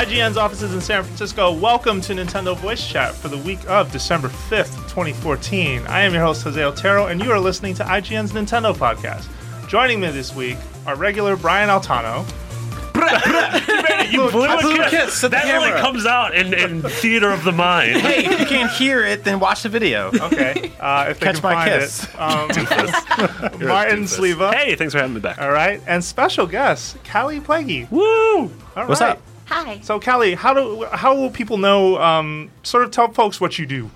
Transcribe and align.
IGN's 0.00 0.38
offices 0.38 0.72
in 0.72 0.80
San 0.80 1.04
Francisco, 1.04 1.52
welcome 1.52 2.00
to 2.00 2.14
Nintendo 2.14 2.56
Voice 2.56 2.86
Chat 2.88 3.14
for 3.14 3.28
the 3.28 3.36
week 3.36 3.58
of 3.68 3.92
December 3.92 4.28
5th, 4.28 4.74
2014. 4.88 5.86
I 5.88 6.00
am 6.00 6.14
your 6.14 6.22
host, 6.22 6.42
Jose 6.42 6.62
Otero, 6.62 7.08
and 7.08 7.22
you 7.22 7.30
are 7.30 7.38
listening 7.38 7.74
to 7.74 7.84
IGN's 7.84 8.32
Nintendo 8.32 8.74
podcast. 8.74 9.28
Joining 9.68 10.00
me 10.00 10.10
this 10.10 10.34
week 10.34 10.56
are 10.86 10.96
regular 10.96 11.36
Brian 11.36 11.68
Altano. 11.68 12.26
you 14.10 14.30
blew 14.30 14.44
I 14.44 14.58
blew 14.62 14.80
a 14.80 14.88
kiss 14.88 15.22
at 15.22 15.30
the 15.32 15.36
that 15.36 15.44
camera. 15.44 15.68
really 15.68 15.80
comes 15.82 16.06
out 16.06 16.34
in, 16.34 16.54
in 16.54 16.80
theater 16.80 17.30
of 17.30 17.44
the 17.44 17.52
mind. 17.52 18.00
Hey, 18.00 18.24
if 18.24 18.40
you 18.40 18.46
can't 18.46 18.70
hear 18.72 19.04
it, 19.04 19.22
then 19.24 19.38
watch 19.38 19.64
the 19.64 19.68
video. 19.68 20.08
Okay, 20.14 20.72
uh, 20.80 21.08
if 21.10 21.20
they 21.20 21.26
Catch 21.26 21.40
can 21.40 21.42
my 21.42 21.54
find 21.54 21.70
kiss. 21.80 22.04
it. 22.04 22.18
Um, 22.18 22.48
Martin. 23.68 24.04
Sliva. 24.04 24.54
Hey, 24.54 24.76
thanks 24.76 24.94
for 24.94 24.98
having 25.00 25.12
me 25.14 25.20
back. 25.20 25.38
All 25.38 25.50
right, 25.52 25.82
and 25.86 26.02
special 26.02 26.46
guest, 26.46 26.96
Kallie 27.04 27.42
Plagge. 27.44 27.86
Woo! 27.90 28.50
All 28.76 28.86
What's 28.86 29.02
right. 29.02 29.10
up? 29.16 29.22
Hi. 29.50 29.80
So, 29.80 29.98
Kallie, 29.98 30.36
how 30.36 30.54
do 30.54 30.84
how 30.92 31.14
will 31.14 31.30
people 31.30 31.58
know? 31.58 32.00
Um, 32.00 32.50
sort 32.62 32.84
of 32.84 32.92
tell 32.92 33.10
folks 33.12 33.40
what 33.40 33.58
you 33.58 33.66
do. 33.66 33.90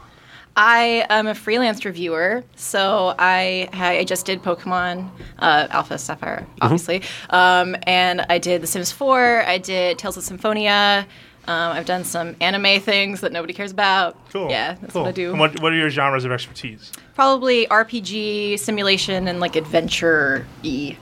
I 0.56 1.06
am 1.10 1.28
a 1.28 1.34
freelance 1.34 1.84
reviewer, 1.84 2.42
so 2.56 3.14
I 3.18 3.68
I 3.72 4.02
just 4.04 4.26
did 4.26 4.42
Pokemon 4.42 5.08
uh, 5.38 5.68
Alpha 5.70 5.96
Sapphire, 5.96 6.44
obviously, 6.60 7.02
um, 7.30 7.76
and 7.84 8.26
I 8.28 8.38
did 8.38 8.62
The 8.62 8.66
Sims 8.66 8.90
4. 8.90 9.44
I 9.46 9.58
did 9.58 9.98
Tales 9.98 10.16
of 10.16 10.24
Symphonia. 10.24 11.06
Um, 11.46 11.72
I've 11.72 11.86
done 11.86 12.04
some 12.04 12.34
anime 12.40 12.80
things 12.80 13.20
that 13.20 13.30
nobody 13.30 13.52
cares 13.52 13.70
about. 13.70 14.16
Cool. 14.30 14.50
Yeah, 14.50 14.74
that's 14.80 14.92
cool. 14.92 15.02
what 15.02 15.08
I 15.08 15.12
do. 15.12 15.30
And 15.30 15.38
what 15.38 15.60
what 15.60 15.72
are 15.72 15.76
your 15.76 15.90
genres 15.90 16.24
of 16.24 16.32
expertise? 16.32 16.90
Probably 17.14 17.66
RPG, 17.66 18.58
simulation, 18.58 19.28
and 19.28 19.38
like 19.38 19.54
adventure 19.54 20.46
y 20.64 20.96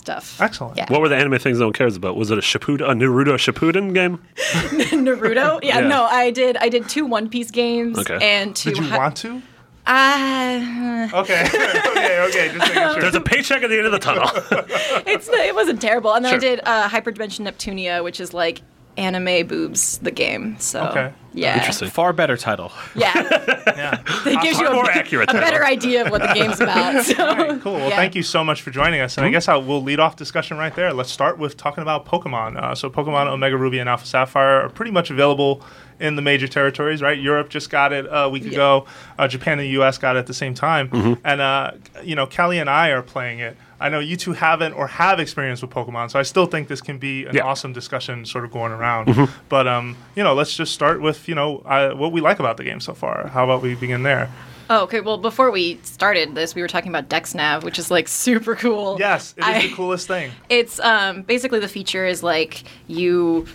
stuff. 0.00 0.40
Excellent. 0.40 0.76
Yeah. 0.76 0.86
What 0.90 1.00
were 1.00 1.08
the 1.08 1.16
anime 1.16 1.38
things 1.38 1.58
no 1.60 1.66
one 1.66 1.72
cares 1.72 1.94
about? 1.96 2.16
Was 2.16 2.30
it 2.30 2.38
a 2.38 2.40
Shippuden, 2.40 2.82
a 2.90 2.94
Naruto 2.94 3.34
Shippuden 3.36 3.94
game? 3.94 4.18
Naruto? 4.36 5.60
Yeah, 5.62 5.80
Yeah. 5.80 5.88
no, 5.88 6.04
I 6.04 6.30
did. 6.30 6.56
I 6.56 6.68
did 6.68 6.88
two 6.88 7.06
One 7.06 7.28
Piece 7.28 7.50
games 7.50 7.98
Okay. 7.98 8.18
and 8.20 8.54
two. 8.56 8.70
Did 8.70 8.78
you 8.78 8.90
hi- 8.90 8.98
want 8.98 9.16
to? 9.18 9.42
Uh, 9.86 11.08
Okay, 11.12 11.42
okay, 11.46 12.20
okay. 12.28 12.48
Just 12.52 12.58
making 12.58 12.74
sure. 12.74 13.00
There's 13.00 13.14
a 13.14 13.20
paycheck 13.20 13.62
at 13.62 13.70
the 13.70 13.76
end 13.78 13.86
of 13.86 13.92
the 13.92 13.98
tunnel. 13.98 14.28
it's 15.06 15.28
it 15.28 15.54
wasn't 15.54 15.80
terrible. 15.82 16.12
And 16.14 16.24
then 16.24 16.34
I 16.34 16.38
did 16.38 16.60
uh, 16.64 16.88
Hyperdimension 16.88 17.40
Neptunia, 17.46 18.04
which 18.04 18.20
is 18.20 18.32
like 18.34 18.62
anime 18.96 19.46
boobs, 19.46 19.98
the 19.98 20.10
game. 20.10 20.56
So 20.60 20.86
Okay. 20.88 21.12
Yeah, 21.32 21.56
Interesting. 21.58 21.88
Far 21.90 22.12
better 22.12 22.36
title. 22.36 22.72
Yeah, 22.94 23.12
Yeah. 23.76 24.02
it 24.26 24.42
gives 24.42 24.58
you 24.58 24.66
a, 24.66 24.72
More 24.74 24.90
accurate 24.90 25.30
a 25.30 25.32
title. 25.32 25.48
better 25.50 25.64
idea 25.64 26.04
of 26.04 26.10
what 26.10 26.20
the 26.22 26.32
game's 26.34 26.60
about. 26.60 27.04
So, 27.04 27.24
All 27.24 27.36
right, 27.36 27.60
cool. 27.60 27.74
Well, 27.74 27.88
yeah. 27.90 27.96
thank 27.96 28.14
you 28.14 28.22
so 28.22 28.42
much 28.44 28.62
for 28.62 28.70
joining 28.70 29.00
us. 29.00 29.16
And 29.16 29.24
I 29.26 29.30
guess 29.30 29.48
I 29.48 29.56
will 29.56 29.82
lead 29.82 30.00
off 30.00 30.16
discussion 30.16 30.56
right 30.58 30.74
there. 30.74 30.92
Let's 30.92 31.10
start 31.10 31.38
with 31.38 31.56
talking 31.56 31.82
about 31.82 32.04
Pokemon. 32.06 32.56
Uh, 32.56 32.74
so, 32.74 32.90
Pokemon 32.90 33.28
Omega 33.28 33.56
Ruby 33.56 33.78
and 33.78 33.88
Alpha 33.88 34.06
Sapphire 34.06 34.62
are 34.62 34.68
pretty 34.70 34.90
much 34.90 35.10
available 35.10 35.62
in 36.00 36.16
the 36.16 36.22
major 36.22 36.48
territories, 36.48 37.02
right? 37.02 37.18
Europe 37.18 37.48
just 37.50 37.68
got 37.70 37.92
it 37.92 38.06
a 38.10 38.28
week 38.28 38.46
ago. 38.46 38.86
Uh, 39.18 39.28
Japan 39.28 39.52
and 39.58 39.60
the 39.62 39.68
U.S. 39.72 39.98
got 39.98 40.16
it 40.16 40.20
at 40.20 40.26
the 40.26 40.34
same 40.34 40.54
time. 40.54 41.18
And, 41.24 41.40
uh, 41.42 41.72
you 42.02 42.16
know, 42.16 42.26
Kelly 42.26 42.58
and 42.58 42.70
I 42.70 42.88
are 42.88 43.02
playing 43.02 43.40
it. 43.40 43.56
I 43.80 43.88
know 43.88 43.98
you 43.98 44.16
two 44.16 44.32
haven't 44.34 44.74
or 44.74 44.86
have 44.86 45.18
experience 45.18 45.62
with 45.62 45.70
Pokemon, 45.70 46.10
so 46.10 46.18
I 46.18 46.22
still 46.22 46.46
think 46.46 46.68
this 46.68 46.80
can 46.82 46.98
be 46.98 47.24
an 47.24 47.34
Yeah. 47.34 47.42
awesome 47.44 47.72
discussion 47.72 48.24
sort 48.26 48.44
of 48.44 48.50
going 48.52 48.72
around. 48.72 49.28
But, 49.48 49.66
um, 49.66 49.96
you 50.14 50.22
know, 50.22 50.34
let's 50.34 50.54
just 50.54 50.72
start 50.74 51.00
with, 51.00 51.28
you 51.28 51.34
know, 51.34 51.62
uh, 51.64 51.90
what 51.92 52.12
we 52.12 52.20
like 52.20 52.38
about 52.40 52.56
the 52.58 52.64
game 52.64 52.80
so 52.80 52.92
far. 52.94 53.28
How 53.28 53.44
about 53.44 53.62
we 53.62 53.74
begin 53.74 54.02
there? 54.02 54.28
Oh, 54.68 54.82
okay. 54.84 55.00
Well, 55.00 55.18
before 55.18 55.50
we 55.50 55.80
started 55.82 56.34
this, 56.36 56.54
we 56.54 56.62
were 56.62 56.68
talking 56.68 56.90
about 56.90 57.08
DexNav, 57.08 57.64
which 57.64 57.78
is 57.78 57.90
like 57.90 58.06
super 58.26 58.54
cool. 58.54 58.96
Yes, 59.00 59.34
it 59.36 59.40
is 59.40 59.46
I- 59.46 59.62
the 59.62 59.74
coolest 59.74 60.06
thing. 60.06 60.30
It's 60.48 60.78
um 60.78 61.22
basically 61.22 61.58
the 61.58 61.66
feature 61.66 62.06
is 62.06 62.22
like 62.22 62.62
you 62.86 63.46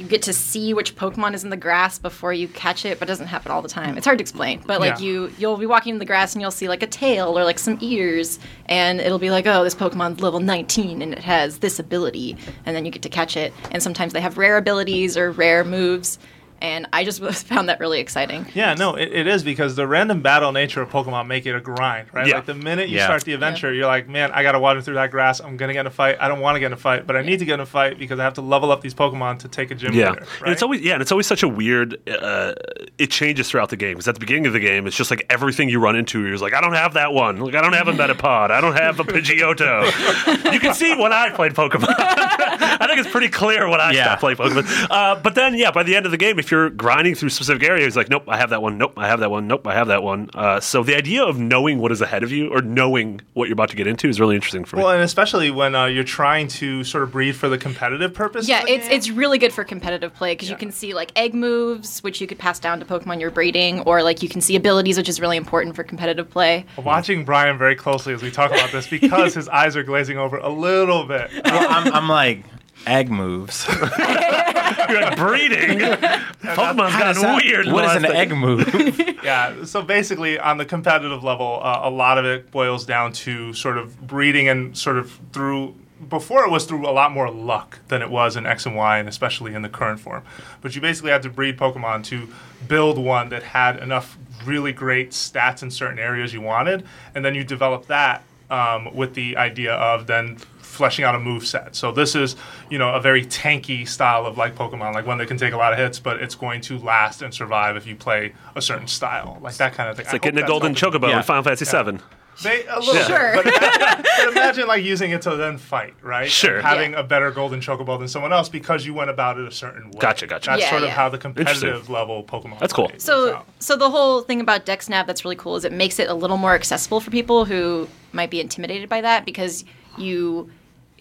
you 0.00 0.06
get 0.06 0.22
to 0.22 0.32
see 0.32 0.74
which 0.74 0.94
Pokemon 0.96 1.34
is 1.34 1.44
in 1.44 1.50
the 1.50 1.56
grass 1.56 1.98
before 1.98 2.32
you 2.32 2.48
catch 2.48 2.84
it, 2.84 2.98
but 2.98 3.08
it 3.08 3.10
doesn't 3.10 3.26
happen 3.26 3.50
all 3.52 3.62
the 3.62 3.68
time. 3.68 3.96
It's 3.96 4.04
hard 4.06 4.18
to 4.18 4.22
explain, 4.22 4.62
but 4.66 4.80
like 4.80 4.98
Yeah. 4.98 5.04
you 5.06 5.32
you'll 5.38 5.56
be 5.56 5.66
walking 5.66 5.94
in 5.94 5.98
the 5.98 6.04
grass 6.04 6.34
and 6.34 6.42
you'll 6.42 6.50
see 6.50 6.68
like 6.68 6.82
a 6.82 6.86
tail 6.86 7.38
or 7.38 7.44
like 7.44 7.58
some 7.58 7.78
ears, 7.80 8.38
and 8.66 9.00
it'll 9.00 9.18
be 9.18 9.30
like, 9.30 9.46
oh, 9.46 9.64
this 9.64 9.74
Pokemon's 9.74 10.20
level 10.20 10.40
19 10.40 11.02
and 11.02 11.12
it 11.12 11.20
has 11.20 11.58
this 11.58 11.78
ability, 11.78 12.36
and 12.64 12.74
then 12.76 12.84
you 12.84 12.90
get 12.90 13.02
to 13.02 13.08
catch 13.08 13.36
it. 13.36 13.52
And 13.70 13.82
sometimes 13.82 14.12
they 14.12 14.20
have 14.20 14.38
rare 14.38 14.56
abilities 14.56 15.16
or 15.16 15.30
rare 15.30 15.64
moves, 15.64 16.18
and 16.60 16.86
I 16.92 17.04
just 17.04 17.20
found 17.46 17.68
that 17.68 17.80
really 17.80 18.00
exciting. 18.00 18.46
Yeah, 18.54 18.74
no, 18.74 18.94
it, 18.96 19.12
it 19.12 19.26
is 19.26 19.42
because 19.42 19.76
the 19.76 19.86
random 19.86 20.22
battle 20.22 20.52
nature 20.52 20.82
of 20.82 20.88
Pokemon 20.90 21.26
make 21.26 21.46
it 21.46 21.54
a 21.54 21.60
grind, 21.60 22.08
right? 22.12 22.26
Yeah. 22.26 22.36
Like 22.36 22.46
the 22.46 22.54
minute 22.54 22.88
you 22.88 22.96
Yeah. 22.96 23.04
start 23.06 23.24
the 23.24 23.32
adventure, 23.34 23.72
you're 23.72 23.86
like, 23.86 24.08
man, 24.08 24.30
I 24.32 24.42
gotta 24.42 24.58
water 24.58 24.80
through 24.80 24.94
that 24.94 25.10
grass. 25.10 25.40
I'm 25.40 25.56
gonna 25.56 25.72
get 25.72 25.80
in 25.80 25.86
a 25.86 25.90
fight. 25.90 26.16
I 26.20 26.28
don't 26.28 26.40
want 26.40 26.56
to 26.56 26.60
get 26.60 26.66
in 26.66 26.72
a 26.72 26.76
fight, 26.76 27.06
but 27.06 27.16
I 27.16 27.22
need 27.22 27.38
to 27.40 27.44
get 27.44 27.54
in 27.54 27.60
a 27.60 27.66
fight 27.66 27.98
because 27.98 28.18
I 28.18 28.24
have 28.24 28.34
to 28.34 28.40
level 28.42 28.70
up 28.72 28.80
these 28.80 28.94
Pokemon 28.94 29.40
to 29.40 29.48
take 29.48 29.70
a 29.70 29.74
gym 29.74 29.94
Yeah, 29.94 30.10
leader. 30.10 30.20
and 30.20 30.42
Right? 30.42 30.52
it's 30.52 30.62
always 30.62 30.80
yeah, 30.80 30.94
and 30.94 31.02
it's 31.02 31.12
always 31.12 31.26
such 31.26 31.42
a 31.42 31.48
weird. 31.48 31.96
Uh, 32.08 32.54
it 32.98 33.10
changes 33.10 33.50
throughout 33.50 33.68
the 33.70 33.76
game 33.76 33.92
because 33.94 34.08
at 34.08 34.14
the 34.14 34.20
beginning 34.20 34.46
of 34.46 34.52
the 34.52 34.60
game, 34.60 34.86
it's 34.86 34.96
just 34.96 35.10
like 35.10 35.24
everything 35.30 35.68
you 35.68 35.78
run 35.80 35.96
into, 35.96 36.20
you're 36.22 36.30
just 36.30 36.42
like, 36.42 36.54
I 36.54 36.60
don't 36.60 36.72
have 36.74 36.94
that 36.94 37.12
one. 37.12 37.36
Like 37.38 37.54
I 37.54 37.60
don't 37.60 37.74
have 37.74 37.88
a 37.88 37.92
Metapod. 37.92 38.50
I 38.50 38.60
don't 38.60 38.74
have 38.76 38.98
a 39.00 39.04
Pidgeotto. 39.04 40.52
you 40.52 40.60
can 40.60 40.74
see 40.74 40.94
when 40.94 41.12
I 41.12 41.30
played 41.30 41.52
Pokemon. 41.52 41.86
I 41.98 42.86
think 42.86 42.98
it's 43.00 43.10
pretty 43.10 43.28
clear 43.28 43.68
when 43.68 43.80
I 43.80 43.92
Yeah. 43.92 44.04
stopped 44.04 44.20
playing 44.20 44.36
Pokemon. 44.38 44.86
Uh, 44.90 45.16
but 45.20 45.34
then 45.34 45.54
yeah, 45.54 45.70
by 45.70 45.82
the 45.82 45.94
end 45.96 46.06
of 46.06 46.12
the 46.12 46.18
game, 46.18 46.38
if 46.38 46.45
you're 46.50 46.70
grinding 46.70 47.14
through 47.14 47.30
specific 47.30 47.62
areas, 47.68 47.96
like 47.96 48.08
nope, 48.08 48.24
I 48.28 48.36
have 48.36 48.50
that 48.50 48.62
one. 48.62 48.78
Nope, 48.78 48.94
I 48.96 49.06
have 49.06 49.20
that 49.20 49.30
one. 49.30 49.46
Nope, 49.46 49.66
I 49.66 49.74
have 49.74 49.88
that 49.88 50.02
one. 50.02 50.30
Uh, 50.34 50.60
so 50.60 50.82
the 50.82 50.96
idea 50.96 51.24
of 51.24 51.38
knowing 51.38 51.78
what 51.78 51.92
is 51.92 52.00
ahead 52.00 52.22
of 52.22 52.32
you 52.32 52.48
or 52.48 52.62
knowing 52.62 53.20
what 53.34 53.48
you're 53.48 53.54
about 53.54 53.70
to 53.70 53.76
get 53.76 53.86
into 53.86 54.08
is 54.08 54.20
really 54.20 54.34
interesting 54.34 54.64
for 54.64 54.76
me. 54.76 54.82
well, 54.82 54.92
and 54.92 55.02
especially 55.02 55.50
when 55.50 55.74
uh, 55.74 55.86
you're 55.86 56.04
trying 56.04 56.48
to 56.48 56.84
sort 56.84 57.04
of 57.04 57.12
breed 57.12 57.36
for 57.36 57.48
the 57.48 57.58
competitive 57.58 58.14
purpose. 58.14 58.48
Yeah, 58.48 58.64
it's 58.66 58.88
game. 58.88 58.96
it's 58.96 59.10
really 59.10 59.38
good 59.38 59.52
for 59.52 59.64
competitive 59.64 60.14
play 60.14 60.32
because 60.32 60.50
you 60.50 60.56
can 60.56 60.70
see 60.72 60.94
like 60.94 61.12
egg 61.16 61.34
moves, 61.34 62.00
which 62.00 62.20
you 62.20 62.26
could 62.26 62.38
pass 62.38 62.58
down 62.58 62.78
to 62.80 62.84
Pokemon 62.84 63.20
you're 63.20 63.30
breeding, 63.30 63.80
or 63.80 64.02
like 64.02 64.22
you 64.22 64.28
can 64.28 64.40
see 64.40 64.56
abilities, 64.56 64.96
which 64.96 65.08
is 65.08 65.20
really 65.20 65.36
important 65.36 65.76
for 65.76 65.84
competitive 65.84 66.28
play. 66.30 66.64
watching 66.82 67.24
Brian 67.24 67.58
very 67.58 67.76
closely 67.76 68.14
as 68.14 68.22
we 68.22 68.30
talk 68.30 68.50
about 68.50 68.72
this 68.72 68.86
because 68.86 69.34
his 69.34 69.48
eyes 69.56 69.76
are 69.76 69.82
glazing 69.82 70.18
over 70.18 70.38
a 70.38 70.48
little 70.48 71.04
bit. 71.06 71.30
Well, 71.44 71.66
I'm, 71.70 71.92
I'm 71.92 72.08
like 72.08 72.44
egg 72.86 73.10
moves. 73.10 73.66
you're 74.88 75.00
like 75.02 75.16
breeding. 75.16 75.78
Pokemon's 75.78 76.92
How 76.92 77.04
does 77.04 77.20
gotten 77.22 77.36
weird. 77.46 77.66
in 77.66 77.72
What 77.72 77.82
the 77.82 78.06
is 78.06 78.10
an 78.10 78.16
egg 78.16 78.30
move? 78.36 79.14
Yeah, 79.26 79.64
so 79.64 79.82
basically 79.82 80.38
on 80.38 80.56
the 80.58 80.64
competitive 80.64 81.24
level, 81.24 81.58
uh, 81.60 81.80
a 81.82 81.90
lot 81.90 82.16
of 82.16 82.24
it 82.24 82.52
boils 82.52 82.86
down 82.86 83.12
to 83.14 83.52
sort 83.54 83.76
of 83.76 84.06
breeding 84.06 84.48
and 84.48 84.76
sort 84.76 84.98
of 84.98 85.18
through. 85.32 85.74
Before 86.08 86.44
it 86.44 86.50
was 86.50 86.66
through 86.66 86.86
a 86.86 86.92
lot 86.92 87.10
more 87.10 87.28
luck 87.30 87.78
than 87.88 88.02
it 88.02 88.10
was 88.10 88.36
in 88.36 88.46
X 88.46 88.66
and 88.66 88.76
Y, 88.76 88.98
and 88.98 89.08
especially 89.08 89.54
in 89.54 89.62
the 89.62 89.68
current 89.68 89.98
form. 89.98 90.22
But 90.60 90.74
you 90.76 90.80
basically 90.80 91.10
had 91.10 91.22
to 91.22 91.30
breed 91.30 91.56
Pokemon 91.58 92.04
to 92.04 92.28
build 92.68 92.98
one 92.98 93.30
that 93.30 93.42
had 93.42 93.78
enough 93.78 94.16
really 94.44 94.72
great 94.72 95.10
stats 95.10 95.62
in 95.62 95.70
certain 95.70 95.98
areas 95.98 96.32
you 96.34 96.40
wanted, 96.42 96.84
and 97.14 97.24
then 97.24 97.34
you 97.34 97.42
develop 97.42 97.86
that 97.86 98.22
um, 98.50 98.94
with 98.94 99.14
the 99.14 99.36
idea 99.38 99.72
of 99.74 100.06
then 100.06 100.36
fleshing 100.66 101.04
out 101.04 101.14
a 101.14 101.18
move 101.18 101.46
set. 101.46 101.74
So 101.76 101.92
this 101.92 102.14
is, 102.14 102.36
you 102.70 102.78
know, 102.78 102.90
a 102.94 103.00
very 103.00 103.24
tanky 103.24 103.88
style 103.88 104.26
of 104.26 104.36
like 104.36 104.54
Pokemon, 104.54 104.94
like 104.94 105.06
one 105.06 105.18
that 105.18 105.26
can 105.28 105.38
take 105.38 105.54
a 105.54 105.56
lot 105.56 105.72
of 105.72 105.78
hits, 105.78 105.98
but 105.98 106.20
it's 106.22 106.34
going 106.34 106.60
to 106.62 106.78
last 106.78 107.22
and 107.22 107.32
survive 107.32 107.76
if 107.76 107.86
you 107.86 107.96
play 107.96 108.32
a 108.54 108.60
certain 108.62 108.86
style, 108.88 109.38
like 109.40 109.56
that 109.56 109.72
kind 109.74 109.88
of 109.88 109.96
thing. 109.96 110.04
It's 110.04 110.12
like 110.12 110.22
getting 110.22 110.42
a 110.42 110.46
golden 110.46 110.74
chocobo 110.74 111.08
Yeah. 111.08 111.18
in 111.18 111.22
Final 111.22 111.42
Fantasy 111.42 111.64
VII. 111.64 111.98
They, 112.42 112.66
a 112.66 112.78
little 112.80 112.94
Yeah. 112.96 113.06
Sure. 113.06 113.42
bit, 113.42 113.44
but 113.44 113.56
imagine, 113.62 114.04
but 114.18 114.28
imagine 114.32 114.66
like 114.68 114.84
using 114.84 115.10
it 115.12 115.22
to 115.22 115.36
then 115.36 115.56
fight, 115.56 115.94
right? 116.02 116.30
Sure. 116.30 116.56
And 116.58 116.66
having 116.66 116.92
Yeah. 116.92 116.98
a 117.00 117.02
better 117.02 117.30
golden 117.30 117.60
chocobo 117.60 117.98
than 117.98 118.08
someone 118.08 118.30
else 118.34 118.50
because 118.50 118.84
you 118.84 118.92
went 118.92 119.08
about 119.08 119.38
it 119.38 119.48
a 119.48 119.50
certain 119.50 119.84
way. 119.86 119.98
Gotcha, 120.00 120.26
gotcha. 120.26 120.50
That's 120.50 120.60
Yeah, 120.62 120.70
sort 120.70 120.82
of 120.82 120.90
how 120.90 121.08
the 121.08 121.16
competitive 121.16 121.88
level 121.88 122.22
Pokemon. 122.24 122.58
That's 122.58 122.74
cool. 122.74 122.92
So, 122.98 123.42
so 123.58 123.74
the 123.76 123.88
whole 123.88 124.20
thing 124.20 124.42
about 124.42 124.66
DexNav 124.66 125.06
that's 125.06 125.24
really 125.24 125.36
cool 125.36 125.56
is 125.56 125.64
it 125.64 125.72
makes 125.72 125.98
it 125.98 126.10
a 126.10 126.14
little 126.14 126.36
more 126.36 126.54
accessible 126.54 127.00
for 127.00 127.10
people 127.10 127.46
who 127.46 127.88
might 128.12 128.28
be 128.30 128.40
intimidated 128.42 128.90
by 128.90 129.00
that 129.00 129.24
because 129.24 129.64
you 129.98 130.50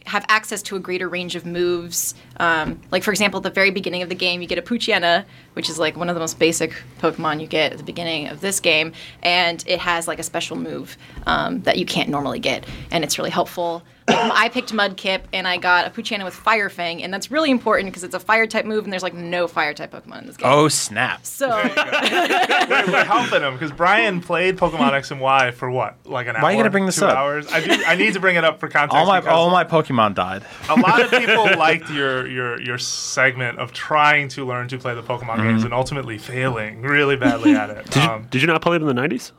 have 0.06 0.24
access 0.30 0.62
to 0.62 0.76
a 0.76 0.80
greater 0.80 1.10
range 1.10 1.36
of 1.36 1.46
moves. 1.46 2.14
Um, 2.38 2.80
like 2.92 3.04
for 3.04 3.12
example, 3.12 3.40
at 3.40 3.44
the 3.44 3.50
very 3.50 3.72
beginning 3.72 4.04
of 4.04 4.10
the 4.10 4.16
game, 4.16 4.42
you 4.42 4.48
get 4.48 4.58
a 4.58 4.62
Poochyena, 4.62 5.26
which 5.54 5.70
is 5.70 5.80
like 5.80 5.98
one 5.98 6.10
of 6.10 6.16
the 6.16 6.20
most 6.20 6.38
basic 6.38 6.74
Pokemon 7.00 7.42
you 7.42 7.48
get 7.48 7.72
at 7.72 7.78
the 7.78 7.84
beginning 7.84 8.28
of 8.28 8.42
this 8.42 8.60
game, 8.60 8.94
and 9.24 9.64
it 9.68 9.80
has 9.80 10.08
like 10.08 10.20
a 10.20 10.24
special 10.24 10.58
move 10.58 10.98
um, 11.26 11.62
that 11.62 11.78
you 11.78 11.86
can't 11.86 12.10
normally 12.10 12.40
get, 12.40 12.66
and 12.92 13.04
it's 13.04 13.18
really 13.18 13.32
helpful. 13.32 13.84
Like, 14.08 14.32
I 14.34 14.50
picked 14.50 14.72
Mudkip, 14.72 15.24
and 15.34 15.48
I 15.48 15.58
got 15.58 15.88
a 15.88 15.90
Poochyena 15.90 16.24
with 16.24 16.34
Fire 16.36 16.70
Fang, 16.70 17.02
and 17.02 17.12
that's 17.14 17.32
really 17.32 17.50
important 17.50 17.88
because 17.88 18.04
it's 18.04 18.14
a 18.14 18.20
fire 18.20 18.46
type 18.46 18.66
move, 18.66 18.84
and 18.84 18.94
there's 18.94 19.02
like 19.04 19.14
no 19.16 19.48
fire 19.48 19.74
type 19.74 19.92
Pokemon 19.92 20.22
in 20.22 20.28
this 20.28 20.38
game. 20.38 20.48
oh 20.52 20.68
snap! 20.68 21.26
So 21.26 21.50
we're, 21.50 21.64
we're 22.88 23.04
helping 23.06 23.42
him 23.42 23.54
because 23.54 23.72
Brian 23.72 24.22
played 24.22 24.58
Pokemon 24.58 24.94
X 24.94 25.10
and 25.12 25.20
Y 25.20 25.52
for 25.52 25.70
what, 25.72 25.98
like 26.06 26.28
an 26.28 26.36
hour? 26.36 26.44
Why 26.44 26.50
are 26.50 26.52
you 26.54 26.60
gonna 26.60 26.70
bring 26.70 26.86
this 26.86 26.98
two 26.98 27.06
up? 27.06 27.18
Hours. 27.18 27.52
I 27.52 27.62
do. 27.66 27.84
I 27.86 27.96
need 27.96 28.14
to 28.14 28.20
bring 28.20 28.36
it 28.36 28.44
up 28.44 28.60
for 28.60 28.68
context. 28.68 28.96
All 28.96 29.06
my 29.08 29.22
all 29.22 29.50
my 29.50 29.64
Pokemon 29.64 30.14
died. 30.16 30.44
a 30.70 30.76
lot 30.80 31.02
of 31.02 31.10
people 31.12 31.46
liked 31.58 31.90
your 31.90 32.28
your 32.28 32.62
your 32.62 32.78
segment 32.78 33.58
of 33.60 33.72
trying 33.74 34.28
to 34.30 34.46
learn 34.46 34.68
to 34.68 34.78
play 34.78 34.94
the 34.94 35.04
Pokemon 35.04 35.38
games 35.38 35.56
Mm-hmm. 35.56 35.66
and 35.66 35.74
ultimately 35.74 36.18
failing 36.18 36.82
really 36.82 37.16
badly 37.16 37.56
at 37.56 37.70
it. 37.70 37.86
Did 37.90 38.04
you, 38.04 38.10
Um, 38.10 38.28
did 38.30 38.42
you 38.42 38.48
not 38.48 38.62
play 38.62 38.76
it 38.76 38.82
in 38.82 38.88
the 38.88 38.94
90s? 38.94 39.32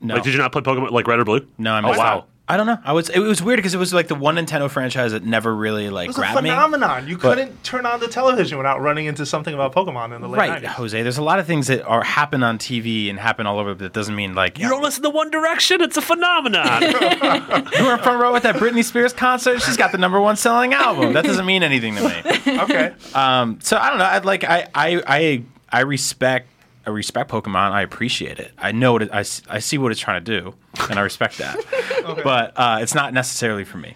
No, 0.00 0.14
Like, 0.14 0.22
did 0.24 0.34
you 0.34 0.38
not 0.38 0.52
play 0.52 0.60
Pokemon 0.62 0.90
like 0.90 1.06
Red 1.08 1.18
or 1.20 1.24
Blue? 1.24 1.46
no, 1.58 1.72
I 1.72 1.78
Oh, 1.78 1.82
missed 1.88 1.98
wow. 1.98 2.24
Out. 2.48 2.52
I 2.54 2.56
don't 2.56 2.66
know. 2.66 2.78
I 2.84 2.92
was. 2.92 3.08
It 3.08 3.18
was 3.20 3.42
weird 3.42 3.56
because 3.58 3.72
it 3.74 3.78
was 3.78 3.94
like 3.94 4.08
the 4.08 4.14
one 4.14 4.36
Nintendo 4.36 4.70
franchise 4.70 5.12
that 5.12 5.24
never 5.24 5.54
really 5.54 5.88
like 5.90 6.04
it 6.04 6.08
was 6.08 6.16
a 6.18 6.20
grabbed 6.20 6.42
me. 6.42 6.50
phenomenon. 6.50 7.08
You 7.08 7.16
But- 7.16 7.36
couldn't 7.38 7.64
turn 7.64 7.86
on 7.86 8.00
the 8.00 8.08
television 8.08 8.58
without 8.58 8.80
running 8.80 9.06
into 9.06 9.24
something 9.24 9.54
about 9.54 9.74
Pokemon 9.74 10.14
in 10.14 10.20
the 10.20 10.28
late 10.28 10.38
Right, 10.38 10.62
90s. 10.62 10.66
Jose. 10.74 11.02
There's 11.02 11.18
a 11.18 11.22
lot 11.22 11.38
of 11.38 11.46
things 11.46 11.68
that 11.68 11.82
are 11.84 12.02
happen 12.04 12.42
on 12.42 12.58
TV 12.58 13.08
and 13.08 13.18
happen 13.18 13.46
all 13.46 13.58
over, 13.58 13.70
but 13.74 13.78
that 13.80 13.92
doesn't 13.92 14.14
mean 14.14 14.34
like 14.34 14.58
You 14.58 14.68
don't 14.68 14.82
listen 14.82 15.02
to 15.04 15.10
One 15.10 15.30
Direction? 15.30 15.80
It's 15.80 15.96
a 15.96 16.02
phenomenon. 16.02 16.82
you 16.82 17.84
were 17.84 17.94
in 17.94 17.98
front 18.00 18.20
row 18.20 18.36
at 18.36 18.42
that 18.42 18.56
Britney 18.56 18.84
Spears 18.84 19.12
concert. 19.12 19.62
She's 19.62 19.76
got 19.76 19.92
the 19.92 19.98
number 19.98 20.20
one 20.20 20.36
selling 20.36 20.74
album. 20.74 21.14
That 21.14 21.24
doesn't 21.24 21.46
mean 21.46 21.62
anything 21.62 21.94
to 21.96 22.02
me. 22.08 22.40
Okay. 22.64 22.92
Um, 23.14 23.58
so 23.62 23.76
I 23.76 23.88
don't 23.90 23.98
know. 23.98 24.04
I'd 24.04 24.24
like 24.24 24.44
I 24.44 24.66
I 24.74 25.02
I 25.06 25.42
I 25.70 25.80
respect 25.80 26.48
I 26.86 26.90
respect 26.90 27.30
Pokemon. 27.30 27.70
I 27.72 27.82
appreciate 27.82 28.38
it. 28.38 28.52
I 28.58 28.72
know 28.72 28.92
what 28.92 29.02
it, 29.02 29.10
I 29.12 29.20
s- 29.20 29.42
I 29.48 29.58
see 29.58 29.78
what 29.78 29.90
it's 29.92 30.00
trying 30.00 30.22
to 30.24 30.40
do, 30.40 30.54
and 30.90 30.98
I 30.98 31.02
respect 31.02 31.38
that. 31.38 31.56
But 32.22 32.52
uh, 32.56 32.78
it's 32.82 32.94
not 32.94 33.14
necessarily 33.14 33.64
for 33.64 33.78
me. 33.78 33.94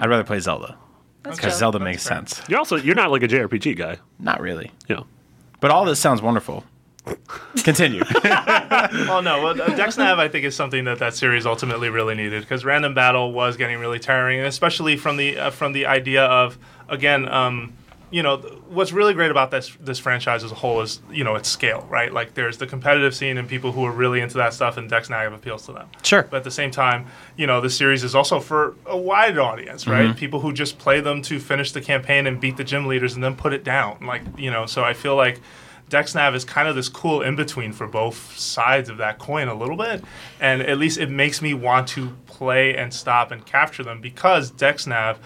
I'd 0.00 0.08
rather 0.10 0.24
play 0.24 0.40
Zelda 0.40 0.76
because 1.22 1.38
chill. 1.38 1.50
Zelda 1.52 1.78
makes 1.78 2.02
sense. 2.02 2.42
you're 2.48 2.58
also 2.58 2.74
you're 2.76 2.96
not 2.96 3.12
like 3.12 3.22
a 3.22 3.28
JRPG 3.28 3.76
guy. 3.76 3.98
Not 4.18 4.40
really. 4.40 4.72
You 4.88 4.96
know. 4.96 5.06
But 5.60 5.70
all 5.70 5.84
this 5.84 6.00
sounds 6.00 6.20
wonderful. 6.20 6.64
Continue. 7.62 8.02
Well, 9.08 9.22
no. 9.22 9.42
Well, 9.42 9.60
uh, 9.62 9.66
DexNav, 9.68 10.18
I 10.18 10.28
think, 10.28 10.44
is 10.44 10.54
something 10.54 10.84
that 10.84 10.98
that 10.98 11.14
series 11.14 11.46
ultimately 11.46 11.88
really 11.88 12.14
needed 12.14 12.42
because 12.42 12.64
random 12.64 12.94
battle 12.94 13.32
was 13.32 13.56
getting 13.56 13.78
really 13.78 13.98
tiring, 13.98 14.38
and 14.38 14.46
especially 14.48 14.96
from 14.96 15.16
the 15.16 15.38
uh, 15.38 15.50
from 15.50 15.72
the 15.72 15.86
idea 15.86 16.24
of 16.24 16.58
again, 16.88 17.28
um, 17.28 17.72
you 18.10 18.22
know, 18.22 18.36
what's 18.68 18.92
really 18.92 19.14
great 19.14 19.30
about 19.30 19.50
this 19.50 19.76
this 19.80 19.98
franchise 19.98 20.44
as 20.44 20.52
a 20.52 20.54
whole 20.54 20.80
is 20.80 21.00
you 21.10 21.24
know 21.24 21.34
its 21.34 21.48
scale, 21.48 21.86
right? 21.90 22.12
Like 22.12 22.34
there's 22.34 22.58
the 22.58 22.66
competitive 22.66 23.14
scene 23.14 23.36
and 23.36 23.48
people 23.48 23.72
who 23.72 23.84
are 23.84 23.90
really 23.90 24.20
into 24.20 24.36
that 24.38 24.54
stuff, 24.54 24.76
and 24.76 24.88
Dex 24.88 25.08
DexNav 25.08 25.34
appeals 25.34 25.66
to 25.66 25.72
them. 25.72 25.88
Sure. 26.02 26.22
But 26.22 26.38
at 26.38 26.44
the 26.44 26.50
same 26.50 26.70
time, 26.70 27.06
you 27.36 27.46
know, 27.46 27.60
the 27.60 27.70
series 27.70 28.04
is 28.04 28.14
also 28.14 28.40
for 28.40 28.74
a 28.86 28.96
wide 28.96 29.38
audience, 29.38 29.86
right? 29.86 30.06
Mm-hmm. 30.06 30.18
People 30.18 30.40
who 30.40 30.52
just 30.52 30.78
play 30.78 31.00
them 31.00 31.22
to 31.22 31.40
finish 31.40 31.72
the 31.72 31.80
campaign 31.80 32.26
and 32.26 32.40
beat 32.40 32.56
the 32.56 32.64
gym 32.64 32.86
leaders 32.86 33.14
and 33.14 33.24
then 33.24 33.34
put 33.34 33.52
it 33.52 33.64
down. 33.64 33.98
Like, 34.06 34.22
you 34.38 34.50
know, 34.50 34.66
so 34.66 34.84
I 34.84 34.92
feel 34.92 35.16
like 35.16 35.40
DexNav 35.90 36.34
is 36.34 36.44
kind 36.44 36.68
of 36.68 36.74
this 36.74 36.88
cool 36.88 37.22
in 37.22 37.36
between 37.36 37.72
for 37.72 37.86
both 37.86 38.36
sides 38.36 38.88
of 38.88 38.98
that 38.98 39.18
coin 39.18 39.48
a 39.48 39.54
little 39.54 39.76
bit, 39.76 40.02
and 40.40 40.62
at 40.62 40.78
least 40.78 40.98
it 40.98 41.10
makes 41.10 41.40
me 41.40 41.54
want 41.54 41.88
to 41.88 42.10
play 42.26 42.76
and 42.76 42.92
stop 42.92 43.30
and 43.30 43.44
capture 43.46 43.82
them 43.82 44.00
because 44.00 44.52
DexNav. 44.52 45.16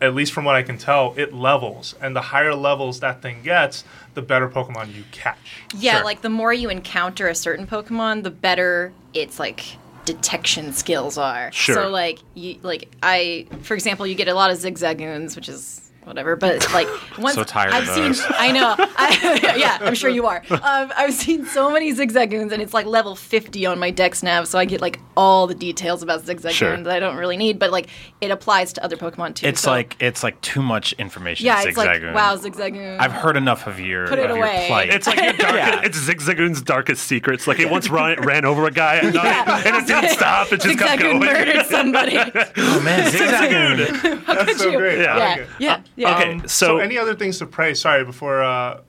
At 0.00 0.14
least 0.14 0.32
from 0.32 0.44
what 0.44 0.54
I 0.54 0.62
can 0.62 0.76
tell, 0.76 1.14
it 1.16 1.32
levels, 1.32 1.94
and 2.00 2.14
the 2.14 2.20
higher 2.20 2.54
levels 2.54 3.00
that 3.00 3.22
thing 3.22 3.42
gets, 3.42 3.84
the 4.14 4.22
better 4.22 4.48
Pokemon 4.48 4.94
you 4.94 5.04
catch. 5.12 5.62
Yeah, 5.76 5.96
Sure. 5.96 6.04
like 6.04 6.20
the 6.22 6.28
more 6.28 6.52
you 6.52 6.68
encounter 6.68 7.28
a 7.28 7.34
certain 7.34 7.66
Pokemon, 7.66 8.22
the 8.22 8.30
better 8.30 8.92
its 9.14 9.38
like 9.38 9.76
detection 10.04 10.72
skills 10.72 11.16
are. 11.16 11.50
Sure. 11.52 11.74
So 11.76 11.88
like 11.88 12.18
you 12.34 12.58
like 12.62 12.90
I 13.02 13.46
for 13.62 13.74
example, 13.74 14.06
you 14.06 14.14
get 14.14 14.28
a 14.28 14.34
lot 14.34 14.50
of 14.50 14.58
zigzagoons, 14.58 15.36
which 15.36 15.48
is 15.48 15.83
whatever, 16.04 16.36
but 16.36 16.72
like 16.72 16.88
once 17.18 17.34
So 17.34 17.44
tired 17.44 17.72
I've 17.72 17.88
of 17.88 17.94
seen 17.94 18.04
those. 18.08 18.22
I 18.30 18.52
know. 18.52 18.74
I, 18.78 19.54
yeah, 19.58 19.78
I'm 19.80 19.94
sure 19.94 20.10
you 20.10 20.26
are. 20.26 20.42
Um, 20.50 20.92
I've 20.96 21.14
seen 21.14 21.46
so 21.46 21.70
many 21.70 21.92
zigzagoons 21.92 22.52
and 22.52 22.62
it's 22.62 22.74
like 22.74 22.86
level 22.86 23.14
50 23.16 23.66
on 23.66 23.78
my 23.78 23.90
dex 23.90 24.22
nav, 24.22 24.46
so 24.48 24.58
I 24.58 24.64
get 24.64 24.80
like 24.80 25.00
all 25.16 25.46
the 25.46 25.54
details 25.54 26.02
about 26.02 26.22
zigzagoons 26.24 26.50
Sure. 26.52 26.76
that 26.76 26.88
I 26.92 27.00
don't 27.00 27.16
really 27.16 27.36
need, 27.36 27.58
but 27.58 27.70
like 27.70 27.88
it 28.20 28.30
applies 28.30 28.72
to 28.74 28.84
other 28.84 28.96
Pokemon 28.96 29.34
too. 29.36 29.46
It's 29.46 29.60
so- 29.60 29.70
like 29.70 29.96
it's 30.00 30.22
like 30.22 30.40
too 30.40 30.62
much 30.62 30.92
information. 30.94 31.46
yeah, 31.46 31.62
it's 31.64 31.76
like 31.76 32.02
wow, 32.14 32.36
zigzagoon. 32.36 32.98
I've 33.00 33.12
heard 33.12 33.36
enough 33.36 33.66
of 33.66 33.80
your 33.80 34.06
Put 34.08 34.18
it 34.18 34.30
of 34.30 34.36
your 34.36 34.44
away. 34.46 34.64
plight. 34.68 34.88
It's 34.90 35.06
like 35.06 35.20
your 35.22 35.32
dark, 35.34 35.54
Yeah. 35.54 35.80
it's 35.84 35.98
Zigzagoon's 35.98 36.62
darkest 36.62 37.04
secrets. 37.06 37.46
Like 37.46 37.58
it 37.58 37.70
once 37.70 37.88
ran, 37.90 38.20
ran 38.22 38.44
over 38.44 38.66
a 38.66 38.70
guy 38.70 38.96
at 38.96 39.14
night, 39.14 39.66
and 39.66 39.76
it 39.76 39.86
didn't 39.86 40.10
stop. 40.10 40.52
It 40.52 40.60
just 40.60 40.78
kept 40.78 41.00
Zigzagoon 41.00 41.20
going. 41.20 41.20
murdered 41.20 41.66
somebody. 41.66 42.16
oh 42.18 42.80
man, 42.82 43.10
Zigzagoon. 43.10 44.26
That's 44.26 44.58
so 44.58 44.76
great. 44.76 44.98
Yeah. 45.00 45.14
I 45.14 45.18
like 45.18 45.48
yeah, 45.58 45.76
it. 45.76 45.82
Yeah, 45.96 46.08
yeah. 46.08 46.18
Okay, 46.18 46.32
Um, 46.34 46.48
so, 46.48 46.78
any 46.78 46.98
other 46.98 47.14
things 47.14 47.38
to 47.38 47.46
praise? 47.46 47.80
Sorry, 47.80 48.04
before 48.04 48.42
uh, 48.42 48.80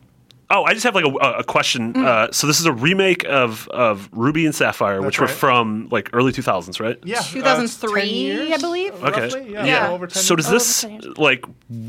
oh, 0.49 0.63
I 0.63 0.73
just 0.73 0.83
have 0.83 0.95
like 0.95 1.05
a, 1.05 1.09
a 1.39 1.43
question. 1.43 1.93
Mm. 1.93 2.05
Uh, 2.05 2.31
so 2.31 2.47
this 2.47 2.59
is 2.59 2.65
a 2.65 2.71
remake 2.73 3.23
of 3.25 3.67
of 3.69 4.09
Ruby 4.11 4.45
and 4.45 4.53
Sapphire, 4.53 5.01
which 5.01 5.19
were 5.19 5.27
from 5.27 5.87
like 5.91 6.09
early 6.13 6.31
2000s, 6.31 6.79
right? 6.79 6.99
yeah, 7.03 7.19
uh, 7.19 7.23
2003, 7.23 8.01
10 8.01 8.09
years, 8.13 8.51
I 8.51 8.57
believe. 8.57 8.93
Okay. 9.03 9.21
Roughly, 9.21 9.53
yeah, 9.53 9.65
Yeah. 9.65 9.89
over 9.91 10.07
10 10.07 10.21
So 10.21 10.35
does 10.35 10.49
this 10.49 10.83
over 10.83 10.99
like 11.17 11.45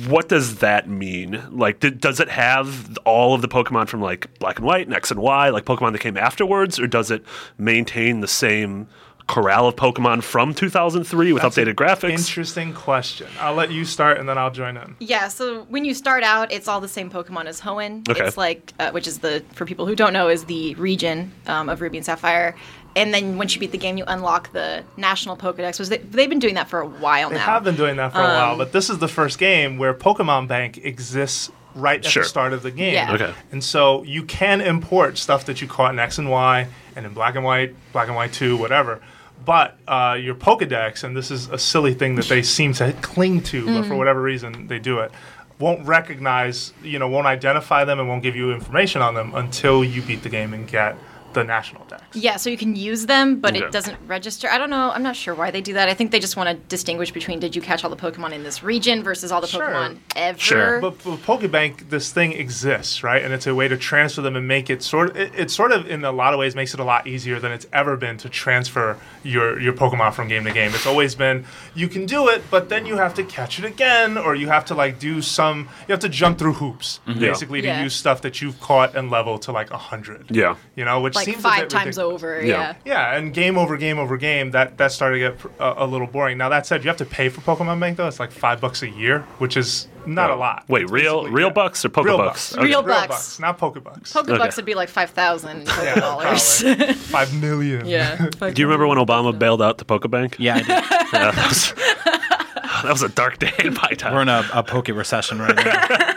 what 0.06 0.28
does 0.28 0.56
that 0.56 0.88
mean? 0.88 1.42
Like, 1.50 1.80
did, 1.80 2.00
does 2.00 2.20
it 2.20 2.28
have 2.28 2.96
all 3.04 3.34
of 3.34 3.42
the 3.42 3.48
Pokemon 3.48 3.88
from 3.88 4.00
like 4.00 4.38
Black 4.38 4.56
and 4.58 4.66
White 4.66 4.86
and 4.86 4.94
X 4.94 5.10
and 5.10 5.20
Y, 5.20 5.50
like 5.50 5.64
Pokemon 5.64 5.92
that 5.92 6.00
came 6.00 6.16
afterwards, 6.16 6.78
or 6.80 6.86
does 6.86 7.10
it 7.10 7.24
maintain 7.58 8.20
the 8.20 8.28
same 8.28 8.88
corral 9.26 9.66
of 9.66 9.74
Pokemon 9.76 10.22
from 10.22 10.54
2003 10.54 11.32
with 11.32 11.42
That's 11.42 11.56
updated 11.56 11.68
an 11.70 11.74
graphics? 11.76 12.10
Interesting 12.10 12.72
question. 12.72 13.26
I'll 13.40 13.54
let 13.54 13.70
you 13.72 13.84
start 13.84 14.18
and 14.18 14.28
then 14.28 14.38
I'll 14.38 14.50
join 14.52 14.76
in. 14.76 14.94
Yeah, 15.00 15.28
so 15.28 15.62
when 15.64 15.84
you 15.84 15.94
start 15.94 16.22
out, 16.22 16.52
it's 16.52 16.68
all 16.68 16.80
the 16.80 16.88
same 16.88 17.10
Pokemon 17.10 17.46
as 17.46 17.60
Hoenn. 17.60 18.08
Okay. 18.08 18.24
It's 18.24 18.36
like, 18.36 18.72
uh, 18.78 18.90
which 18.92 19.06
is 19.08 19.18
the, 19.18 19.42
for 19.52 19.66
people 19.66 19.84
who 19.86 19.96
don't 19.96 20.12
know, 20.12 20.28
is 20.28 20.44
the 20.44 20.74
region 20.76 21.32
um, 21.48 21.68
of 21.68 21.80
Ruby 21.80 21.96
and 21.98 22.06
Sapphire. 22.06 22.54
And 22.94 23.12
then 23.12 23.36
once 23.36 23.52
you 23.54 23.60
beat 23.60 23.72
the 23.72 23.78
game, 23.78 23.98
you 23.98 24.04
unlock 24.06 24.52
the 24.52 24.82
National 24.96 25.36
Pokedex, 25.36 25.78
which 25.80 25.88
they, 25.88 25.98
they've 25.98 26.30
been 26.30 26.38
doing 26.38 26.54
that 26.54 26.68
for 26.70 26.80
a 26.80 26.86
while 26.86 27.28
They 27.28 27.34
now. 27.36 27.42
have 27.44 27.64
been 27.64 27.76
doing 27.76 27.96
that 27.96 28.12
for 28.12 28.20
a 28.20 28.24
Um, 28.24 28.28
while, 28.30 28.56
but 28.56 28.72
this 28.72 28.88
is 28.88 28.98
the 28.98 29.08
first 29.08 29.38
game 29.38 29.76
where 29.76 29.92
Pokemon 29.92 30.48
Bank 30.48 30.78
exists 30.78 31.50
right 31.74 31.98
at 32.02 32.10
Sure. 32.10 32.22
the 32.22 32.28
start 32.28 32.54
of 32.54 32.62
the 32.62 32.70
game. 32.70 32.94
Yeah. 32.94 33.12
Okay. 33.12 33.34
And 33.52 33.62
so 33.62 34.02
you 34.04 34.22
can 34.22 34.62
import 34.62 35.18
stuff 35.18 35.44
that 35.44 35.60
you 35.60 35.66
caught 35.68 35.92
in 35.92 35.98
X 35.98 36.16
and 36.16 36.30
Y 36.30 36.68
and 36.94 37.04
in 37.04 37.12
Black 37.12 37.34
and 37.34 37.44
White, 37.44 37.74
Black 37.92 38.06
and 38.06 38.16
White 38.16 38.32
2, 38.32 38.56
whatever. 38.56 39.00
But 39.44 39.78
uh, 39.86 40.18
your 40.20 40.34
Pokedex, 40.34 41.04
and 41.04 41.16
this 41.16 41.30
is 41.30 41.48
a 41.50 41.58
silly 41.58 41.94
thing 41.94 42.16
that 42.16 42.26
they 42.26 42.42
seem 42.42 42.72
to 42.74 42.92
cling 42.94 43.42
to, 43.44 43.64
but 43.64 43.70
Mm-hmm. 43.72 43.88
for 43.88 43.94
whatever 43.96 44.20
reason 44.20 44.66
they 44.66 44.78
do 44.80 44.98
it, 45.00 45.12
won't 45.58 45.86
recognize, 45.86 46.72
you 46.82 46.98
know, 46.98 47.08
won't 47.08 47.26
identify 47.26 47.84
them 47.84 47.98
and 48.00 48.08
won't 48.08 48.22
give 48.22 48.34
you 48.36 48.52
information 48.52 49.02
on 49.02 49.14
them 49.14 49.34
until 49.34 49.84
you 49.84 50.02
beat 50.02 50.22
the 50.22 50.28
game 50.28 50.52
and 50.52 50.66
get 50.68 50.96
the 51.36 51.44
national 51.44 51.84
dex. 51.84 52.02
Yeah, 52.14 52.36
so 52.36 52.50
you 52.50 52.56
can 52.56 52.74
use 52.74 53.06
them, 53.06 53.40
but 53.40 53.54
Okay. 53.54 53.64
it 53.64 53.70
doesn't 53.70 53.98
register. 54.08 54.48
I 54.50 54.56
don't 54.58 54.70
know. 54.70 54.90
I'm 54.90 55.02
not 55.02 55.14
sure 55.16 55.34
why 55.34 55.50
they 55.50 55.60
do 55.60 55.74
that. 55.74 55.88
I 55.88 55.94
think 55.94 56.10
they 56.10 56.18
just 56.18 56.36
want 56.36 56.48
to 56.48 56.54
distinguish 56.68 57.10
between 57.12 57.38
did 57.38 57.54
you 57.54 57.60
catch 57.62 57.84
all 57.84 57.90
the 57.90 57.96
Pokemon 57.96 58.32
in 58.32 58.42
this 58.42 58.62
region 58.62 59.02
versus 59.04 59.30
all 59.30 59.40
the 59.42 59.46
Sure. 59.46 59.68
Pokemon 59.68 59.98
ever. 60.16 60.38
Sure. 60.38 60.80
But 60.80 61.00
for 61.00 61.16
Pokebank, 61.18 61.90
this 61.90 62.10
thing 62.10 62.32
exists, 62.32 63.02
right? 63.04 63.22
And 63.22 63.32
it's 63.34 63.46
a 63.46 63.54
way 63.54 63.68
to 63.68 63.76
transfer 63.76 64.22
them 64.22 64.34
and 64.34 64.48
make 64.48 64.70
it 64.70 64.82
sort 64.82 65.10
of. 65.10 65.16
It, 65.16 65.32
it 65.36 65.50
sort 65.50 65.72
of, 65.72 65.86
in 65.88 66.04
a 66.04 66.10
lot 66.12 66.32
of 66.32 66.38
ways, 66.40 66.54
makes 66.56 66.72
it 66.74 66.80
a 66.80 66.84
lot 66.84 67.06
easier 67.06 67.38
than 67.38 67.52
it's 67.52 67.66
ever 67.72 67.96
been 67.96 68.16
to 68.18 68.28
transfer 68.28 68.96
your 69.22 69.60
your 69.60 69.74
Pokemon 69.74 70.14
from 70.14 70.26
game 70.28 70.44
to 70.44 70.52
game. 70.52 70.72
It's 70.74 70.86
always 70.86 71.14
been 71.14 71.44
you 71.74 71.88
can 71.88 72.06
do 72.06 72.28
it, 72.28 72.42
but 72.50 72.68
then 72.70 72.86
you 72.86 72.96
have 72.96 73.14
to 73.14 73.22
catch 73.24 73.58
it 73.58 73.64
again, 73.66 74.16
or 74.16 74.34
you 74.34 74.48
have 74.48 74.64
to 74.66 74.74
like 74.74 74.98
do 74.98 75.20
some. 75.20 75.68
You 75.86 75.92
have 75.92 76.00
to 76.00 76.08
jump 76.08 76.38
through 76.38 76.54
hoops, 76.54 77.00
Yeah. 77.06 77.14
basically, 77.28 77.60
to 77.60 77.66
Yeah. 77.68 77.82
use 77.82 77.94
stuff 77.94 78.22
that 78.22 78.40
you've 78.40 78.58
caught 78.60 78.94
and 78.96 79.10
leveled 79.10 79.42
to 79.42 79.52
like 79.52 79.70
a 79.70 79.76
hundred. 79.76 80.26
Yeah. 80.30 80.54
You 80.76 80.84
know, 80.84 81.00
which 81.00 81.14
like 81.14 81.25
seems 81.26 81.38
a 81.38 81.42
five 81.42 81.60
bit 81.60 81.70
times 81.70 81.96
ridiculous. 81.98 82.22
over. 82.22 82.40
Yeah. 82.42 82.46
Yeah. 82.56 82.74
Yeah, 83.12 83.16
and 83.16 83.32
game 83.34 83.58
over 83.58 83.76
game 83.76 83.98
over 83.98 84.16
game, 84.16 84.50
that 84.52 84.78
that 84.78 84.92
started 84.92 85.18
to 85.18 85.28
get 85.30 85.38
pr- 85.38 85.48
a, 85.60 85.84
a 85.84 85.86
little 85.86 86.06
boring. 86.06 86.38
Now 86.38 86.48
that 86.48 86.66
said, 86.66 86.82
you 86.84 86.88
have 86.88 86.96
to 86.98 87.04
pay 87.04 87.28
for 87.28 87.40
Pokemon 87.42 87.78
Bank 87.80 87.96
though. 87.98 88.08
It's 88.08 88.18
like 88.20 88.32
five 88.32 88.60
bucks 88.60 88.82
a 88.82 88.88
year, 88.88 89.20
which 89.38 89.56
is 89.56 89.88
not 90.06 90.30
a 90.30 90.36
lot. 90.36 90.64
Wait, 90.68 90.84
It's 90.84 90.92
real 90.92 91.26
real 91.28 91.48
yeah. 91.48 91.52
bucks 91.52 91.84
or 91.84 91.88
Real 92.02 92.16
bucks. 92.18 92.54
Okay. 92.54 92.64
Real 92.64 92.82
Real 92.82 92.94
bucks. 92.94 93.08
bucks, 93.08 93.38
not 93.40 93.58
Pokebucks. 93.58 94.12
Pokebucks 94.12 94.40
Okay. 94.40 94.50
would 94.56 94.64
be 94.64 94.74
like 94.74 94.88
five 94.88 95.10
thousand 95.10 95.66
dollars. 95.96 96.62
probably. 96.62 96.92
five 96.94 97.34
million. 97.40 97.86
yeah. 97.86 98.16
Do 98.40 98.52
you 98.56 98.66
remember 98.66 98.86
when 98.86 98.98
Obama 98.98 99.36
bailed 99.36 99.60
out 99.62 99.78
the 99.78 99.84
Pokebank? 99.84 100.36
Yeah, 100.38 100.54
I 100.56 100.58
did. 100.58 100.68
Yeah, 100.68 101.30
that, 101.32 101.48
was, 101.48 101.72
that 102.82 102.92
was 102.92 103.02
a 103.02 103.08
dark 103.08 103.38
day 103.38 103.52
in 103.64 103.74
my 103.74 103.90
time. 103.96 104.14
we're 104.14 104.22
in 104.22 104.28
a, 104.28 104.48
a 104.52 104.62
poke 104.62 104.88
recession 104.88 105.38
right 105.40 105.56
now. 105.56 106.14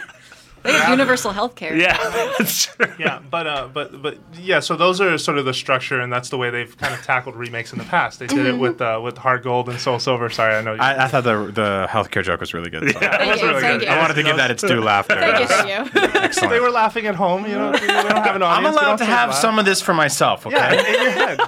They 0.64 0.74
have 0.74 0.90
universal 0.90 1.32
health 1.32 1.56
care. 1.56 1.76
yeah, 1.76 1.98
that's 2.38 2.66
true. 2.66 2.88
yeah, 3.00 3.20
but 3.30 3.48
uh, 3.48 3.68
but 3.74 4.02
but 4.02 4.18
yeah. 4.40 4.60
So 4.60 4.76
those 4.76 5.00
are 5.02 5.18
sort 5.18 5.38
of 5.38 5.46
the 5.46 5.54
structure, 5.54 6.00
and 6.02 6.12
that's 6.12 6.30
the 6.30 6.38
way 6.38 6.50
they've 6.50 6.76
kind 6.78 6.94
of 6.94 7.02
tackled 7.04 7.36
remakes 7.36 7.72
in 7.74 7.80
the 7.80 7.86
past. 7.86 8.20
They 8.20 8.28
did 8.28 8.46
it 8.46 8.58
with 8.58 8.82
uh, 8.82 9.00
with 9.04 9.18
Heart 9.18 9.44
Gold 9.44 9.70
and 9.70 9.80
Soul 9.80 10.00
Silver. 10.00 10.30
Sorry, 10.30 10.56
I 10.56 10.62
know. 10.62 10.74
You, 10.74 10.80
I, 10.82 11.06
I 11.06 11.08
thought 11.08 11.24
the 11.24 11.46
the 11.52 11.88
healthcare 11.90 12.24
joke 12.24 12.40
was 12.42 12.54
really 12.54 12.70
good. 12.70 12.92
so. 12.92 13.00
yeah, 13.02 13.16
it 13.16 13.18
Thank 13.20 13.32
was 13.34 13.42
you, 13.42 13.48
really 13.48 13.62
thank 13.62 13.80
good. 13.82 13.88
you. 13.88 13.94
I 13.94 14.00
wanted 14.00 14.14
to 14.16 14.24
give 14.24 14.38
that 14.38 14.52
its 14.52 14.64
due 14.64 14.82
laughter. 14.92 15.16
Thank 15.16 15.40
you, 15.40 15.48
thank 15.48 15.94
you. 15.96 16.02
Excellent. 16.22 16.52
They 16.52 16.60
were 16.60 16.70
laughing 16.72 17.06
at 17.08 17.16
home. 17.16 17.46
You 17.46 17.56
know, 17.56 17.72
we 17.72 17.80
don't 17.80 17.90
have 17.90 18.36
an 18.36 18.44
I'm 18.44 18.66
audience. 18.66 18.76
allowed 18.76 18.96
to 18.98 19.06
have 19.06 19.30
laugh. 19.30 19.40
some 19.40 19.60
of 19.60 19.66
this 19.66 19.82
for 19.82 19.94
myself, 19.94 20.46
okay? 20.46 20.56
Yeah, 20.58 20.74
in, 20.74 20.80
in 20.90 21.02
your 21.04 21.12
head. 21.12 21.40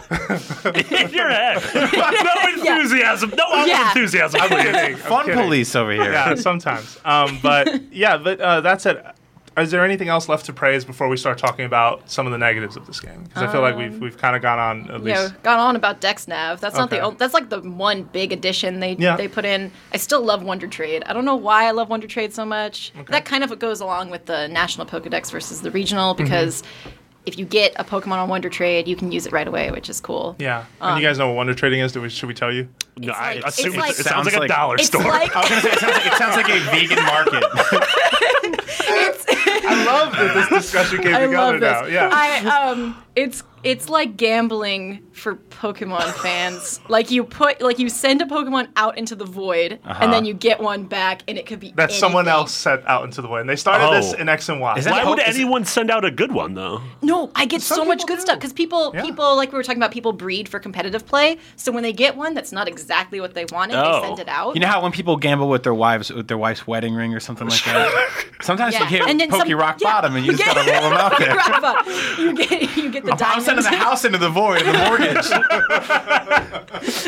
in 0.75 1.11
your 1.13 1.29
head. 1.29 1.61
No 2.23 2.49
enthusiasm. 2.73 3.31
No 3.37 3.43
outward 3.45 3.67
Yeah. 3.67 3.87
enthusiasm. 3.89 4.41
I'm 4.41 4.49
kidding. 4.49 4.75
I'm 4.75 4.95
Fun 4.97 5.25
kidding. 5.25 5.41
police 5.41 5.75
over 5.75 5.91
here. 5.91 6.11
yeah, 6.11 6.35
sometimes. 6.35 6.99
Um, 7.05 7.39
but 7.41 7.91
yeah, 7.91 8.17
but 8.17 8.39
uh, 8.39 8.61
that's 8.61 8.85
it. 8.85 9.00
Is 9.57 9.69
there 9.69 9.83
anything 9.83 10.07
else 10.07 10.29
left 10.29 10.45
to 10.45 10.53
praise 10.53 10.85
before 10.85 11.09
we 11.09 11.17
start 11.17 11.37
talking 11.37 11.65
about 11.65 12.09
some 12.09 12.25
of 12.25 12.31
the 12.31 12.37
negatives 12.37 12.77
of 12.77 12.87
this 12.87 13.01
game? 13.01 13.23
Because 13.25 13.43
I 13.43 13.51
feel 13.51 13.59
like 13.61 13.75
we've 13.75 13.99
we've 13.99 14.17
kind 14.17 14.33
of 14.35 14.41
gone 14.41 14.59
on 14.59 14.89
at 14.89 15.03
least. 15.03 15.21
know, 15.33 15.37
gone 15.43 15.59
on 15.59 15.75
about 15.75 15.99
DexNav. 15.99 16.61
That's 16.61 16.77
not 16.77 16.89
the 16.89 16.97
Okay. 16.97 17.05
only, 17.05 17.17
that's 17.17 17.33
like 17.33 17.49
the 17.49 17.59
one 17.59 18.03
big 18.03 18.31
addition 18.31 18.79
they 18.79 18.93
Yeah. 18.93 19.17
they 19.17 19.27
put 19.27 19.43
in. 19.43 19.69
I 19.93 19.97
still 19.97 20.21
love 20.23 20.41
Wonder 20.41 20.67
Trade. 20.67 21.03
I 21.05 21.11
don't 21.11 21.25
know 21.25 21.35
why 21.35 21.65
I 21.65 21.71
love 21.71 21.89
Wonder 21.89 22.07
Trade 22.07 22.33
so 22.33 22.45
much. 22.45 22.93
That 23.09 23.25
kind 23.25 23.43
of 23.43 23.59
goes 23.59 23.81
along 23.81 24.09
with 24.09 24.25
the 24.25 24.47
national 24.47 24.87
Pokedex 24.87 25.29
versus 25.31 25.61
the 25.61 25.69
regional 25.71 26.15
Mm-hmm. 26.15 26.25
Because 27.23 27.33
if 27.33 27.37
you 27.39 27.45
get 27.45 27.73
a 27.77 27.83
Pokemon 27.83 28.17
on 28.17 28.29
Wonder 28.29 28.49
Trade, 28.49 28.87
you 28.87 28.95
can 28.95 29.11
use 29.11 29.25
it 29.25 29.31
right 29.31 29.47
away, 29.47 29.71
which 29.71 29.89
is 29.89 29.99
cool. 30.01 30.35
Yeah, 30.39 30.65
and 30.81 30.99
you 31.01 31.07
guys 31.07 31.17
know 31.17 31.27
what 31.27 31.35
Wonder 31.37 31.53
Trading 31.53 31.79
is? 31.81 31.91
Do 31.91 32.01
we, 32.01 32.09
should 32.09 32.27
we 32.27 32.33
tell 32.33 32.51
you? 32.51 32.67
No, 32.97 33.09
It's 33.11 33.17
I 33.19 33.33
like- 33.35 33.45
assume 33.45 33.65
it's 33.67 33.75
it, 33.75 33.79
like- 33.79 33.89
it 33.91 33.95
sounds 33.97 34.07
Sounds 34.09 34.25
like 34.25 34.35
a 34.35 34.39
like- 34.39 34.49
dollar 34.49 34.77
store. 34.79 35.03
like 35.03 35.35
I 35.35 35.39
was 35.41 35.49
gonna 35.49 35.61
say, 35.61 35.69
it 35.71 35.79
sounds 35.79 35.93
like, 35.93 36.05
it 36.05 36.13
sounds 36.17 36.35
like 36.35 36.49
a 36.49 36.59
vegan 36.71 37.05
market. 37.05 37.43
I 39.63 39.83
love 39.85 40.11
that 40.13 40.33
this 40.49 40.63
discussion 40.63 41.01
came 41.01 41.15
I 41.15 41.19
together 41.25 41.59
now. 41.59 41.85
Yeah. 41.85 42.09
I 42.11 42.45
um 42.71 43.01
it's 43.15 43.43
it's 43.63 43.89
like 43.89 44.17
gambling 44.17 45.05
for 45.11 45.35
Pokemon 45.35 46.11
fans. 46.23 46.79
Like 46.87 47.11
you 47.11 47.23
put 47.23 47.61
like 47.61 47.77
you 47.79 47.89
send 47.89 48.21
a 48.21 48.25
Pokemon 48.25 48.69
out 48.75 48.97
into 48.97 49.15
the 49.15 49.25
void 49.25 49.73
and 49.83 50.11
then 50.11 50.21
uh-huh. 50.21 50.21
you 50.25 50.33
get 50.33 50.59
one 50.59 50.85
back 50.85 51.21
and 51.27 51.37
it 51.37 51.45
could 51.45 51.59
be 51.59 51.71
that 51.75 51.91
someone 51.91 52.27
else 52.27 52.53
sent 52.53 52.85
out 52.87 53.03
into 53.03 53.21
the 53.21 53.27
void. 53.27 53.41
And 53.41 53.49
they 53.49 53.55
started 53.55 53.95
this 53.95 54.13
Oh. 54.13 54.21
in 54.21 54.29
X 54.29 54.49
and 54.49 54.59
Y. 54.59 54.75
Is 54.77 54.85
that- 54.85 54.91
Why 54.93 55.03
would 55.09 55.19
Poke- 55.19 55.27
it- 55.27 55.35
anyone 55.35 55.65
send 55.65 55.91
out 55.91 56.05
a 56.05 56.11
good 56.11 56.31
one 56.31 56.53
though? 56.55 56.81
No, 57.01 57.31
I 57.35 57.45
get 57.45 57.61
Some 57.61 57.77
so 57.77 57.85
much 57.85 58.05
good 58.07 58.15
do. 58.17 58.21
stuff 58.21 58.37
because 58.37 58.53
people 58.53 58.91
Yeah. 58.95 59.03
people 59.03 59.35
like 59.35 59.51
we 59.51 59.57
were 59.57 59.63
talking 59.63 59.79
about 59.79 59.91
people 59.91 60.13
breed 60.13 60.49
for 60.49 60.59
competitive 60.59 61.05
play. 61.05 61.37
So 61.55 61.71
when 61.71 61.83
they 61.83 61.93
get 61.93 62.15
one 62.17 62.33
that's 62.33 62.51
not 62.51 62.67
exactly 62.67 63.19
what 63.21 63.33
they 63.33 63.45
wanted, 63.51 63.75
Oh. 63.77 64.01
they 64.01 64.07
send 64.07 64.19
oh. 64.19 64.21
it 64.23 64.27
out. 64.27 64.55
You 64.55 64.61
know 64.61 64.67
how 64.67 64.81
when 64.81 64.91
people 64.91 65.17
gamble 65.17 65.49
with 65.49 65.63
their 65.63 65.73
wives 65.75 66.09
with 66.11 66.27
their 66.27 66.37
wife's 66.37 66.65
wedding 66.65 66.95
ring 66.95 67.13
or 67.13 67.19
something 67.19 67.47
like 67.47 67.63
that? 67.65 68.25
Sometimes 68.41 68.73
Yeah. 68.73 68.83
you 68.85 68.89
get 68.99 69.07
And 69.09 69.19
then 69.19 69.29
pokey 69.29 69.49
some- 69.51 69.59
rock 69.59 69.77
yeah. 69.81 69.91
bottom 69.91 70.15
and 70.15 70.25
you 70.25 70.31
just 70.33 70.43
Yeah. 70.47 70.53
gotta 70.55 70.71
roll 70.71 70.89
them 70.89 70.93
out 70.93 71.19
there. 71.19 71.35
Rock. 71.35 71.85
You 72.17 72.33
get 72.33 72.77
you 72.77 72.89
get 72.89 73.05
the 73.05 73.11
I'm 73.11 73.17
diamond. 73.55 73.63
sending 73.65 73.79
the 73.79 73.85
house 73.85 74.05
into 74.05 74.17
the 74.17 74.29
void, 74.29 74.61
the 74.65 74.73
mortgage. 74.73 75.31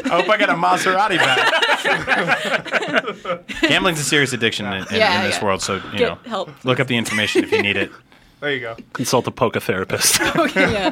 I 0.06 0.10
hope 0.10 0.30
I 0.30 0.38
get 0.38 0.50
a 0.50 0.54
Maserati 0.54 1.18
back. 1.18 1.52
Gambling's 3.62 4.00
a 4.00 4.04
serious 4.04 4.34
addiction 4.34 4.66
in, 4.68 4.74
in, 4.74 4.86
Yeah, 4.92 5.20
in 5.22 5.28
this 5.28 5.38
yeah. 5.38 5.44
world, 5.46 5.62
so 5.62 5.76
you 5.76 5.82
Get 5.98 6.10
know, 6.10 6.16
help. 6.26 6.50
look 6.66 6.80
up 6.80 6.88
the 6.88 6.98
information 6.98 7.44
if 7.44 7.52
you 7.52 7.62
need 7.62 7.78
it. 7.78 7.92
there 8.40 8.52
you 8.54 8.60
go. 8.60 8.76
Consult 8.94 9.28
a 9.28 9.32
poker 9.32 9.60
therapist. 9.60 10.20
Okay, 10.36 10.66
oh, 10.66 10.70
yeah. 10.72 10.92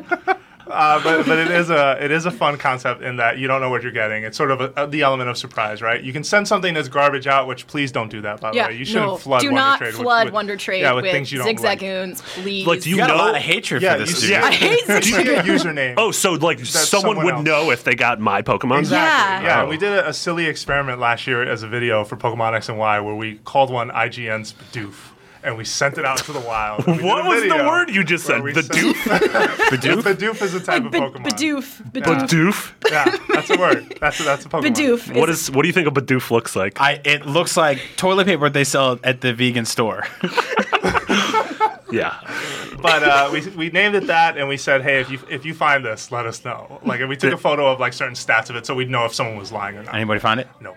Uh, 0.71 1.01
but 1.03 1.25
but 1.25 1.37
it 1.37 1.51
is 1.51 1.69
a 1.69 1.97
it 2.03 2.11
is 2.11 2.25
a 2.25 2.31
fun 2.31 2.57
concept 2.57 3.01
in 3.01 3.17
that 3.17 3.37
you 3.37 3.47
don't 3.47 3.61
know 3.61 3.69
what 3.69 3.83
you're 3.83 3.91
getting. 3.91 4.23
It's 4.23 4.37
sort 4.37 4.51
of 4.51 4.61
a, 4.61 4.73
a, 4.83 4.87
the 4.87 5.01
element 5.01 5.29
of 5.29 5.37
surprise, 5.37 5.81
right? 5.81 6.01
You 6.01 6.13
can 6.13 6.23
send 6.23 6.47
something 6.47 6.73
that's 6.73 6.87
garbage 6.87 7.27
out, 7.27 7.47
which 7.47 7.67
please 7.67 7.91
don't 7.91 8.09
do 8.09 8.21
that. 8.21 8.41
By 8.41 8.51
the 8.51 8.57
way, 8.59 8.77
you 8.77 8.85
shouldn't 8.85 9.05
no, 9.07 9.17
flood 9.17 9.41
do 9.41 9.47
Wonder 9.47 9.59
not 9.61 9.77
Trade 9.79 9.93
flood 9.93 10.25
with, 10.25 10.33
Wonder 10.33 10.57
Trade 10.57 10.81
yeah, 10.81 10.93
with, 10.93 11.03
with, 11.03 11.11
things 11.11 11.31
you 11.31 11.39
don't 11.39 11.59
like. 11.61 11.79
zigzagoons, 11.79 12.21
please. 12.21 12.65
Like, 12.67 12.81
do 12.81 12.89
you 12.89 12.95
You 12.95 13.01
got 13.01 13.07
know? 13.09 13.15
a 13.15 13.17
lot 13.17 13.35
of 13.35 13.41
hatred 13.41 13.81
Yeah, 13.81 13.93
for 13.93 13.99
this 13.99 14.15
you, 14.15 14.21
dude. 14.21 14.29
yeah. 14.29 14.43
I 14.45 14.51
hate 14.51 14.85
Do 14.87 14.93
you 14.95 15.01
see 15.01 15.11
zigzagoons. 15.13 15.43
username? 15.43 15.93
Oh, 15.97 16.11
so 16.11 16.33
like 16.33 16.59
someone 16.65 16.85
someone 17.15 17.25
would 17.25 17.33
else. 17.35 17.43
know 17.45 17.71
if 17.71 17.83
they 17.83 17.95
got 17.95 18.19
my 18.19 18.41
Pokemon. 18.41 18.79
Exactly. 18.79 19.45
Yeah. 19.47 19.57
Yeah, 19.57 19.63
Oh. 19.63 19.67
we 19.69 19.77
did 19.77 19.91
a, 19.93 20.09
a 20.09 20.13
silly 20.13 20.45
experiment 20.47 20.99
last 20.99 21.27
year 21.27 21.43
as 21.47 21.63
a 21.63 21.67
video 21.67 22.03
for 22.03 22.15
Pokemon 22.17 22.53
X 22.53 22.69
and 22.69 22.77
Y 22.77 22.99
where 22.99 23.15
we 23.15 23.35
called 23.39 23.69
one 23.71 23.89
IGN's 23.89 24.53
Bidoof. 24.53 25.10
And 25.43 25.57
we 25.57 25.65
sent 25.65 25.97
it 25.97 26.05
out 26.05 26.19
to 26.19 26.33
the 26.33 26.39
wild. 26.39 26.85
And 26.87 26.97
we 26.97 27.01
did 27.01 27.05
What 27.05 27.25
was 27.25 27.41
the 27.43 27.55
word 27.67 27.89
you 27.89 28.03
just 28.03 28.27
where 28.27 28.37
said? 28.37 28.43
we 28.43 28.53
The 28.53 28.61
sent- 28.63 28.79
doof? 28.79 28.93
Bidoof? 29.71 30.01
Bidoof 30.03 30.41
is 30.43 30.53
a 30.53 30.59
type 30.59 30.85
of 30.85 30.91
Bid- 30.91 31.01
Pokemon. 31.01 31.25
Bidoof. 31.25 31.91
Bidoof. 31.91 32.27
Bidoof? 32.27 32.91
Yeah, 32.91 33.17
that's 33.33 33.49
a 33.49 33.57
word. 33.57 33.97
That's 33.99 34.19
a, 34.19 34.23
that's 34.23 34.45
a 34.45 34.49
Pokemon. 34.49 34.75
Bidoof. 34.75 35.19
What 35.19 35.29
is? 35.29 35.49
What 35.49 35.63
do 35.63 35.67
you 35.67 35.73
think 35.73 35.87
a 35.87 35.91
Bidoof 35.91 36.29
looks 36.31 36.55
like? 36.55 36.79
I, 36.79 37.01
it 37.03 37.25
looks 37.25 37.57
like 37.57 37.79
toilet 37.97 38.25
paper 38.27 38.49
they 38.49 38.63
sell 38.63 38.99
at 39.03 39.21
the 39.21 39.33
vegan 39.33 39.65
store. 39.65 40.05
yeah. 41.91 42.19
But 42.81 43.03
uh, 43.03 43.29
we, 43.31 43.41
we 43.49 43.69
named 43.69 43.95
it 43.95 44.07
that, 44.07 44.37
and 44.37 44.47
we 44.47 44.57
said, 44.57 44.81
hey, 44.81 45.01
if 45.01 45.09
you 45.11 45.19
if 45.29 45.45
you 45.45 45.53
find 45.53 45.85
this, 45.85 46.11
let 46.11 46.25
us 46.25 46.43
know. 46.43 46.79
Like, 46.83 46.99
and 46.99 47.09
we 47.09 47.15
took 47.15 47.33
a 47.33 47.37
photo 47.37 47.67
of 47.71 47.79
like 47.79 47.93
certain 47.93 48.15
stats 48.15 48.49
of 48.49 48.55
it, 48.55 48.65
so 48.65 48.73
we'd 48.75 48.89
know 48.89 49.05
if 49.05 49.13
someone 49.13 49.37
was 49.37 49.51
lying 49.51 49.77
or 49.77 49.83
not. 49.83 49.93
Anybody 49.95 50.19
find 50.19 50.39
it? 50.39 50.47
No. 50.59 50.75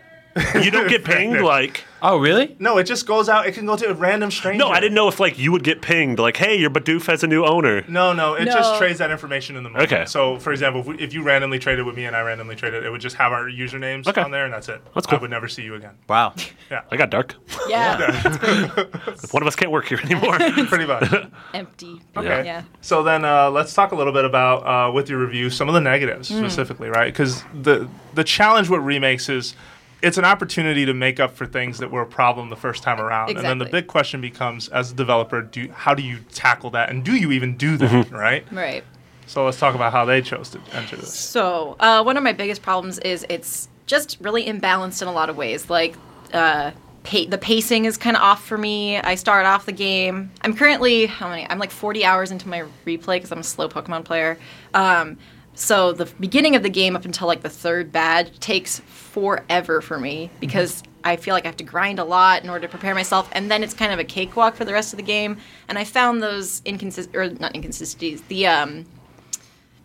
You 0.63 0.71
don't 0.71 0.89
get 0.89 1.05
pinged 1.05 1.41
like. 1.41 1.85
Oh, 2.03 2.19
really? 2.19 2.55
No, 2.59 2.77
it 2.77 2.85
just 2.85 3.07
goes 3.07 3.31
out. 3.31 3.47
It 3.47 3.53
can 3.55 3.65
go 3.65 3.77
to 3.77 3.89
a 3.89 3.95
random 3.95 4.31
stranger. 4.31 4.59
No, 4.59 4.69
I 4.69 4.79
didn't 4.79 4.95
know 4.95 5.09
if 5.09 5.19
like 5.21 5.39
you 5.39 5.51
would 5.53 5.65
get 5.65 5.81
pinged 5.81 6.19
like, 6.19 6.37
hey, 6.37 6.55
your 6.59 6.69
Bidoof 6.69 7.07
has 7.07 7.23
a 7.25 7.27
new 7.27 7.47
owner. 7.47 7.83
No, 7.89 8.13
no, 8.13 8.35
it 8.35 8.45
No. 8.45 8.53
just 8.53 8.77
trades 8.79 8.99
that 8.99 9.11
information 9.11 9.57
in 9.57 9.63
the 9.63 9.71
moment. 9.71 9.91
Okay. 9.91 10.05
So, 10.05 10.39
for 10.39 10.53
example, 10.53 10.83
if, 10.83 10.87
we, 10.87 10.99
if 10.99 11.15
you 11.15 11.23
randomly 11.23 11.59
traded 11.59 11.87
with 11.87 11.97
me 11.97 12.05
and 12.05 12.15
I 12.15 12.21
randomly 12.21 12.57
traded, 12.57 12.85
it 12.85 12.91
would 12.91 13.01
just 13.01 13.17
have 13.17 13.33
our 13.33 13.45
usernames 13.47 14.07
Okay. 14.07 14.21
on 14.21 14.31
there, 14.33 14.45
and 14.45 14.53
that's 14.53 14.69
it. 14.69 14.83
That's 14.95 15.07
cool. 15.07 15.19
I 15.19 15.23
would 15.23 15.31
never 15.31 15.49
see 15.49 15.63
you 15.63 15.77
again. 15.77 15.95
Wow. 16.09 16.35
Yeah. 16.71 16.83
I 16.91 16.97
got 16.99 17.09
dark. 17.09 17.37
Yeah. 17.69 17.97
One 19.31 19.43
of 19.43 19.47
us 19.47 19.57
can't 19.57 19.71
work 19.71 19.87
here 19.87 20.01
anymore. 20.05 20.37
Pretty 20.67 20.87
much. 20.87 21.11
Empty. 21.55 22.03
Okay. 22.17 22.45
Yeah. 22.45 22.65
So 22.83 23.03
then 23.03 23.25
uh, 23.25 23.51
let's 23.51 23.73
talk 23.73 23.93
a 23.93 23.97
little 23.97 24.13
bit 24.13 24.27
about 24.27 24.67
uh, 24.67 24.93
with 24.93 25.09
your 25.09 25.21
review 25.21 25.49
some 25.49 25.69
of 25.69 25.75
the 25.75 25.81
negatives 25.81 26.29
Hmm. 26.29 26.39
specifically, 26.41 26.89
right? 26.89 27.13
Because 27.13 27.43
the 27.63 27.89
the 28.15 28.25
challenge 28.25 28.69
with 28.69 28.81
remakes 28.81 29.29
is 29.29 29.55
it's 30.05 30.19
an 30.19 30.25
opportunity 30.25 30.85
to 30.85 30.93
make 30.95 31.19
up 31.19 31.35
for 31.35 31.47
things 31.47 31.79
that 31.79 31.91
were 31.91 32.03
a 32.03 32.07
problem 32.07 32.51
the 32.51 32.57
first 32.57 32.83
time 32.83 33.01
around, 33.01 33.31
and 33.31 33.41
then 33.41 33.59
the 33.59 33.65
big 33.65 33.87
question 33.87 34.21
becomes, 34.21 34.69
as 34.69 34.93
a 34.93 34.95
developer, 34.95 35.41
do 35.41 35.71
how 35.73 35.95
do 35.95 36.03
you 36.03 36.19
tackle 36.33 36.71
that, 36.71 36.91
and 36.91 37.05
do 37.05 37.17
you 37.17 37.33
even 37.33 37.57
do 37.57 37.77
that, 37.79 38.11
right? 38.11 38.45
Right. 38.53 38.85
So 39.27 39.45
let's 39.45 39.59
talk 39.59 39.75
about 39.75 39.93
how 39.93 40.05
they 40.05 40.21
chose 40.21 40.51
to 40.51 40.61
enter 40.73 40.97
this. 40.97 41.19
So, 41.19 41.77
uh, 41.81 42.03
one 42.03 42.19
of 42.19 42.23
my 42.23 42.33
biggest 42.33 42.61
problems 42.61 42.99
is 42.99 43.25
it's 43.31 43.69
just 43.87 44.19
really 44.21 44.45
imbalanced 44.45 45.01
in 45.01 45.09
a 45.09 45.13
lot 45.13 45.31
of 45.31 45.37
ways. 45.37 45.71
Like, 45.71 45.97
uh, 46.35 46.73
pa- 47.05 47.25
the 47.29 47.39
pacing 47.39 47.87
is 47.87 47.97
kind 47.97 48.17
of 48.17 48.23
off 48.23 48.45
for 48.45 48.59
me. 48.59 48.99
I 48.99 49.15
start 49.15 49.47
off 49.47 49.65
the 49.65 49.73
game. 49.73 50.31
I'm 50.43 50.55
currently, 50.55 51.07
how 51.07 51.31
many? 51.31 51.47
I'm 51.49 51.59
like 51.59 51.71
40 51.71 52.05
hours 52.05 52.31
into 52.31 52.49
my 52.49 52.65
replay 52.85 53.17
because 53.17 53.33
I'm 53.33 53.39
a 53.39 53.45
slow 53.45 53.69
Pokemon 53.69 54.05
player. 54.05 54.39
Um, 54.75 55.17
so, 55.55 55.93
the 55.93 56.07
beginning 56.19 56.57
of 56.57 56.63
the 56.63 56.69
game 56.71 56.97
up 56.97 57.05
until 57.05 57.27
like 57.29 57.43
the 57.43 57.49
third 57.51 57.93
badge 57.93 58.39
takes 58.41 58.81
forever 58.81 59.81
for 59.81 59.99
me 59.99 60.31
because 60.41 60.83
I 61.05 61.17
feel 61.17 61.35
like 61.35 61.45
I 61.45 61.49
have 61.49 61.57
to 61.59 61.65
grind 61.65 61.99
a 61.99 62.05
lot 62.05 62.43
in 62.43 62.51
order 62.51 62.67
to 62.67 62.71
prepare 62.71 62.95
myself, 62.95 63.29
and 63.33 63.51
then 63.51 63.63
it's 63.63 63.75
kind 63.75 63.93
of 63.93 63.99
a 63.99 64.05
cakewalk 64.05 64.57
for 64.57 64.65
the 64.65 64.73
rest 64.73 64.93
of 64.93 64.97
the 64.97 65.03
game. 65.03 65.37
And 65.69 65.79
I 65.79 65.85
found 65.85 66.23
those 66.23 66.61
inconsist 66.63 67.15
or 67.15 67.29
not 67.31 67.55
inconsistencies, 67.55 68.23
the 68.23 68.47
um, 68.47 68.87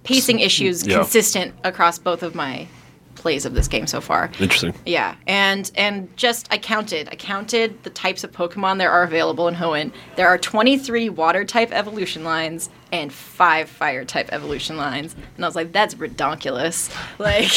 pacing 0.03 0.39
issues 0.39 0.85
Yeah. 0.87 0.97
consistent 0.99 1.53
across 1.63 1.99
both 1.99 2.23
of 2.23 2.35
my 2.35 2.67
plays 3.19 3.45
of 3.45 3.53
this 3.53 3.67
game 3.67 3.85
so 3.85 4.01
far. 4.01 4.31
Interesting. 4.39 4.73
Yeah, 4.85 5.15
and 5.27 5.71
and 5.75 6.15
just 6.17 6.47
I 6.51 6.57
counted. 6.57 7.09
I 7.11 7.15
counted 7.15 7.83
the 7.83 7.89
types 7.89 8.23
of 8.23 8.31
Pokemon 8.31 8.79
there 8.79 8.91
are 8.91 9.03
available 9.03 9.47
in 9.47 9.55
Hoenn. 9.55 9.91
There 10.15 10.27
are 10.27 10.37
23 10.37 11.09
water 11.09 11.45
type 11.45 11.71
evolution 11.71 12.23
lines 12.23 12.69
and 12.91 13.13
five 13.13 13.69
fire 13.69 14.03
type 14.03 14.29
evolution 14.31 14.77
lines, 14.77 15.15
and 15.35 15.45
I 15.45 15.47
was 15.47 15.55
like, 15.55 15.71
that's 15.71 15.95
redonkulous. 15.95 16.89
Like, 17.19 17.51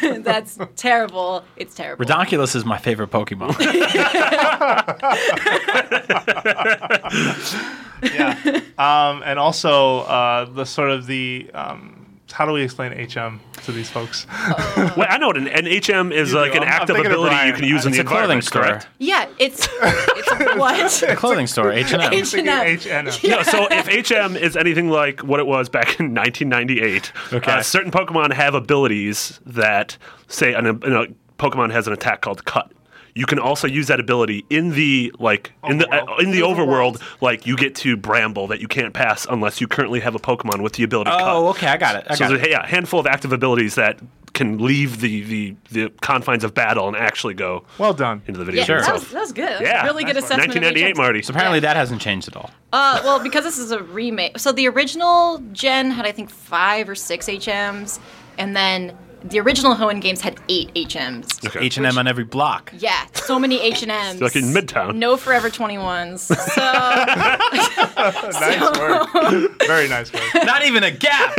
that's 0.22 0.58
terrible. 0.76 1.42
It's 1.56 1.74
terrible. 1.74 2.04
Redonkulous 2.04 2.54
is 2.54 2.64
my 2.64 2.78
favorite 2.78 3.10
Pokemon. 3.10 3.58
yeah. 8.02 8.60
Um, 8.78 9.22
and 9.24 9.40
also 9.40 10.00
uh, 10.00 10.44
the 10.44 10.64
sort 10.64 10.90
of 10.90 11.06
the 11.06 11.50
um, 11.52 11.97
how 12.32 12.44
do 12.46 12.52
we 12.52 12.62
explain 12.62 12.92
HM 12.92 13.40
to 13.64 13.72
these 13.72 13.88
folks? 13.90 14.26
Wait, 14.96 15.06
I 15.08 15.16
know 15.18 15.28
what 15.28 15.36
an, 15.36 15.48
an 15.48 15.64
HM 15.66 16.12
is 16.12 16.32
You 16.32 16.38
like 16.38 16.52
do. 16.52 16.58
an 16.58 16.64
I'm- 16.64 16.72
I'm 16.74 16.82
active 16.82 16.96
ability 16.96 17.46
you 17.46 17.52
can 17.54 17.64
use 17.64 17.84
in 17.86 17.88
It's 17.92 17.98
the 17.98 18.02
a 18.02 18.06
clothing 18.06 18.38
environment, 18.38 18.44
store. 18.44 18.62
correct? 18.62 18.88
yeah, 18.98 19.28
it's 19.38 19.68
it's 19.82 20.30
a 20.54 20.56
what? 20.58 21.02
A 21.02 21.16
clothing 21.16 21.46
store, 21.46 21.72
H&M. 21.72 22.00
Thinking 22.10 22.48
H&M. 22.48 23.06
HN. 23.06 23.28
No, 23.30 23.42
so 23.42 23.66
if 23.70 23.86
HM 24.08 24.36
is 24.36 24.56
anything 24.56 24.90
like 24.90 25.20
what 25.22 25.40
it 25.40 25.46
was 25.46 25.68
back 25.68 25.98
in 26.00 26.14
1998, 26.14 27.12
Okay. 27.32 27.50
uh, 27.52 27.62
certain 27.62 27.90
Pokemon 27.90 28.32
have 28.32 28.54
abilities 28.54 29.40
that 29.46 29.96
say 30.28 30.54
an, 30.54 30.66
an, 30.66 30.82
a 30.84 31.06
Pokemon 31.38 31.70
has 31.72 31.86
an 31.86 31.92
attack 31.92 32.20
called 32.20 32.44
Cut. 32.44 32.70
You 33.18 33.26
can 33.26 33.38
also 33.38 33.66
use 33.66 33.88
that 33.88 33.98
ability 34.00 34.44
in 34.48 34.70
the 34.70 35.12
like 35.18 35.52
in 35.68 35.78
the 35.78 35.86
Overworld. 35.86 36.08
uh, 36.08 36.16
in 36.22 36.30
the 36.30 36.40
Overworld. 36.40 36.96
overworld. 36.98 37.20
Like 37.20 37.46
you 37.46 37.56
get 37.56 37.74
to 37.76 37.96
Bramble 37.96 38.46
that 38.46 38.60
you 38.60 38.68
can't 38.68 38.94
pass 38.94 39.26
unless 39.28 39.60
you 39.60 39.66
currently 39.66 40.00
have 40.00 40.14
a 40.14 40.18
Pokemon 40.20 40.62
with 40.62 40.74
the 40.74 40.84
ability 40.84 41.10
Cut. 41.10 41.20
Oh, 41.22 41.48
okay, 41.48 41.66
I 41.66 41.76
got 41.76 41.96
it. 41.96 42.06
I 42.08 42.14
So 42.14 42.24
got 42.24 42.28
there's 42.30 42.42
it. 42.42 42.46
a 42.46 42.50
yeah, 42.50 42.66
handful 42.66 43.00
of 43.00 43.06
active 43.06 43.32
abilities 43.32 43.74
that 43.74 43.98
can 44.34 44.58
leave 44.58 45.00
the, 45.00 45.22
the, 45.24 45.56
the 45.72 45.88
confines 46.00 46.44
of 46.44 46.54
battle 46.54 46.86
and 46.86 46.96
actually 46.96 47.34
go 47.34 47.64
Well 47.76 47.92
done. 47.92 48.22
into 48.28 48.38
the 48.38 48.44
video 48.44 48.60
Yeah, 48.60 48.66
game 48.68 48.80
that 48.82 48.92
was, 48.92 49.08
that 49.10 49.20
was 49.20 49.32
good. 49.32 49.48
That 49.48 49.60
was 49.62 49.68
Yeah, 49.68 49.82
a 49.82 49.84
really 49.86 50.04
good 50.04 50.14
nice 50.14 50.24
assessment. 50.24 50.50
1998, 50.54 50.96
Marty. 50.96 51.22
So 51.22 51.32
apparently 51.32 51.56
Yeah. 51.58 51.60
that 51.72 51.76
hasn't 51.76 52.00
changed 52.00 52.28
at 52.28 52.36
all. 52.36 52.50
Uh, 52.72 53.00
well, 53.02 53.18
because 53.18 53.42
this 53.42 53.58
is 53.58 53.72
a 53.72 53.82
remake. 53.82 54.38
So 54.38 54.52
the 54.52 54.68
original 54.68 55.38
gen 55.52 55.90
had, 55.90 56.06
I 56.06 56.12
think, 56.12 56.30
five 56.30 56.88
or 56.88 56.94
six 56.94 57.26
HMs, 57.26 57.98
and 58.36 58.54
then 58.54 58.96
the 59.30 59.40
original 59.40 59.74
Hoenn 59.74 60.00
games 60.00 60.20
had 60.20 60.38
eight 60.48 60.72
HMs. 60.74 61.46
Okay. 61.46 61.60
H&M 61.66 61.98
on 61.98 62.06
every 62.06 62.24
block. 62.24 62.72
Yeah, 62.76 63.06
so 63.14 63.38
many 63.38 63.60
H 63.62 63.82
and 63.82 63.90
M's. 63.90 64.20
Like 64.20 64.36
in 64.36 64.44
Midtown. 64.44 64.96
No 64.96 65.16
Forever 65.16 65.50
21s. 65.50 66.28
So 67.98 68.38
Nice 68.40 68.78
word. 68.78 69.50
Very 69.66 69.88
nice 69.88 70.12
word. 70.12 70.22
Not 70.44 70.64
even 70.64 70.84
a 70.84 70.90
gap. 70.90 71.36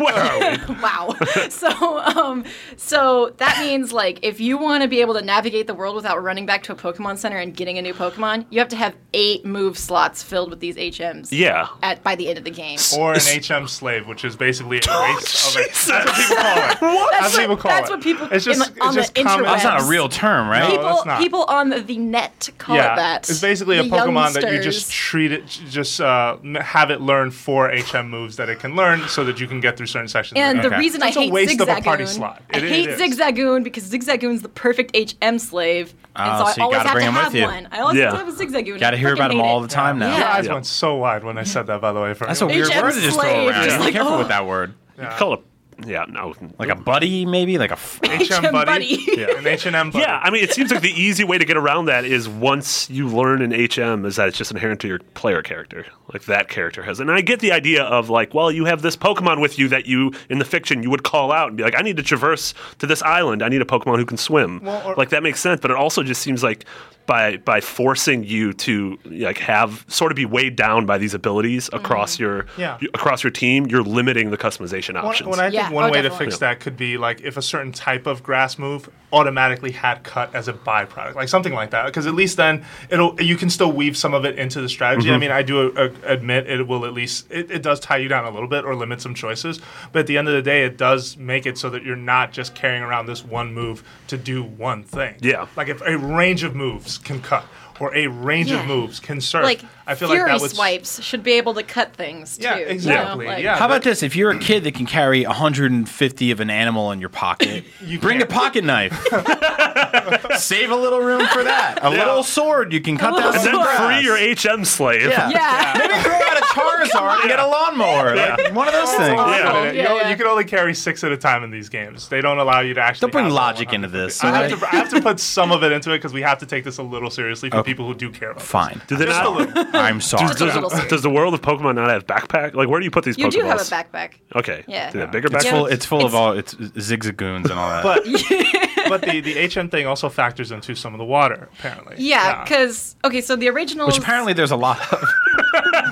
wow. 0.00 1.14
So 1.48 1.98
um, 1.98 2.44
so 2.76 3.32
that 3.38 3.58
means 3.60 3.92
like 3.92 4.18
if 4.22 4.40
you 4.40 4.58
want 4.58 4.82
to 4.82 4.88
be 4.88 5.00
able 5.00 5.14
to 5.14 5.22
navigate 5.22 5.66
the 5.66 5.74
world 5.74 5.94
without 5.96 6.22
running 6.22 6.44
back 6.46 6.62
to 6.64 6.72
a 6.72 6.76
Pokemon 6.76 7.18
Center 7.18 7.36
and 7.38 7.54
getting 7.56 7.78
a 7.78 7.82
new 7.82 7.94
Pokemon, 7.94 8.46
you 8.50 8.58
have 8.58 8.68
to 8.68 8.76
have 8.76 8.94
eight 9.14 9.44
move 9.46 9.78
slots 9.78 10.22
filled 10.22 10.50
with 10.50 10.60
these 10.60 10.76
HMs. 10.76 11.28
Yeah. 11.30 11.68
At 11.82 12.02
by 12.02 12.14
the 12.16 12.28
end 12.28 12.38
of 12.38 12.44
the 12.44 12.50
game. 12.50 12.78
Or 12.96 13.12
an 13.14 13.20
HM 13.20 13.68
slave, 13.68 14.06
which 14.08 14.24
is 14.24 14.36
basically 14.36 14.78
a 14.78 14.80
Oh, 14.88 15.14
race 15.14 15.48
of 15.48 15.60
a, 15.60 15.64
That's 15.64 15.88
what 15.88 16.16
people 16.16 16.36
call 16.36 16.57
it. 16.58 16.78
What? 16.98 17.12
That's 17.20 17.32
what 17.34 17.40
people 17.40 17.56
call 17.56 17.70
that's 17.70 17.90
it. 17.90 17.92
what 17.92 18.02
people 18.02 18.28
It's 18.30 18.44
just, 18.44 18.68
in 18.68 18.74
the- 18.74 18.82
on 18.82 18.96
it's 18.98 19.08
the 19.08 19.14
just 19.14 19.26
common. 19.26 19.44
interwebs. 19.46 19.52
That's 19.52 19.64
not 19.64 19.80
a 19.82 19.84
real 19.84 20.08
term, 20.08 20.48
right? 20.48 20.60
No, 20.68 20.70
people 20.70 21.02
not. 21.06 21.18
people 21.20 21.44
on 21.44 21.70
the 21.70 21.96
net 21.98 22.48
call 22.58 22.76
yeah, 22.76 22.92
it 22.92 22.96
that. 22.96 23.28
it's 23.30 23.40
basically 23.40 23.78
a 23.78 23.82
The 23.82 23.88
Pokemon 23.90 24.34
that 24.34 24.52
you 24.52 24.60
just 24.62 24.90
treat 24.92 25.32
it, 25.32 25.46
just 25.46 26.00
uh, 26.00 26.36
have 26.60 26.90
it 26.90 27.00
learn 27.00 27.30
four 27.30 27.70
HM 27.70 28.08
moves 28.08 28.36
that 28.36 28.48
it 28.48 28.58
can 28.60 28.74
learn, 28.76 29.06
so 29.08 29.24
that 29.24 29.40
you 29.40 29.46
can 29.46 29.60
get 29.60 29.76
through 29.76 29.86
certain 29.86 30.08
sections. 30.08 30.38
of 30.38 30.42
And 30.44 30.58
the 30.58 30.62
the 30.62 30.68
game. 30.68 30.72
Okay. 30.74 30.80
reason 30.80 31.00
That's 31.00 31.16
I 31.16 31.20
a 31.20 31.24
hate 31.24 31.32
waste 31.32 31.60
of 31.60 31.68
a 31.68 31.80
party 31.80 32.04
Zigzagoon, 32.04 32.08
slot. 32.08 32.42
I 32.52 32.56
It- 32.58 32.64
it 32.64 32.68
hate. 32.70 32.88
Zigzagoon 32.98 33.64
because 33.64 33.90
Zigzagoon's 33.90 34.42
the 34.42 34.48
perfect 34.48 34.96
HM 34.96 35.38
slave, 35.38 35.94
and 36.16 36.32
Oh, 36.32 36.38
so 36.38 36.44
I 36.44 36.52
so 36.52 36.56
you 36.58 36.62
always 36.64 36.76
gotta 36.78 36.88
have 36.88 36.94
bring 36.94 37.04
to 37.06 37.08
him 37.10 37.14
with 37.14 37.24
have 37.24 37.34
you. 37.34 37.42
one. 37.44 37.68
I 37.70 37.80
always 37.80 37.96
Yeah. 37.98 38.04
have 38.04 38.12
to 38.20 38.24
have 38.24 38.28
a 38.28 38.44
Zigzagoon. 38.44 38.80
Got 38.80 38.90
to 38.90 38.96
hear 38.96 39.14
about 39.14 39.30
him 39.32 39.40
all 39.40 39.58
it. 39.64 39.68
the 39.68 39.74
time 39.74 39.98
now. 39.98 40.08
Yeah. 40.10 40.18
Your 40.18 40.26
eyes 40.28 40.46
Yeah. 40.46 40.52
went 40.54 40.66
so 40.66 40.96
wide 40.96 41.24
when 41.24 41.38
I 41.38 41.42
said 41.44 41.66
that. 41.68 41.80
By 41.80 41.92
the 41.92 42.00
way, 42.00 42.14
for 42.14 42.26
That's 42.26 42.40
a 42.40 42.46
weird 42.46 42.68
HM 42.70 42.82
word 42.82 42.92
to 42.94 43.00
just 43.00 43.20
throw 43.20 43.46
around. 43.48 43.64
just 43.64 43.76
Be 43.78 43.84
like, 43.84 43.92
careful 43.92 44.12
oh. 44.14 44.18
with 44.18 44.28
that 44.28 44.46
word. 44.46 44.74
You 45.00 45.06
Call 45.16 45.34
it. 45.34 45.40
Yeah, 45.86 46.06
no. 46.08 46.34
Like 46.58 46.70
a 46.70 46.74
buddy, 46.74 47.24
maybe? 47.24 47.58
Like 47.58 47.70
a... 47.70 47.74
F- 47.74 48.00
HM 48.02 48.52
buddy, 48.52 48.96
buddy. 49.06 49.22
an 49.36 49.46
H&M 49.46 49.90
buddy. 49.90 50.02
Yeah, 50.02 50.20
I 50.22 50.30
mean, 50.30 50.42
it 50.42 50.52
seems 50.52 50.70
like 50.70 50.82
the 50.82 50.90
easy 50.90 51.24
way 51.24 51.38
to 51.38 51.44
get 51.44 51.56
around 51.56 51.86
that 51.86 52.04
is 52.04 52.28
once 52.28 52.90
you 52.90 53.08
learn 53.08 53.42
an 53.42 53.52
HM, 53.52 54.04
is 54.04 54.16
that 54.16 54.28
it's 54.28 54.38
just 54.38 54.50
inherent 54.50 54.80
to 54.80 54.88
your 54.88 54.98
player 54.98 55.42
character. 55.42 55.86
Like 56.12 56.24
that 56.24 56.48
character 56.48 56.82
has. 56.82 57.00
It. 57.00 57.02
And 57.02 57.12
I 57.12 57.20
get 57.20 57.40
the 57.40 57.52
idea 57.52 57.84
of 57.84 58.10
like, 58.10 58.34
well, 58.34 58.50
you 58.50 58.64
have 58.64 58.82
this 58.82 58.96
Pokemon 58.96 59.40
with 59.40 59.58
you 59.58 59.68
that 59.68 59.86
you, 59.86 60.12
in 60.28 60.38
the 60.38 60.44
fiction, 60.44 60.82
you 60.82 60.90
would 60.90 61.04
call 61.04 61.30
out 61.30 61.48
and 61.48 61.56
be 61.56 61.62
like, 61.62 61.76
I 61.76 61.82
need 61.82 61.96
to 61.98 62.02
traverse 62.02 62.54
to 62.78 62.86
this 62.86 63.02
island. 63.02 63.42
I 63.42 63.48
need 63.48 63.62
a 63.62 63.66
Pokemon 63.66 63.98
who 63.98 64.06
can 64.06 64.16
swim. 64.16 64.60
Well, 64.62 64.88
or- 64.88 64.96
like 64.96 65.10
that 65.10 65.22
makes 65.22 65.40
sense, 65.40 65.60
but 65.60 65.70
it 65.70 65.76
also 65.76 66.02
just 66.02 66.22
seems 66.22 66.42
like 66.42 66.64
by 67.08 67.38
by 67.38 67.60
forcing 67.60 68.22
you 68.22 68.52
to 68.52 68.98
like 69.06 69.38
have 69.38 69.84
sort 69.88 70.12
of 70.12 70.16
be 70.16 70.26
weighed 70.26 70.54
down 70.54 70.86
by 70.86 70.98
these 70.98 71.14
abilities 71.14 71.68
across 71.72 72.16
mm. 72.16 72.20
your 72.20 72.46
Yeah. 72.56 72.78
across 72.94 73.24
your 73.24 73.30
team, 73.30 73.66
you're 73.66 73.82
limiting 73.82 74.30
the 74.30 74.36
customization 74.36 74.94
When, 74.94 75.04
options. 75.04 75.28
when 75.30 75.40
I 75.40 75.50
think 75.50 75.67
think 75.68 75.74
one 75.74 75.84
oh, 75.84 75.92
way 75.92 76.02
to 76.02 76.08
definitely. 76.08 76.26
fix 76.26 76.38
that 76.38 76.60
could 76.60 76.76
be 76.76 76.98
like 76.98 77.20
if 77.20 77.36
a 77.36 77.42
certain 77.42 77.72
type 77.72 78.06
of 78.06 78.22
grass 78.22 78.58
move 78.58 78.90
automatically 79.12 79.72
had 79.72 80.02
cut 80.02 80.34
as 80.34 80.48
a 80.48 80.52
byproduct, 80.52 81.14
like 81.14 81.28
something 81.28 81.52
like 81.52 81.70
that. 81.70 81.86
Because 81.86 82.06
at 82.06 82.14
least 82.14 82.36
then 82.36 82.64
it'll 82.90 83.20
you 83.20 83.36
can 83.36 83.50
still 83.50 83.72
weave 83.72 83.96
some 83.96 84.14
of 84.14 84.24
it 84.24 84.38
into 84.38 84.60
the 84.60 84.68
strategy. 84.68 85.10
I 85.10 85.18
mean, 85.18 85.30
I 85.30 85.42
do 85.42 85.72
uh, 85.72 85.90
admit 86.04 86.48
it 86.48 86.66
will 86.66 86.84
at 86.84 86.92
least 86.92 87.30
it, 87.30 87.50
it 87.50 87.62
does 87.62 87.80
tie 87.80 87.98
you 87.98 88.08
down 88.08 88.24
a 88.24 88.30
little 88.30 88.48
bit 88.48 88.64
or 88.64 88.74
limit 88.74 89.00
some 89.00 89.14
choices. 89.14 89.60
But 89.92 90.00
at 90.00 90.06
the 90.06 90.18
end 90.18 90.28
of 90.28 90.34
the 90.34 90.42
day, 90.42 90.64
it 90.64 90.76
does 90.76 91.16
make 91.16 91.46
it 91.46 91.58
so 91.58 91.70
that 91.70 91.84
you're 91.84 91.96
not 91.96 92.32
just 92.32 92.54
carrying 92.54 92.82
around 92.82 93.06
this 93.06 93.24
one 93.24 93.52
move 93.54 93.82
to 94.08 94.16
do 94.16 94.42
one 94.42 94.82
thing. 94.82 95.16
Yeah. 95.20 95.46
like 95.56 95.68
if 95.68 95.80
a 95.82 95.96
range 95.96 96.42
of 96.42 96.54
moves 96.54 96.98
can 96.98 97.20
cut 97.20 97.44
or 97.80 97.94
a 97.94 98.06
range 98.08 98.50
Yeah. 98.50 98.60
of 98.60 98.66
moves 98.66 99.00
can 99.00 99.20
serve. 99.20 99.44
Like 99.44 99.62
I 99.86 99.94
feel 99.94 100.08
Fury 100.08 100.22
like 100.30 100.38
that 100.38 100.42
would 100.42 100.50
swipes 100.50 101.02
should 101.02 101.22
be 101.22 101.32
able 101.32 101.54
to 101.54 101.62
cut 101.62 101.94
things 101.94 102.36
too. 102.36 102.44
Yeah, 102.44 102.56
you 102.58 102.64
know? 102.66 102.70
exactly, 102.70 103.26
Like- 103.26 103.42
yeah. 103.42 103.56
How 103.56 103.66
about 103.66 103.82
this? 103.82 104.02
If 104.02 104.14
you're 104.16 104.30
a 104.30 104.38
kid 104.38 104.64
that 104.64 104.74
can 104.74 104.84
carry 104.86 105.24
150 105.24 106.30
of 106.30 106.40
an 106.40 106.50
animal 106.50 106.92
in 106.92 107.00
your 107.00 107.08
pocket, 107.08 107.64
You 107.80 107.98
bring 107.98 108.18
can't. 108.18 108.30
a 108.30 108.34
pocket 108.34 108.64
knife. 108.64 108.92
Save 110.38 110.70
a 110.70 110.76
little 110.76 111.00
room 111.00 111.26
for 111.28 111.42
that. 111.44 111.78
A 111.82 111.90
little 111.90 112.22
sword 112.22 112.72
you 112.72 112.80
can 112.80 112.96
cut 112.98 113.16
down 113.16 113.32
And 113.34 113.42
some 113.42 113.52
then 113.52 113.62
grass. 113.62 113.78
free 113.78 114.04
your 114.04 114.16
HM 114.56 114.64
slave. 114.64 115.08
Yeah. 115.08 115.30
Yeah. 115.30 115.74
Maybe 115.78 116.02
throw 116.02 116.12
out 116.14 116.36
a 116.38 116.44
Charizard 116.46 117.20
and 117.20 117.28
get 117.28 117.38
a 117.38 117.46
lawnmower. 117.46 118.16
Like 118.16 118.52
one 118.54 118.68
of 118.68 118.74
those 118.74 118.92
things. 118.92 119.18
awesome. 119.18 119.32
Yeah. 119.44 119.72
You, 119.72 119.78
Yeah, 119.78 119.94
yeah. 120.02 120.10
you 120.10 120.16
can 120.16 120.26
only 120.26 120.44
carry 120.44 120.74
six 120.74 121.02
at 121.04 121.12
a 121.12 121.16
time 121.16 121.44
in 121.44 121.50
these 121.50 121.68
games. 121.68 122.08
They 122.08 122.20
don't 122.20 122.38
allow 122.38 122.60
you 122.60 122.74
to 122.74 122.80
actually. 122.80 123.06
Don't 123.06 123.12
bring 123.12 123.24
have 123.24 123.32
logic 123.32 123.72
into 123.72 123.88
this, 123.88 124.22
I 124.22 124.26
have, 124.28 124.52
alright? 124.52 124.58
to, 124.60 124.66
I 124.66 124.78
have 124.80 124.88
to 124.90 125.00
put 125.00 125.20
some 125.20 125.52
of 125.52 125.62
it 125.62 125.72
into 125.72 125.92
it 125.92 125.98
because 125.98 126.12
we 126.12 126.22
have 126.22 126.38
to 126.38 126.46
take 126.46 126.64
this 126.64 126.78
a 126.78 126.82
little 126.82 127.10
seriously 127.10 127.50
for 127.50 127.62
people 127.68 127.86
who 127.86 127.94
do 127.94 128.10
care 128.10 128.30
about. 128.30 128.42
Fine. 128.42 128.80
Do 128.88 128.96
they 128.96 129.04
Just 129.06 129.20
a 129.20 129.24
not? 129.24 129.36
little. 129.56 129.64
I'm 129.74 130.00
sorry. 130.00 130.26
Just 130.28 130.40
a 130.40 130.44
little 130.46 130.68
Does, 130.70 130.86
does 130.88 131.02
the 131.02 131.10
world 131.10 131.34
of 131.34 131.42
Pokemon 131.42 131.74
not 131.76 131.90
have 131.90 132.06
backpack? 132.06 132.54
Like, 132.54 132.68
where 132.68 132.80
do 132.80 132.84
you 132.84 132.90
put 132.90 133.04
these 133.04 133.16
You 133.18 133.26
Pokeballs? 133.26 133.30
do 133.32 133.40
have 133.42 133.60
a 133.60 133.62
backpack. 133.64 134.10
Okay. 134.34 134.64
Yeah. 134.66 134.90
Do 134.90 134.98
they 134.98 135.00
have 135.04 135.12
bigger 135.12 135.28
It's 135.34 135.44
backpack? 135.44 135.50
full. 135.50 135.66
It's 135.66 135.86
full 135.86 136.04
of 136.04 136.14
all. 136.14 136.32
It's 136.32 136.54
zigzagoons 136.54 137.50
and 137.50 137.52
all 137.52 137.68
that. 137.68 137.82
But 137.84 138.04
but 138.88 139.02
the 139.02 139.20
the 139.20 139.48
HM 139.48 139.68
thing 139.68 139.86
also 139.86 140.08
factors 140.08 140.50
into 140.50 140.74
some 140.74 140.94
of 140.94 140.98
the 140.98 141.04
water 141.04 141.48
apparently. 141.58 141.96
Yeah, 141.98 142.42
because 142.42 142.96
okay, 143.04 143.20
so 143.20 143.36
the 143.36 143.48
original. 143.48 143.86
which 143.86 143.98
apparently 143.98 144.32
there's 144.32 144.50
a 144.50 144.56
lot 144.56 144.80
of. 144.92 145.02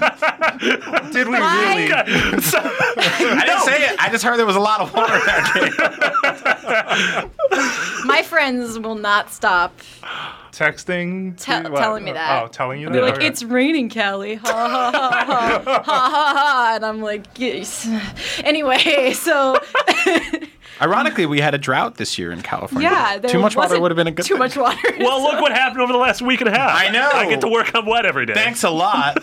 did 1.12 1.28
we 1.28 1.38
My- 1.38 1.60
really? 1.60 1.92
I 1.92 3.42
didn't 3.46 3.60
say 3.62 3.84
it. 3.84 3.96
I 4.00 4.08
just 4.10 4.24
heard 4.24 4.38
there 4.38 4.46
was 4.46 4.56
a 4.56 4.60
lot 4.60 4.80
of 4.80 4.92
water 4.94 5.14
in 5.14 5.20
that 5.26 5.52
game. 7.50 8.06
my 8.06 8.22
friends 8.22 8.78
will 8.78 8.94
not 8.94 9.30
stop. 9.32 9.78
Texting, 10.52 11.36
to 11.44 11.68
what? 11.70 11.78
telling 11.78 12.04
me 12.04 12.12
oh, 12.12 12.14
that. 12.14 12.42
Oh, 12.42 12.46
telling 12.48 12.80
you 12.80 12.86
that. 12.86 12.92
They're 12.94 13.02
like, 13.02 13.16
Okay. 13.16 13.26
it's 13.26 13.42
raining, 13.42 13.90
Kallie. 13.90 14.36
Ha 14.36 14.46
ha 14.46 14.90
ha 14.90 15.24
ha 15.26 15.28
ha 15.66 15.82
ha 15.84 16.32
ha. 16.34 16.72
And 16.76 16.84
I'm 16.86 17.02
like, 17.02 17.26
yes. 17.36 17.86
Anyway, 18.42 19.12
so 19.14 19.58
Ironically, 20.80 21.26
we 21.26 21.40
had 21.40 21.54
a 21.54 21.58
drought 21.58 21.96
this 21.96 22.18
year 22.18 22.32
in 22.32 22.42
California. 22.42 22.90
yeah, 22.90 23.18
there 23.18 23.30
too 23.30 23.38
much 23.38 23.56
water 23.56 23.68
wasn't 23.68 23.82
would 23.82 23.90
have 23.90 23.96
been 23.96 24.06
a 24.06 24.12
good. 24.12 24.26
Too 24.26 24.34
thing. 24.34 24.38
much 24.38 24.56
water. 24.56 24.78
well, 24.98 25.22
look 25.22 25.40
what 25.40 25.52
happened 25.52 25.80
over 25.80 25.92
the 25.92 25.98
last 25.98 26.20
week 26.20 26.40
and 26.40 26.48
a 26.48 26.58
half. 26.58 26.70
I 26.74 26.90
know. 26.90 27.08
I 27.12 27.28
get 27.28 27.40
to 27.42 27.48
work 27.48 27.74
on 27.74 27.86
wet 27.86 28.04
every 28.04 28.26
day. 28.26 28.34
Thanks 28.34 28.62
a 28.62 28.70
lot. 28.70 29.18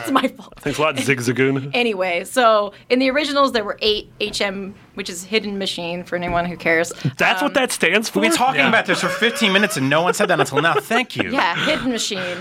It's 0.00 0.10
my 0.10 0.28
fault. 0.28 0.54
Thanks 0.58 0.78
a 0.78 0.82
lot, 0.82 0.96
Zigzagoon. 0.96 1.70
Anyway, 1.82 2.24
so 2.24 2.72
in 2.90 2.98
the 2.98 3.10
originals 3.10 3.52
there 3.52 3.64
were 3.64 3.78
eight 3.82 4.10
HM, 4.20 4.74
which 4.94 5.08
is 5.10 5.24
hidden 5.24 5.58
machine 5.58 6.04
for 6.04 6.16
anyone 6.16 6.44
who 6.46 6.56
cares. 6.56 6.92
That's 7.18 7.42
Um, 7.42 7.46
what 7.46 7.54
that 7.54 7.72
stands 7.72 8.08
for. 8.08 8.20
We've 8.20 8.30
been 8.30 8.36
talking 8.38 8.60
Yeah. 8.60 8.68
about 8.68 8.86
this 8.86 9.00
for 9.00 9.08
15 9.08 9.52
minutes 9.52 9.76
and 9.76 9.88
no 9.90 10.02
one 10.02 10.14
said 10.14 10.28
that 10.28 10.38
until 10.40 10.60
now. 10.60 10.74
Thank 10.80 11.16
you. 11.16 11.30
Yeah, 11.32 11.54
hidden 11.66 11.90
machine. 11.90 12.38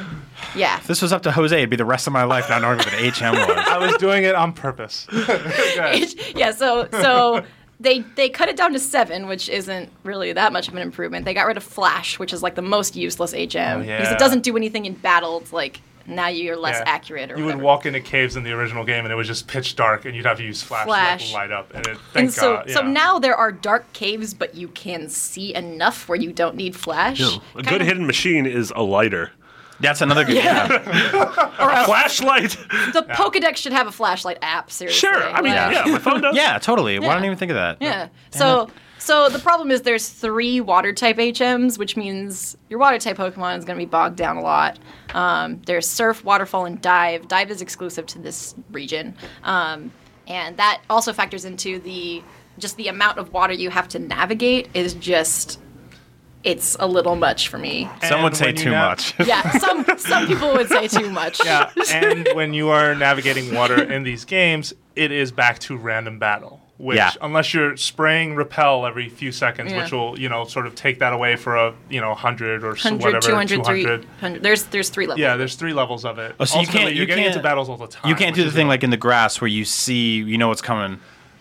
Yeah. 0.55 0.77
If 0.77 0.87
this 0.87 1.01
was 1.01 1.11
up 1.13 1.21
to 1.23 1.31
Jose, 1.31 1.55
it'd 1.55 1.69
be 1.69 1.75
the 1.75 1.85
rest 1.85 2.07
of 2.07 2.13
my 2.13 2.23
life 2.23 2.49
not 2.49 2.61
knowing 2.61 2.77
what 2.77 2.91
an 2.93 2.99
HM 3.11 3.33
was. 3.47 3.65
I 3.67 3.77
was 3.77 3.95
doing 3.97 4.23
it 4.23 4.35
on 4.35 4.53
purpose. 4.53 5.07
yeah, 6.35 6.51
so 6.51 6.87
so 6.91 7.43
they 7.79 7.99
they 8.15 8.29
cut 8.29 8.49
it 8.49 8.55
down 8.57 8.73
to 8.73 8.79
seven, 8.79 9.27
which 9.27 9.49
isn't 9.49 9.89
really 10.03 10.33
that 10.33 10.53
much 10.53 10.67
of 10.67 10.75
an 10.75 10.81
improvement. 10.81 11.25
They 11.25 11.33
got 11.33 11.47
rid 11.47 11.57
of 11.57 11.63
Flash, 11.63 12.19
which 12.19 12.33
is 12.33 12.43
like 12.43 12.55
the 12.55 12.61
most 12.61 12.95
useless 12.95 13.33
HM 13.33 13.39
because 13.41 13.85
yeah. 13.87 14.13
it 14.13 14.19
doesn't 14.19 14.41
do 14.43 14.55
anything 14.57 14.85
in 14.85 14.93
battle. 14.93 15.39
It's 15.39 15.53
like 15.53 15.81
now 16.05 16.27
you're 16.27 16.55
less 16.57 16.77
Yeah. 16.77 16.83
accurate 16.91 17.31
or 17.31 17.37
You 17.37 17.45
whatever. 17.45 17.57
would 17.59 17.65
walk 17.65 17.85
into 17.85 17.99
caves 17.99 18.35
in 18.35 18.43
the 18.43 18.51
original 18.51 18.83
game 18.83 19.05
and 19.05 19.11
it 19.11 19.15
was 19.15 19.27
just 19.27 19.47
pitch 19.47 19.75
dark 19.75 20.05
and 20.05 20.15
you'd 20.15 20.25
have 20.25 20.37
to 20.37 20.43
use 20.43 20.61
flash, 20.61 20.85
Flash. 20.85 21.27
to 21.29 21.33
light 21.35 21.51
up. 21.51 21.73
And 21.73 21.85
it, 21.87 21.97
thank 22.13 22.25
and 22.25 22.33
so 22.33 22.55
God. 22.57 22.69
so 22.71 22.81
now 22.81 23.19
there 23.19 23.35
are 23.35 23.51
dark 23.51 23.91
caves, 23.93 24.33
but 24.33 24.55
you 24.55 24.67
can 24.69 25.09
see 25.09 25.53
enough 25.55 26.07
where 26.09 26.17
you 26.19 26.31
don't 26.31 26.55
need 26.55 26.75
Flash. 26.75 27.19
No, 27.19 27.41
a 27.55 27.63
good 27.63 27.81
of- 27.81 27.87
hidden 27.87 28.05
machine 28.07 28.45
is 28.45 28.71
a 28.75 28.81
lighter. 28.81 29.31
That's 29.79 30.01
another 30.01 30.23
good. 30.25 30.35
Yeah. 30.43 30.67
or 31.59 31.69
a- 31.71 31.85
Flashlight. 31.85 32.51
the 32.93 33.03
Pokedex 33.09 33.57
should 33.57 33.73
have 33.73 33.87
a 33.87 33.91
flashlight 33.91 34.37
app. 34.43 34.69
Seriously, 34.69 34.99
Sure. 35.09 35.23
I 35.23 35.41
mean, 35.41 35.55
Like- 35.55 35.73
yeah, 35.85 35.91
my 35.93 35.97
phone 35.99 36.21
does. 36.21 36.35
Yeah, 36.35 36.59
totally. 36.59 36.99
Why 36.99 37.05
Yeah. 37.07 37.13
don't 37.13 37.23
you 37.23 37.27
even 37.29 37.37
think 37.39 37.49
of 37.51 37.55
that? 37.55 37.77
Yeah. 37.79 38.07
So 38.29 38.69
so 39.01 39.29
the 39.29 39.39
problem 39.39 39.71
is 39.71 39.81
there's 39.81 40.07
three 40.07 40.61
water 40.61 40.93
type 40.93 41.17
HMs, 41.17 41.77
which 41.77 41.97
means 41.97 42.55
your 42.69 42.79
water 42.79 42.99
type 42.99 43.17
Pokemon 43.17 43.57
is 43.57 43.65
going 43.65 43.77
to 43.77 43.83
be 43.85 43.89
bogged 43.89 44.15
down 44.15 44.37
a 44.37 44.41
lot. 44.41 44.77
Um, 45.15 45.59
there's 45.65 45.87
Surf, 45.87 46.23
Waterfall, 46.23 46.65
and 46.65 46.79
Dive. 46.79 47.27
Dive 47.27 47.49
is 47.49 47.61
exclusive 47.61 48.05
to 48.07 48.19
this 48.19 48.53
region, 48.71 49.15
um, 49.43 49.91
and 50.27 50.55
that 50.57 50.81
also 50.89 51.13
factors 51.13 51.45
into 51.45 51.79
the 51.79 52.21
just 52.59 52.77
the 52.77 52.87
amount 52.89 53.17
of 53.17 53.33
water 53.33 53.53
you 53.53 53.71
have 53.71 53.87
to 53.89 53.99
navigate 53.99 54.69
is 54.75 54.93
just 54.93 55.59
it's 56.43 56.75
a 56.79 56.87
little 56.87 57.15
much 57.15 57.49
for 57.49 57.57
me. 57.57 57.89
Some 58.03 58.23
would 58.23 58.35
say 58.35 58.51
too 58.51 58.71
nav- 58.71 58.91
much. 58.91 59.13
Yeah, 59.27 59.57
some 59.57 59.85
some 59.97 60.27
people 60.27 60.53
would 60.53 60.69
say 60.69 60.87
too 60.87 61.09
much. 61.09 61.43
Yeah, 61.43 61.71
and 61.91 62.27
when 62.33 62.53
you 62.53 62.69
are 62.69 62.95
navigating 62.95 63.53
water 63.53 63.81
in 63.81 64.03
these 64.03 64.25
games, 64.25 64.73
it 64.95 65.11
is 65.11 65.31
back 65.31 65.59
to 65.59 65.77
random 65.77 66.19
battle. 66.19 66.60
Which, 66.81 66.97
Yeah. 66.97 67.11
unless 67.21 67.53
you're 67.53 67.77
spraying 67.77 68.33
repel 68.35 68.87
every 68.87 69.07
few 69.07 69.31
seconds, 69.31 69.71
Yeah. 69.71 69.83
which 69.83 69.91
will 69.91 70.19
you 70.19 70.27
know 70.29 70.45
sort 70.45 70.65
of 70.65 70.73
take 70.73 70.97
that 70.97 71.13
away 71.13 71.35
for 71.35 71.55
a 71.55 71.73
you 71.91 72.01
know 72.01 72.15
hundred 72.15 72.63
or 72.63 72.75
so 72.75 72.89
100, 72.89 73.05
whatever 73.05 73.21
200, 73.27 73.63
200. 73.63 74.01
300. 74.19 74.41
There's 74.41 74.63
there's 74.63 74.89
three 74.89 75.05
levels. 75.05 75.19
Yeah, 75.21 75.35
there's 75.37 75.53
three 75.53 75.73
levels 75.73 76.05
of 76.05 76.17
it. 76.17 76.33
Oh, 76.39 76.45
so 76.45 76.59
you 76.59 76.65
can't- 76.65 76.85
You're 76.95 77.01
you 77.01 77.05
getting 77.05 77.25
can't- 77.25 77.35
into 77.35 77.43
battles 77.43 77.69
all 77.69 77.77
the 77.77 77.85
time. 77.87 78.09
You 78.09 78.15
can't 78.15 78.35
do 78.35 78.43
the 78.43 78.49
thing 78.49 78.61
annoying. 78.61 78.67
like 78.69 78.83
in 78.83 78.89
the 78.89 78.97
grass 78.97 79.39
where 79.39 79.47
you 79.47 79.63
see, 79.63 80.15
you 80.15 80.39
know 80.39 80.47
what's 80.47 80.61
coming. 80.61 80.99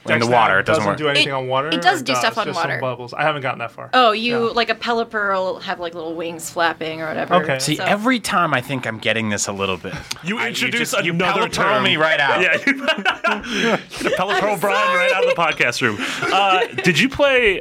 In 0.08 0.18
the 0.18 0.26
water, 0.26 0.60
it 0.60 0.66
doesn't, 0.66 0.80
doesn't 0.84 0.88
work. 0.92 0.98
do 0.98 1.08
anything 1.08 1.28
It- 1.28 1.32
on 1.32 1.46
water. 1.46 1.68
it 1.68 1.82
does 1.82 2.00
or 2.00 2.04
do 2.04 2.14
stuff 2.14 2.38
on 2.38 2.46
just 2.46 2.58
some 2.58 2.68
water. 2.70 2.80
bubbles. 2.80 3.12
I 3.12 3.22
haven't 3.22 3.42
gotten 3.42 3.58
that 3.58 3.70
far. 3.70 3.90
Oh, 3.92 4.12
you 4.12 4.46
Yeah. 4.46 4.52
like 4.52 4.70
a 4.70 4.74
Pelipper 4.74 5.34
will 5.34 5.60
have 5.60 5.78
like 5.78 5.94
little 5.94 6.14
wings 6.14 6.48
flapping 6.50 7.02
or 7.02 7.06
whatever. 7.08 7.34
Okay. 7.34 7.58
See, 7.58 7.76
So- 7.76 7.84
every 7.84 8.18
time 8.20 8.54
I 8.54 8.60
think 8.62 8.86
I'm 8.86 8.98
getting 8.98 9.28
this 9.28 9.46
a 9.46 9.52
little 9.52 9.76
bit. 9.76 9.94
You 10.24 10.38
I- 10.38 10.48
introduce 10.48 10.92
just- 10.92 11.04
you 11.04 11.12
another 11.12 11.42
Pelipper 11.48 11.52
term. 11.52 11.84
me 11.84 11.96
right 11.96 12.18
out. 12.20 12.40
Yeah, 12.40 12.52
you 12.66 12.74
get 12.86 13.80
Pelipper 14.18 14.60
Brian 14.60 14.96
right 14.96 15.12
out 15.14 15.24
of 15.24 15.30
the 15.30 15.36
podcast 15.36 15.80
room. 15.82 15.96
Uh, 16.32 16.66
did 16.84 16.98
you 16.98 17.08
play? 17.08 17.60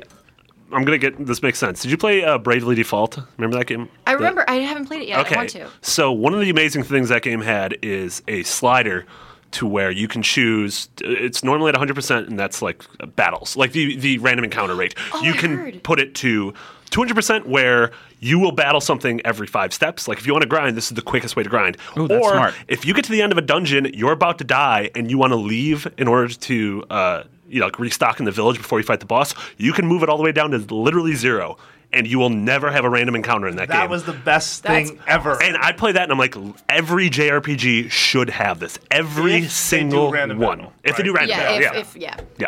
I'm 0.71 0.85
gonna 0.85 0.97
get 0.99 1.25
this 1.25 1.41
makes 1.41 1.57
sense. 1.57 1.81
Did 1.81 1.89
you 1.89 1.97
play 1.97 2.23
uh, 2.23 2.37
Bravely 2.37 2.75
Default? 2.75 3.19
Remember 3.37 3.57
that 3.57 3.65
game? 3.65 3.89
I 4.05 4.11
The- 4.11 4.17
remember 4.17 4.45
I 4.47 4.55
haven't 4.57 4.85
played 4.85 5.01
it 5.01 5.07
yet. 5.07 5.19
Okay. 5.21 5.35
I 5.35 5.37
want 5.39 5.49
to. 5.51 5.67
So 5.81 6.11
one 6.11 6.33
of 6.33 6.39
the 6.41 6.49
amazing 6.49 6.83
things 6.83 7.09
that 7.09 7.21
game 7.23 7.41
had 7.41 7.77
is 7.81 8.21
a 8.27 8.43
slider 8.43 9.05
to 9.51 9.65
where 9.67 9.89
you 9.91 10.07
can 10.07 10.21
choose. 10.21 10.89
It's 11.01 11.43
normally 11.43 11.69
at 11.69 11.75
100, 11.75 11.93
percent 11.95 12.27
and 12.29 12.37
that's 12.39 12.61
like 12.61 12.83
battles, 13.15 13.55
like 13.57 13.71
the 13.71 13.95
the 13.95 14.17
random 14.19 14.43
encounter 14.45 14.75
rate. 14.75 14.95
you 15.21 15.31
Oh, 15.31 15.33
I 15.33 15.37
can 15.37 15.57
heard. 15.57 15.83
put 15.83 15.99
it 15.99 16.15
to 16.15 16.53
200 16.91 17.13
percent 17.15 17.47
where 17.47 17.91
you 18.19 18.37
will 18.39 18.51
battle 18.51 18.81
something 18.81 19.21
every 19.25 19.47
five 19.47 19.73
steps. 19.73 20.07
Like 20.07 20.17
if 20.17 20.27
you 20.27 20.33
want 20.33 20.43
to 20.43 20.49
grind, 20.49 20.75
this 20.75 20.85
is 20.91 20.95
the 20.95 21.01
quickest 21.01 21.35
way 21.35 21.43
to 21.43 21.49
grind. 21.49 21.77
Ooh, 21.97 22.07
that's 22.07 22.25
or 22.25 22.31
smart. 22.31 22.53
if 22.67 22.85
you 22.85 22.93
get 22.93 23.05
to 23.05 23.11
the 23.11 23.21
end 23.21 23.31
of 23.31 23.37
a 23.37 23.41
dungeon, 23.41 23.89
you're 23.93 24.11
about 24.11 24.37
to 24.39 24.43
die, 24.43 24.89
and 24.95 25.09
you 25.09 25.17
want 25.17 25.31
to 25.31 25.37
leave 25.37 25.87
in 25.97 26.07
order 26.07 26.33
to. 26.33 26.83
Uh, 26.89 27.23
you 27.51 27.59
know, 27.59 27.65
like 27.65 27.79
restock 27.79 28.19
in 28.19 28.25
the 28.25 28.31
village 28.31 28.57
before 28.57 28.79
you 28.79 28.85
fight 28.85 28.99
the 28.99 29.07
boss. 29.07 29.33
You 29.57 29.73
can 29.73 29.87
move 29.87 30.03
it 30.03 30.09
all 30.09 30.17
the 30.17 30.23
way 30.23 30.31
down 30.31 30.51
to 30.51 30.59
literally 30.59 31.15
zero, 31.15 31.57
and 31.91 32.05
you 32.07 32.19
will 32.19 32.29
never 32.29 32.71
have 32.71 32.85
a 32.85 32.89
random 32.89 33.15
encounter 33.15 33.47
in 33.47 33.55
that, 33.55 33.67
game. 33.67 33.77
That 33.77 33.89
was 33.89 34.03
the 34.03 34.13
best 34.13 34.63
That's 34.63 34.89
thing 34.89 34.99
ever. 35.07 35.41
And 35.41 35.57
I 35.57 35.71
play 35.71 35.91
that, 35.93 36.03
and 36.03 36.11
I'm 36.11 36.17
like, 36.17 36.35
every 36.67 37.09
JRPG 37.09 37.89
should 37.89 38.29
have 38.29 38.59
this. 38.59 38.77
Every 38.91 39.33
If 39.35 39.41
they 39.41 39.41
do 39.41 39.47
single 39.49 40.11
random 40.11 40.39
one. 40.39 40.57
battle, 40.59 40.73
if 40.83 40.97
they 40.97 41.03
do 41.03 41.13
random 41.13 41.37
Yeah, 41.37 41.43
battle, 41.59 41.77
if, 41.79 41.95
yeah. 41.95 42.15
if 42.17 42.19
yeah. 42.39 42.47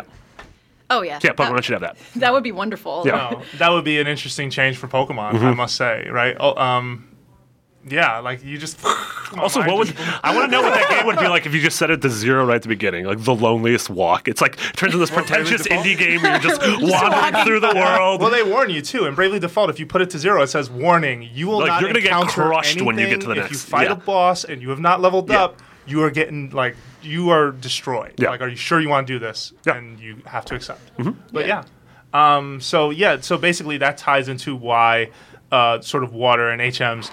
Oh 0.90 1.02
yeah. 1.02 1.18
Yeah, 1.22 1.30
Pokemon 1.30 1.56
that, 1.56 1.64
should 1.64 1.72
have 1.72 1.80
that. 1.82 1.96
that 2.16 2.32
would 2.32 2.42
be 2.42 2.52
wonderful. 2.52 3.02
Yeah. 3.06 3.30
No, 3.30 3.42
that 3.58 3.68
would 3.70 3.84
be 3.84 3.98
an 3.98 4.06
interesting 4.06 4.50
change 4.50 4.76
for 4.76 4.88
Pokemon, 4.88 5.32
Mm-hmm. 5.32 5.44
I 5.46 5.54
must 5.54 5.74
say, 5.76 6.06
right? 6.10 6.36
Oh, 6.38 6.54
um, 6.60 7.08
yeah, 7.88 8.18
like 8.18 8.44
you 8.44 8.58
just. 8.58 8.78
Also, 9.38 9.60
what 9.60 9.78
would 9.78 9.96
I 10.22 10.36
want 10.36 10.50
to 10.50 10.54
know 10.54 10.60
what 10.60 10.74
that 10.74 10.90
game 10.90 11.06
would 11.06 11.18
be 11.18 11.26
like 11.26 11.46
if 11.46 11.54
you 11.54 11.62
just 11.62 11.78
set 11.78 11.88
it 11.90 12.02
to 12.02 12.10
zero 12.10 12.44
right 12.44 12.56
at 12.56 12.60
the 12.62 12.68
beginning, 12.68 13.06
like 13.06 13.24
the 13.24 13.34
loneliest 13.34 13.88
walk. 13.88 14.28
It's 14.28 14.42
like 14.42 14.56
it 14.56 14.76
turns 14.76 14.92
into 14.92 14.98
this 14.98 15.10
pretentious 15.10 15.66
indie 15.68 15.96
game 15.96 16.20
where 16.20 16.32
you're 16.32 16.50
just 16.50 16.60
wandering 16.82 17.42
through 17.46 17.60
the 17.60 17.74
world. 17.74 18.20
Well, 18.20 18.28
they 18.28 18.42
warn 18.42 18.68
you 18.68 18.82
too. 18.82 19.06
In 19.06 19.14
Bravely 19.14 19.38
Default, 19.38 19.70
if 19.70 19.80
you 19.80 19.86
put 19.86 20.02
it 20.02 20.10
to 20.10 20.18
zero, 20.18 20.42
it 20.42 20.48
says 20.48 20.68
"Warning: 20.68 21.26
You 21.32 21.46
will 21.46 21.60
Like, 21.60 21.68
not 21.68 21.80
you're 21.80 21.88
gonna 21.88 22.02
get 22.02 22.08
encounter 22.12 22.42
crushed 22.42 22.82
when 22.82 22.98
you 22.98 23.06
get 23.06 23.22
to 23.22 23.26
the 23.28 23.32
anything 23.32 23.44
next- 23.52 23.56
If 23.64 23.64
you 23.64 23.70
fight 23.70 23.86
yeah. 23.86 23.92
a 23.94 23.96
boss 23.96 24.44
and 24.44 24.60
you 24.60 24.68
have 24.68 24.80
not 24.80 25.00
leveled 25.00 25.30
Yeah. 25.30 25.44
up, 25.44 25.62
you 25.86 26.02
are 26.02 26.10
getting 26.10 26.50
like 26.50 26.76
you 27.02 27.30
are 27.30 27.52
destroyed. 27.52 28.12
Yeah. 28.18 28.28
Like, 28.28 28.42
are 28.42 28.48
you 28.48 28.56
sure 28.56 28.80
you 28.80 28.90
want 28.90 29.06
to 29.06 29.14
do 29.14 29.18
this? 29.18 29.54
Yeah. 29.64 29.76
And 29.78 29.98
you 29.98 30.18
have 30.26 30.44
to 30.44 30.54
accept. 30.54 30.90
But 31.32 31.46
yeah. 31.46 31.64
Um, 32.12 32.60
so 32.60 32.90
yeah, 32.90 33.18
so 33.22 33.38
basically 33.38 33.78
that 33.78 33.96
ties 33.96 34.28
into 34.28 34.54
why 34.54 35.08
uh, 35.50 35.80
sort 35.80 36.04
of 36.04 36.12
water 36.12 36.50
and 36.50 36.60
HMs 36.60 37.10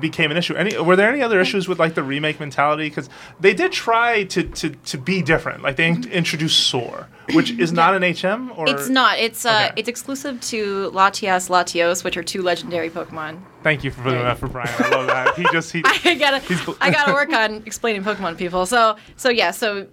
became 0.00 0.30
an 0.30 0.36
issue. 0.36 0.54
Any 0.54 0.76
were 0.78 0.96
there 0.96 1.08
any 1.10 1.22
other 1.22 1.40
issues 1.40 1.68
with 1.68 1.78
like 1.78 1.94
the 1.94 2.02
remake 2.02 2.40
mentality? 2.40 2.88
Because 2.88 3.08
they 3.40 3.54
did 3.54 3.72
try 3.72 4.24
to, 4.24 4.42
to 4.42 4.70
to 4.70 4.98
be 4.98 5.22
different. 5.22 5.62
Like 5.62 5.76
they 5.76 5.88
in- 5.88 6.10
introduced 6.10 6.66
Soar, 6.66 7.08
which 7.32 7.50
is 7.52 7.72
not 7.72 7.94
an 7.94 8.02
HM 8.02 8.52
or 8.56 8.68
It's 8.68 8.88
not. 8.88 9.18
It's 9.18 9.44
uh, 9.46 9.68
Okay. 9.70 9.72
it's 9.80 9.88
exclusive 9.88 10.40
to 10.42 10.90
Latias, 10.92 11.48
Latios, 11.48 12.02
which 12.04 12.16
are 12.16 12.22
two 12.22 12.42
legendary 12.42 12.90
Pokemon. 12.90 13.40
Thank 13.62 13.84
you 13.84 13.90
for 13.90 14.02
putting 14.02 14.22
that 14.22 14.38
for 14.38 14.48
Brian. 14.48 14.68
I 14.78 14.88
love 14.90 15.06
that. 15.06 15.34
He 15.36 15.44
just 15.52 15.72
he. 15.72 15.82
I 16.04 16.14
gotta, 16.16 16.64
bl- 16.64 16.72
I 16.80 16.90
gotta 16.90 17.12
work 17.20 17.32
on 17.32 17.62
explaining 17.66 18.02
Pokemon 18.02 18.30
to 18.32 18.36
people. 18.36 18.66
So, 18.66 18.96
so 19.16 19.28
yeah, 19.30 19.50
so, 19.52 19.86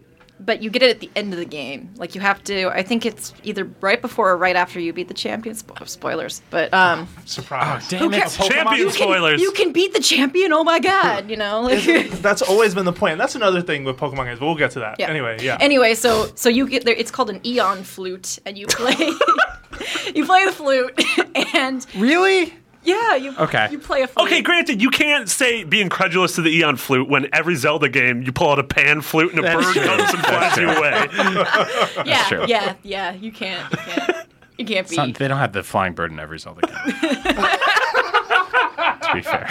but 0.46 0.62
you 0.62 0.70
get 0.70 0.84
it 0.84 0.90
at 0.90 1.00
the 1.00 1.10
end 1.16 1.34
of 1.34 1.40
the 1.40 1.46
game. 1.46 1.90
Like 1.98 2.16
you 2.16 2.22
have 2.22 2.44
to. 2.46 2.70
I 2.70 2.84
think 2.84 3.06
it's 3.06 3.34
either 3.44 3.66
right 3.82 4.02
before 4.02 4.32
or 4.32 4.38
right 4.38 4.56
after 4.56 4.80
you 4.80 4.94
beat 4.94 5.08
the 5.08 5.14
champion. 5.14 5.56
Spo- 5.56 5.88
spoilers, 5.88 6.42
but 6.50 6.74
um, 6.74 7.08
Surprise. 7.26 7.88
Damn 7.88 8.14
it. 8.14 8.30
Champion 8.30 8.78
you 8.78 8.86
can, 8.86 8.94
spoilers. 8.94 9.42
you 9.42 9.52
can 9.52 9.72
beat 9.72 9.94
the 9.94 10.02
champion. 10.02 10.52
Oh 10.54 10.64
my 10.64 10.80
god, 10.80 11.30
you 11.30 11.38
know. 11.38 11.62
Like, 11.62 12.10
That's 12.22 12.42
always 12.42 12.74
been 12.76 12.86
the 12.86 12.94
point. 12.94 13.18
That's 13.18 13.36
another 13.36 13.62
thing 13.62 13.84
with 13.84 13.98
Pokemon 13.98 14.26
games, 14.26 14.40
but 14.40 14.46
we'll 14.48 14.56
get 14.56 14.72
to 14.72 14.80
that. 14.80 14.98
Yeah. 15.00 15.10
Anyway, 15.10 15.38
yeah. 15.42 15.58
Anyway, 15.60 15.94
so 15.94 16.32
so 16.36 16.50
you 16.50 16.68
get 16.68 16.86
there. 16.86 16.96
It's 16.96 17.12
called 17.12 17.30
an 17.30 17.40
Eon 17.46 17.84
flute, 17.84 18.40
and 18.46 18.58
you 18.58 18.68
play. 18.68 18.96
you 20.16 20.26
play 20.26 20.46
the 20.46 20.52
flute, 20.52 21.00
and 21.56 21.86
Really? 21.96 22.54
Yeah, 22.84 23.16
you 23.16 23.34
Okay. 23.38 23.68
You 23.72 23.80
play 23.80 24.02
a 24.02 24.08
flute. 24.08 24.28
Okay, 24.28 24.42
granted, 24.42 24.82
you 24.82 24.90
can't 24.90 25.30
say 25.30 25.64
be 25.64 25.82
incredulous 25.82 26.36
to 26.36 26.42
the 26.42 26.50
Eon 26.50 26.78
flute 26.78 27.08
when 27.08 27.28
every 27.34 27.56
Zelda 27.56 27.90
game 27.90 28.24
you 28.24 28.32
pull 28.32 28.50
out 28.50 28.60
a 28.60 28.64
pan 28.64 29.02
flute 29.02 29.32
and 29.32 29.40
a 29.40 29.42
That's 29.44 29.66
bird 29.66 29.74
true. 29.74 29.84
comes 29.84 30.14
and 30.14 30.24
flies 30.24 30.58
you 30.58 30.70
away. 30.70 31.08
Yeah, 32.12 32.24
true. 32.28 32.46
yeah, 32.48 32.76
yeah. 32.84 33.14
You 33.14 33.32
can't. 33.32 33.72
You 33.72 33.78
can't. 33.78 34.28
You 34.58 34.66
can't 34.66 34.88
It's 34.88 34.98
not- 34.98 35.14
they 35.16 35.28
don't 35.28 35.38
have 35.38 35.54
the 35.54 35.64
flying 35.64 35.94
bird 35.94 36.12
in 36.12 36.20
every 36.20 36.40
Zelda 36.40 36.62
game. 36.62 36.76
to 39.02 39.14
be 39.14 39.22
fair. 39.22 39.48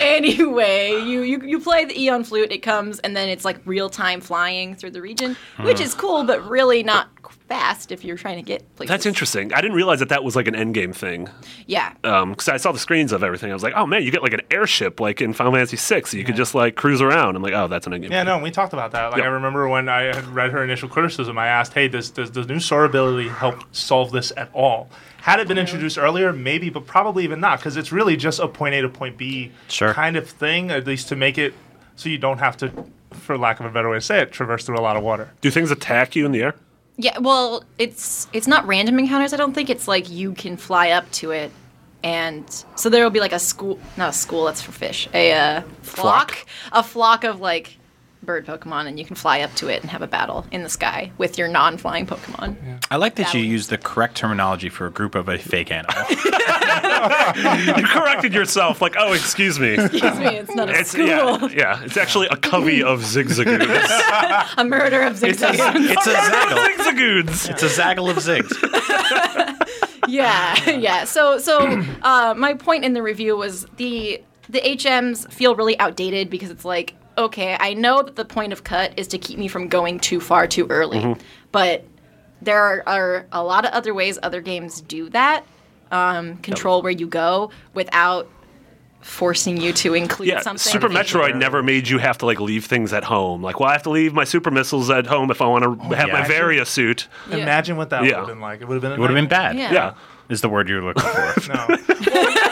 anyway, 0.00 1.02
you, 1.04 1.22
you 1.22 1.40
you 1.42 1.60
play 1.60 1.84
the 1.84 2.00
Eon 2.00 2.24
flute. 2.24 2.52
It 2.52 2.58
comes 2.58 2.98
and 3.00 3.16
then 3.16 3.28
it's 3.28 3.44
like 3.44 3.60
real 3.64 3.88
time 3.88 4.20
flying 4.20 4.74
through 4.74 4.92
the 4.92 5.02
region, 5.02 5.36
which 5.60 5.78
hmm. 5.78 5.84
is 5.84 5.94
cool, 5.94 6.24
but 6.24 6.46
really 6.48 6.82
not 6.82 7.08
fast 7.52 7.92
if 7.92 8.04
you're 8.04 8.16
trying 8.16 8.36
to 8.36 8.42
get 8.42 8.62
places. 8.76 8.88
That's 8.88 9.04
interesting. 9.06 9.52
I 9.52 9.60
didn't 9.60 9.76
realize 9.76 9.98
that 9.98 10.08
that 10.08 10.24
was 10.24 10.34
like 10.36 10.48
an 10.48 10.54
endgame 10.54 10.94
thing. 10.94 11.28
Yeah. 11.66 11.92
Um, 12.04 12.30
because 12.30 12.48
I 12.48 12.56
saw 12.56 12.72
the 12.72 12.78
screens 12.78 13.12
of 13.12 13.22
everything. 13.22 13.50
I 13.50 13.54
was 13.54 13.62
like, 13.62 13.74
oh 13.76 13.86
man, 13.86 14.02
you 14.02 14.10
get 14.10 14.22
like 14.22 14.32
an 14.32 14.40
airship 14.50 15.00
like 15.00 15.20
in 15.20 15.32
Final 15.34 15.52
Fantasy 15.52 15.76
VI. 15.76 16.02
So 16.06 16.16
you 16.16 16.24
could 16.24 16.36
just 16.36 16.54
like 16.54 16.76
cruise 16.76 17.02
around. 17.02 17.36
I'm 17.36 17.42
like, 17.42 17.52
oh, 17.52 17.68
that's 17.68 17.86
an 17.86 17.92
endgame. 17.92 18.10
Yeah, 18.10 18.22
no, 18.22 18.38
we 18.38 18.50
talked 18.50 18.72
about 18.72 18.92
that. 18.92 19.10
Like, 19.12 19.18
Yeah. 19.18 19.24
I 19.24 19.28
remember 19.28 19.68
when 19.68 19.88
I 19.88 20.02
had 20.04 20.26
read 20.28 20.50
her 20.52 20.64
initial 20.64 20.88
criticism, 20.88 21.36
I 21.38 21.46
asked, 21.48 21.74
"Hey, 21.74 21.88
does 21.88 22.10
does 22.10 22.30
the 22.32 22.44
new 22.44 22.58
Soar 22.60 22.84
ability 22.86 23.28
help 23.28 23.62
solve 23.72 24.12
this 24.12 24.32
at 24.36 24.48
all?" 24.54 24.88
Had 25.20 25.38
it 25.38 25.46
been 25.46 25.58
introduced 25.58 25.98
earlier, 25.98 26.32
maybe, 26.32 26.68
but 26.70 26.86
probably 26.86 27.22
even 27.24 27.38
not, 27.38 27.58
because 27.60 27.76
it's 27.76 27.92
really 27.92 28.16
just 28.16 28.40
a 28.40 28.48
point 28.48 28.74
A 28.74 28.82
to 28.82 28.88
point 28.88 29.16
B 29.16 29.52
Sure. 29.68 29.92
kind 29.94 30.16
of 30.16 30.28
thing, 30.28 30.70
at 30.70 30.84
least 30.86 31.08
to 31.10 31.16
make 31.16 31.38
it 31.38 31.54
so 31.96 32.08
you 32.08 32.18
don't 32.18 32.38
have 32.38 32.56
to, 32.56 32.72
for 33.12 33.38
lack 33.38 33.60
of 33.60 33.66
a 33.66 33.70
better 33.70 33.88
way 33.88 33.98
to 33.98 34.00
say 34.00 34.20
it, 34.22 34.32
traverse 34.32 34.64
through 34.66 34.78
a 34.78 34.80
lot 34.80 34.96
of 34.96 35.02
water. 35.04 35.30
Do 35.40 35.50
things 35.50 35.70
attack 35.70 36.16
you 36.16 36.26
in 36.26 36.32
the 36.32 36.42
air? 36.42 36.54
Yeah, 36.96 37.18
well, 37.18 37.64
it's 37.78 38.28
it's 38.32 38.46
not 38.46 38.66
random 38.66 38.98
encounters. 38.98 39.32
I 39.32 39.36
don't 39.36 39.54
think 39.54 39.70
it's 39.70 39.88
like 39.88 40.10
you 40.10 40.32
can 40.32 40.56
fly 40.56 40.90
up 40.90 41.10
to 41.12 41.30
it, 41.30 41.50
and 42.02 42.44
so 42.76 42.90
there 42.90 43.02
will 43.02 43.10
be 43.10 43.20
like 43.20 43.32
a 43.32 43.38
school, 43.38 43.78
not 43.96 44.10
a 44.10 44.12
school. 44.12 44.44
That's 44.44 44.60
for 44.60 44.72
fish. 44.72 45.08
A 45.14 45.32
uh, 45.32 45.62
flock, 45.82 46.46
a 46.70 46.82
flock 46.82 47.24
of 47.24 47.40
like 47.40 47.78
bird 48.22 48.46
Pokemon, 48.46 48.86
and 48.86 48.98
you 48.98 49.04
can 49.04 49.16
fly 49.16 49.40
up 49.40 49.52
to 49.56 49.68
it 49.68 49.82
and 49.82 49.90
have 49.90 50.02
a 50.02 50.06
battle 50.06 50.46
in 50.52 50.62
the 50.62 50.68
sky 50.68 51.10
with 51.18 51.38
your 51.38 51.48
non-flying 51.48 52.06
Pokemon. 52.06 52.84
I 52.90 52.96
like 52.96 53.16
that 53.16 53.34
you 53.34 53.40
That 53.40 53.46
use 53.46 53.66
the 53.68 53.78
correct 53.78 54.16
terminology 54.16 54.68
for 54.68 54.86
a 54.86 54.90
group 54.90 55.14
of 55.14 55.28
a 55.28 55.38
fake 55.38 55.70
animal. 55.70 55.94
You 57.02 57.84
corrected 57.86 58.32
yourself. 58.32 58.80
Like, 58.80 58.94
oh, 58.96 59.12
excuse 59.12 59.58
me. 59.58 59.70
Excuse 59.74 60.18
me, 60.18 60.26
it's 60.36 60.54
not 60.54 60.68
a 60.68 60.78
It's 60.78 60.92
school. 60.92 61.06
yeah, 61.06 61.48
yeah. 61.52 61.82
It's 61.84 61.96
actually 61.96 62.28
a 62.28 62.36
covey 62.36 62.82
of 62.82 63.00
zigzagoons. 63.00 64.48
A 64.58 64.64
murder 64.64 65.02
of 65.02 65.22
it's 65.24 65.42
a, 65.42 65.46
zigzagoons. 65.46 65.90
it's 65.90 66.06
a 66.06 66.10
zaggle. 66.10 66.58
zigzagoons. 66.58 67.50
It's 67.50 67.62
a 67.62 67.68
zaggle 67.68 68.08
of 68.10 68.18
zigs. 68.18 68.52
yeah, 70.08 70.70
yeah. 70.70 71.04
So, 71.04 71.38
so 71.38 71.82
uh, 72.02 72.34
my 72.36 72.54
point 72.54 72.84
in 72.84 72.92
the 72.92 73.02
review 73.02 73.36
was 73.36 73.66
the 73.76 74.22
the 74.48 74.60
HMs 74.60 75.30
feel 75.32 75.56
really 75.56 75.78
outdated 75.78 76.28
because 76.30 76.50
it's 76.50 76.64
like, 76.64 76.94
okay, 77.18 77.56
I 77.58 77.74
know 77.74 78.02
that 78.02 78.16
the 78.16 78.24
point 78.24 78.52
of 78.52 78.64
cut 78.64 78.98
is 78.98 79.06
to 79.08 79.18
keep 79.18 79.38
me 79.38 79.48
from 79.48 79.68
going 79.68 80.00
too 80.00 80.20
far 80.20 80.46
too 80.46 80.66
early, 80.70 81.16
but 81.50 81.84
there 82.40 82.58
are, 82.60 82.82
are 82.86 83.26
a 83.32 83.42
lot 83.42 83.64
of 83.64 83.72
other 83.72 83.94
ways 83.94 84.18
other 84.22 84.40
games 84.40 84.80
do 84.80 85.08
that. 85.10 85.44
Um, 85.90 86.38
control 86.38 86.80
where 86.80 86.90
you 86.92 87.06
go 87.06 87.50
without 87.74 88.26
forcing 89.02 89.58
you 89.60 89.72
to 89.74 89.94
include 89.94 90.28
Yeah, 90.28 90.40
something. 90.40 90.72
Super 90.72 90.88
Metroid 90.88 91.36
never 91.36 91.62
made 91.62 91.88
you 91.88 91.98
have 91.98 92.18
to 92.18 92.26
like 92.26 92.40
leave 92.40 92.64
things 92.64 92.92
at 92.92 93.04
home. 93.04 93.42
Like, 93.42 93.60
well, 93.60 93.68
I 93.68 93.72
have 93.72 93.82
to 93.82 93.90
leave 93.90 94.14
my 94.14 94.24
super 94.24 94.50
missiles 94.50 94.88
at 94.90 95.06
home 95.06 95.30
if 95.30 95.42
I 95.42 95.46
want 95.46 95.64
to 95.64 95.96
have 95.96 96.08
my. 96.10 96.26
Varia 96.26 96.64
suit. 96.64 97.08
Yeah. 97.28 97.36
Imagine 97.38 97.76
what 97.76 97.90
that 97.90 98.04
Yeah. 98.04 98.10
would 98.10 98.16
have 98.20 98.26
been 98.28 98.40
like. 98.40 98.60
It 98.62 98.68
would 98.68 98.74
have 98.76 98.82
been. 98.82 98.92
It 98.92 98.98
would 98.98 99.10
have 99.10 99.16
been 99.16 99.28
bad. 99.28 99.56
Yeah. 99.56 99.94
Yeah. 100.32 100.34
Is 100.34 100.40
the 100.40 100.48
word 100.48 100.68
you're 100.68 100.82
looking 100.82 101.02
for. 101.02 101.32
No, 101.48 101.66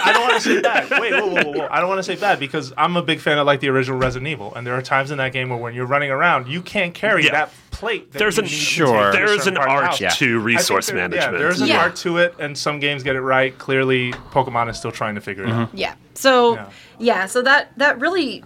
I 0.02 0.12
don't 0.12 0.22
want 0.22 0.34
to 0.34 0.40
say 0.40 0.60
bad. 0.60 0.90
Wait, 1.00 1.12
whoa, 1.12 1.26
whoa, 1.26 1.42
whoa, 1.44 1.52
whoa. 1.58 1.68
I 1.70 1.80
don't 1.80 1.88
want 1.88 1.98
to 1.98 2.02
say 2.02 2.16
bad 2.16 2.38
because 2.40 2.72
I'm 2.76 2.96
a 2.96 3.02
big 3.02 3.20
fan 3.20 3.38
of 3.38 3.46
like 3.46 3.60
the 3.60 3.68
original 3.68 3.98
Resident 3.98 4.28
Evil, 4.28 4.54
and 4.54 4.66
there 4.66 4.74
are 4.74 4.82
times 4.82 5.10
in 5.10 5.18
that 5.18 5.32
game 5.32 5.48
where 5.50 5.58
when 5.58 5.74
you're 5.74 5.86
running 5.86 6.10
around, 6.10 6.48
you 6.48 6.62
can't 6.62 6.92
carry 6.94 7.24
Yeah. 7.26 7.32
that 7.32 7.52
plate. 7.70 8.12
That 8.12 8.18
There's 8.18 8.36
you 8.36 8.42
an 8.42 8.48
need 8.48 8.54
Sure. 8.54 9.10
to 9.12 9.16
There 9.16 9.32
is 9.32 9.46
an 9.46 9.54
part 9.54 9.68
of 9.68 9.72
the 9.72 9.76
art 9.76 9.84
house. 9.86 10.00
Yeah. 10.00 10.08
to 10.10 10.40
resource 10.40 10.86
there- 10.86 10.96
management. 10.96 11.32
Yeah, 11.32 11.38
there's 11.38 11.60
an 11.60 11.70
art 11.72 11.96
to 11.96 12.18
it, 12.18 12.34
and 12.38 12.56
some 12.56 12.80
games 12.80 13.02
get 13.02 13.16
it 13.16 13.20
right. 13.22 13.56
Clearly, 13.58 14.12
Pokemon 14.32 14.68
is 14.70 14.76
still 14.78 14.92
trying 14.92 15.14
to 15.14 15.20
figure 15.20 15.44
it 15.44 15.50
out. 15.50 15.68
Mm-hmm. 15.68 15.76
Yeah. 15.76 15.94
So 16.14 16.54
Yeah. 16.54 16.68
yeah. 16.98 17.26
so 17.26 17.42
that 17.42 17.72
that 17.78 18.00
really 18.00 18.42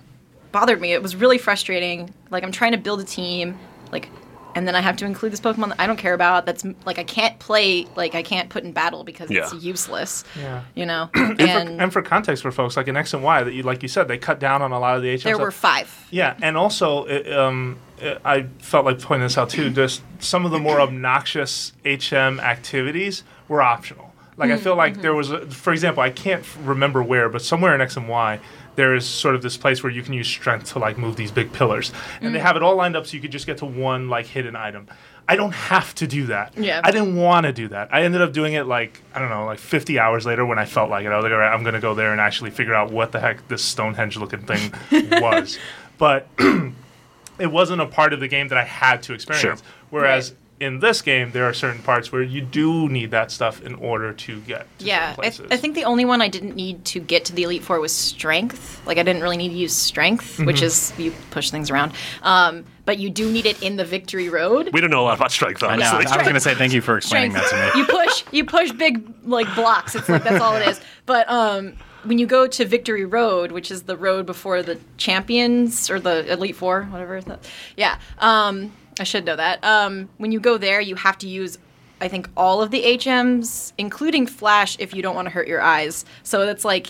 bothered 0.53 0.81
me. 0.81 0.93
It 0.93 1.03
was 1.03 1.17
really 1.17 1.39
frustrating. 1.39 2.13
Like 2.31 2.43
I'm 2.45 2.53
trying 2.53 2.73
to 2.73 2.79
build 2.79 3.01
a 3.01 3.05
team, 3.05 3.57
like, 3.93 4.09
and 4.55 4.67
then 4.67 4.75
I 4.75 4.81
have 4.81 4.97
to 4.99 5.07
include 5.07 5.33
this 5.33 5.41
Pokemon 5.41 5.69
that 5.71 5.81
I 5.81 5.87
don't 5.87 5.97
care 5.97 6.15
about. 6.15 6.47
That's 6.47 6.65
like 6.87 6.99
I 6.99 7.05
can't 7.05 7.39
play. 7.39 7.87
Like 7.97 8.15
I 8.15 8.23
can't 8.23 8.49
put 8.51 8.65
in 8.65 8.73
battle 8.73 9.05
because 9.05 9.31
it's 9.31 9.53
useless. 9.55 10.25
Yeah. 10.39 10.63
You 10.75 10.87
know. 10.87 11.11
And, 11.35 11.41
and 11.41 11.69
for, 11.77 11.83
and 11.83 11.93
for 11.93 12.03
context 12.03 12.43
for 12.43 12.53
folks, 12.53 12.77
like 12.77 12.87
in 12.89 12.97
X 12.97 13.13
and 13.13 13.23
Y, 13.23 13.43
that 13.43 13.53
you 13.53 13.63
like 13.63 13.83
you 13.83 13.89
said, 13.89 14.09
they 14.09 14.19
cut 14.19 14.39
down 14.39 14.63
on 14.63 14.73
a 14.73 14.79
lot 14.79 14.97
of 14.97 15.03
the 15.03 15.09
HM 15.11 15.21
there 15.23 15.35
stuff. 15.35 15.41
were 15.41 15.51
five. 15.51 16.07
Yeah, 16.11 16.37
and 16.43 16.57
also, 16.57 17.05
it, 17.07 17.31
um, 17.33 17.79
it- 18.01 18.21
I 18.25 18.43
felt 18.61 18.85
like 18.85 19.01
pointing 19.01 19.27
this 19.27 19.37
out 19.37 19.51
too. 19.51 19.71
Just 19.71 20.03
some 20.21 20.45
of 20.45 20.53
the 20.53 20.59
more 20.61 20.81
obnoxious 20.81 21.73
HM 21.85 22.39
activities 22.41 23.25
were 23.49 23.63
optional. 23.63 24.14
Like 24.37 24.51
I 24.51 24.57
mm, 24.57 24.61
feel 24.61 24.77
like 24.77 24.95
mm-hmm. 24.95 25.03
there 25.03 25.15
was, 25.15 25.31
a, 25.31 25.47
for 25.47 25.73
example, 25.73 26.03
I 26.03 26.11
can't 26.11 26.41
f- 26.41 26.59
remember 26.63 27.03
where, 27.03 27.29
but 27.29 27.43
somewhere 27.43 27.75
in 27.75 27.81
X 27.81 27.97
and 27.97 28.09
Y, 28.09 28.41
there 28.77 28.95
is 28.95 29.07
sort 29.07 29.35
of 29.35 29.43
this 29.43 29.57
place 29.57 29.83
where 29.83 29.93
you 29.93 30.03
can 30.03 30.13
use 30.15 30.27
strength 30.27 30.73
to 30.73 30.79
like 30.79 30.99
move 30.99 31.17
these 31.17 31.31
big 31.31 31.53
pillars, 31.53 31.93
and 32.21 32.35
they 32.35 32.39
mm. 32.39 32.43
have 32.43 32.57
it 32.57 32.63
all 32.63 32.75
lined 32.75 32.97
up 32.97 33.07
so 33.07 33.15
you 33.15 33.21
could 33.21 33.31
just 33.31 33.47
get 33.47 33.59
to 33.59 33.67
one 33.67 34.09
like 34.09 34.27
hidden 34.27 34.57
item. 34.57 34.89
I 35.29 35.37
don't 35.37 35.55
have 35.55 35.95
to 35.97 36.07
do 36.07 36.27
that. 36.27 36.57
Yeah. 36.57 36.83
I 36.85 36.91
didn't 36.91 37.17
want 37.17 37.47
to 37.47 37.53
do 37.53 37.69
that. 37.69 37.89
I 37.95 38.03
ended 38.03 38.21
up 38.21 38.33
doing 38.33 38.55
it 38.55 38.67
like 38.67 39.01
I 39.15 39.21
don't 39.21 39.31
know, 39.31 39.47
like 39.47 39.59
50 39.59 39.99
hours 39.99 40.27
later 40.27 40.45
when 40.45 40.59
I 40.59 40.65
felt 40.65 40.91
like 40.91 41.07
it. 41.07 41.13
I 41.13 41.17
was 41.17 41.23
like, 41.23 41.33
all 41.33 41.39
right, 41.39 41.53
I'm 41.53 41.65
gonna 41.65 41.81
go 41.81 41.95
there 41.95 42.13
and 42.13 42.21
actually 42.21 42.51
figure 42.51 42.75
out 42.75 42.91
what 42.91 43.13
the 43.13 43.21
heck 43.21 43.47
this 43.49 43.65
Stonehenge 43.65 44.17
looking 44.17 44.43
thing 44.43 44.73
was. 45.23 45.59
But 45.97 46.29
it 47.39 47.47
wasn't 47.47 47.81
a 47.81 47.87
part 47.87 48.13
of 48.13 48.21
the 48.21 48.29
game 48.29 48.49
that 48.49 48.59
I 48.59 48.65
had 48.65 49.03
to 49.05 49.15
experience. 49.15 49.61
Sure. 49.61 49.69
Whereas 49.91 50.35
in 50.61 50.79
this 50.81 51.03
game, 51.03 51.33
there 51.33 51.45
are 51.45 51.53
certain 51.53 51.83
parts 51.83 52.13
where 52.13 52.23
you 52.23 52.41
do 52.41 52.89
need 52.89 53.11
that 53.11 53.31
stuff 53.31 53.61
in 53.63 53.75
order 53.75 54.13
to 54.13 54.41
get 54.43 54.67
to 54.79 54.85
Yeah, 54.85 55.15
I, 55.19 55.31
th- 55.31 55.49
I 55.51 55.57
think 55.57 55.75
the 55.75 55.85
only 55.85 56.05
one 56.05 56.23
I 56.23 56.29
didn't 56.29 56.55
need 56.55 56.85
to 56.87 57.01
get 57.01 57.25
to 57.27 57.35
the 57.35 57.43
Elite 57.43 57.63
Four 57.63 57.81
was 57.81 57.93
strength. 57.93 58.81
Like 58.87 58.97
I 58.99 59.03
didn't 59.03 59.23
really 59.23 59.37
need 59.37 59.49
to 59.51 59.55
use 59.57 59.75
strength, 59.75 60.39
which 60.39 60.57
Mm-hmm. 60.57 60.65
is 60.65 60.93
you 60.99 61.13
push 61.31 61.51
things 61.51 61.71
around. 61.71 61.93
Um, 62.23 62.65
but 62.85 62.99
you 62.99 63.11
do 63.11 63.31
need 63.33 63.47
it 63.47 63.63
in 63.63 63.77
the 63.77 63.85
Victory 63.85 64.29
Road. 64.29 64.71
We 64.73 64.81
don't 64.81 64.91
know 64.91 65.01
a 65.01 65.07
lot 65.09 65.17
about 65.17 65.33
strength, 65.33 65.63
I 65.63 65.77
know. 65.77 65.85
I 65.87 65.99
was 65.99 66.13
going 66.23 66.35
to 66.35 66.41
say 66.41 66.55
thank 66.55 66.73
you 66.73 66.81
for 66.81 66.97
explaining 66.99 67.33
strength. 67.33 67.51
that 67.51 67.73
to 67.73 67.77
me. 67.79 67.81
you 67.81 67.87
push 67.87 68.25
you 68.31 68.45
push 68.45 68.71
big 68.73 69.13
like 69.25 69.53
blocks. 69.55 69.95
It's 69.95 70.09
like 70.09 70.23
that's 70.23 70.41
all 70.43 70.55
it 70.57 70.69
is. 70.69 70.81
But 71.07 71.29
um, 71.31 71.75
when 72.05 72.19
you 72.19 72.27
go 72.27 72.47
to 72.47 72.65
Victory 72.65 73.05
Road, 73.07 73.51
which 73.53 73.71
is 73.71 73.85
the 73.85 73.97
road 73.97 74.27
before 74.27 74.63
the 74.63 74.79
champions 74.99 75.91
or 75.91 75.99
the 75.99 76.31
Elite 76.33 76.57
Four, 76.57 76.85
whatever. 76.85 77.21
The, 77.21 77.39
yeah, 77.77 77.99
um, 78.19 78.73
I 78.99 79.05
should 79.05 79.25
know 79.25 79.37
that. 79.37 79.65
Um, 79.65 80.09
when 80.19 80.33
you 80.33 80.41
go 80.41 80.59
there, 80.59 80.81
you 80.81 80.95
have 80.95 81.19
to 81.19 81.29
use. 81.29 81.59
I 82.01 82.09
think 82.09 82.29
all 82.37 82.61
of 82.61 82.71
the 82.71 82.83
HMs, 82.83 83.73
including 83.79 84.27
Flash, 84.27 84.77
if 84.79 84.95
you 84.95 85.03
don't 85.03 85.15
want 85.15 85.27
to 85.27 85.31
hurt 85.31 85.49
your 85.49 85.63
eyes. 85.63 86.05
So 86.23 86.43
it's 86.43 86.65
like 86.65 86.89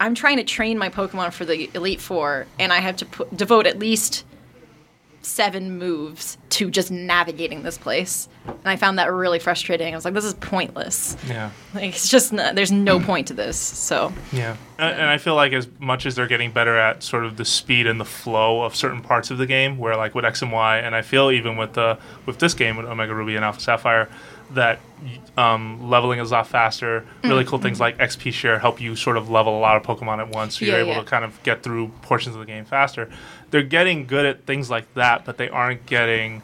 I'm 0.00 0.14
trying 0.14 0.36
to 0.36 0.44
train 0.44 0.76
my 0.76 0.88
Pokemon 0.88 1.32
for 1.32 1.44
the 1.44 1.70
Elite 1.74 2.00
Four, 2.00 2.46
and 2.58 2.72
I 2.72 2.78
have 2.78 2.96
to 2.96 3.26
devote 3.34 3.66
at 3.66 3.78
least 3.78 4.24
seven 5.26 5.78
moves 5.78 6.38
to 6.50 6.70
just 6.70 6.90
navigating 6.90 7.62
this 7.62 7.76
place. 7.76 8.28
And 8.46 8.56
I 8.64 8.76
found 8.76 8.98
that 8.98 9.12
really 9.12 9.38
frustrating. 9.38 9.92
I 9.92 9.96
was 9.96 10.04
like, 10.04 10.14
this 10.14 10.24
is 10.24 10.34
pointless. 10.34 11.16
yeah, 11.26 11.50
Like, 11.74 11.84
it's 11.94 12.08
just, 12.08 12.32
not, 12.32 12.54
there's 12.54 12.70
no 12.72 13.00
point 13.00 13.26
to 13.28 13.34
this. 13.34 13.56
So, 13.58 14.12
yeah. 14.32 14.56
And, 14.78 14.94
and 15.00 15.10
I 15.10 15.18
feel 15.18 15.34
like 15.34 15.52
as 15.52 15.66
much 15.80 16.06
as 16.06 16.14
they're 16.14 16.28
getting 16.28 16.52
better 16.52 16.78
at 16.78 17.02
sort 17.02 17.24
of 17.24 17.36
the 17.36 17.44
speed 17.44 17.86
and 17.86 18.00
the 18.00 18.04
flow 18.04 18.62
of 18.62 18.76
certain 18.76 19.02
parts 19.02 19.30
of 19.30 19.38
the 19.38 19.46
game, 19.46 19.78
where 19.78 19.96
like 19.96 20.14
with 20.14 20.24
X 20.24 20.42
and 20.42 20.52
Y, 20.52 20.78
and 20.78 20.94
I 20.94 21.02
feel 21.02 21.30
even 21.30 21.56
with 21.56 21.72
the 21.72 21.98
with 22.24 22.38
this 22.38 22.54
game 22.54 22.76
with 22.76 22.86
Omega 22.86 23.14
Ruby 23.14 23.34
and 23.36 23.44
Alpha 23.44 23.60
Sapphire, 23.60 24.08
that 24.52 24.78
um, 25.36 25.90
leveling 25.90 26.20
is 26.20 26.30
a 26.30 26.34
lot 26.34 26.46
faster. 26.46 27.04
Really 27.24 27.44
Mm. 27.44 27.48
cool 27.48 27.58
things 27.58 27.80
like 27.80 27.98
XP 27.98 28.32
share 28.32 28.58
help 28.58 28.80
you 28.80 28.94
sort 28.96 29.16
of 29.16 29.28
level 29.28 29.58
a 29.58 29.60
lot 29.60 29.76
of 29.76 29.82
Pokemon 29.82 30.20
at 30.20 30.28
once, 30.28 30.58
so 30.58 30.64
you're 30.64 30.76
able 30.76 30.92
yeah. 30.92 31.00
to 31.00 31.04
kind 31.04 31.24
of 31.24 31.42
get 31.42 31.62
through 31.62 31.88
portions 32.02 32.36
of 32.36 32.40
the 32.40 32.46
game 32.46 32.64
faster. 32.64 33.10
They're 33.50 33.62
getting 33.62 34.06
good 34.06 34.26
at 34.26 34.44
things 34.44 34.70
like 34.70 34.92
that, 34.94 35.24
but 35.24 35.38
they 35.38 35.48
aren't 35.48 35.86
getting 35.86 36.42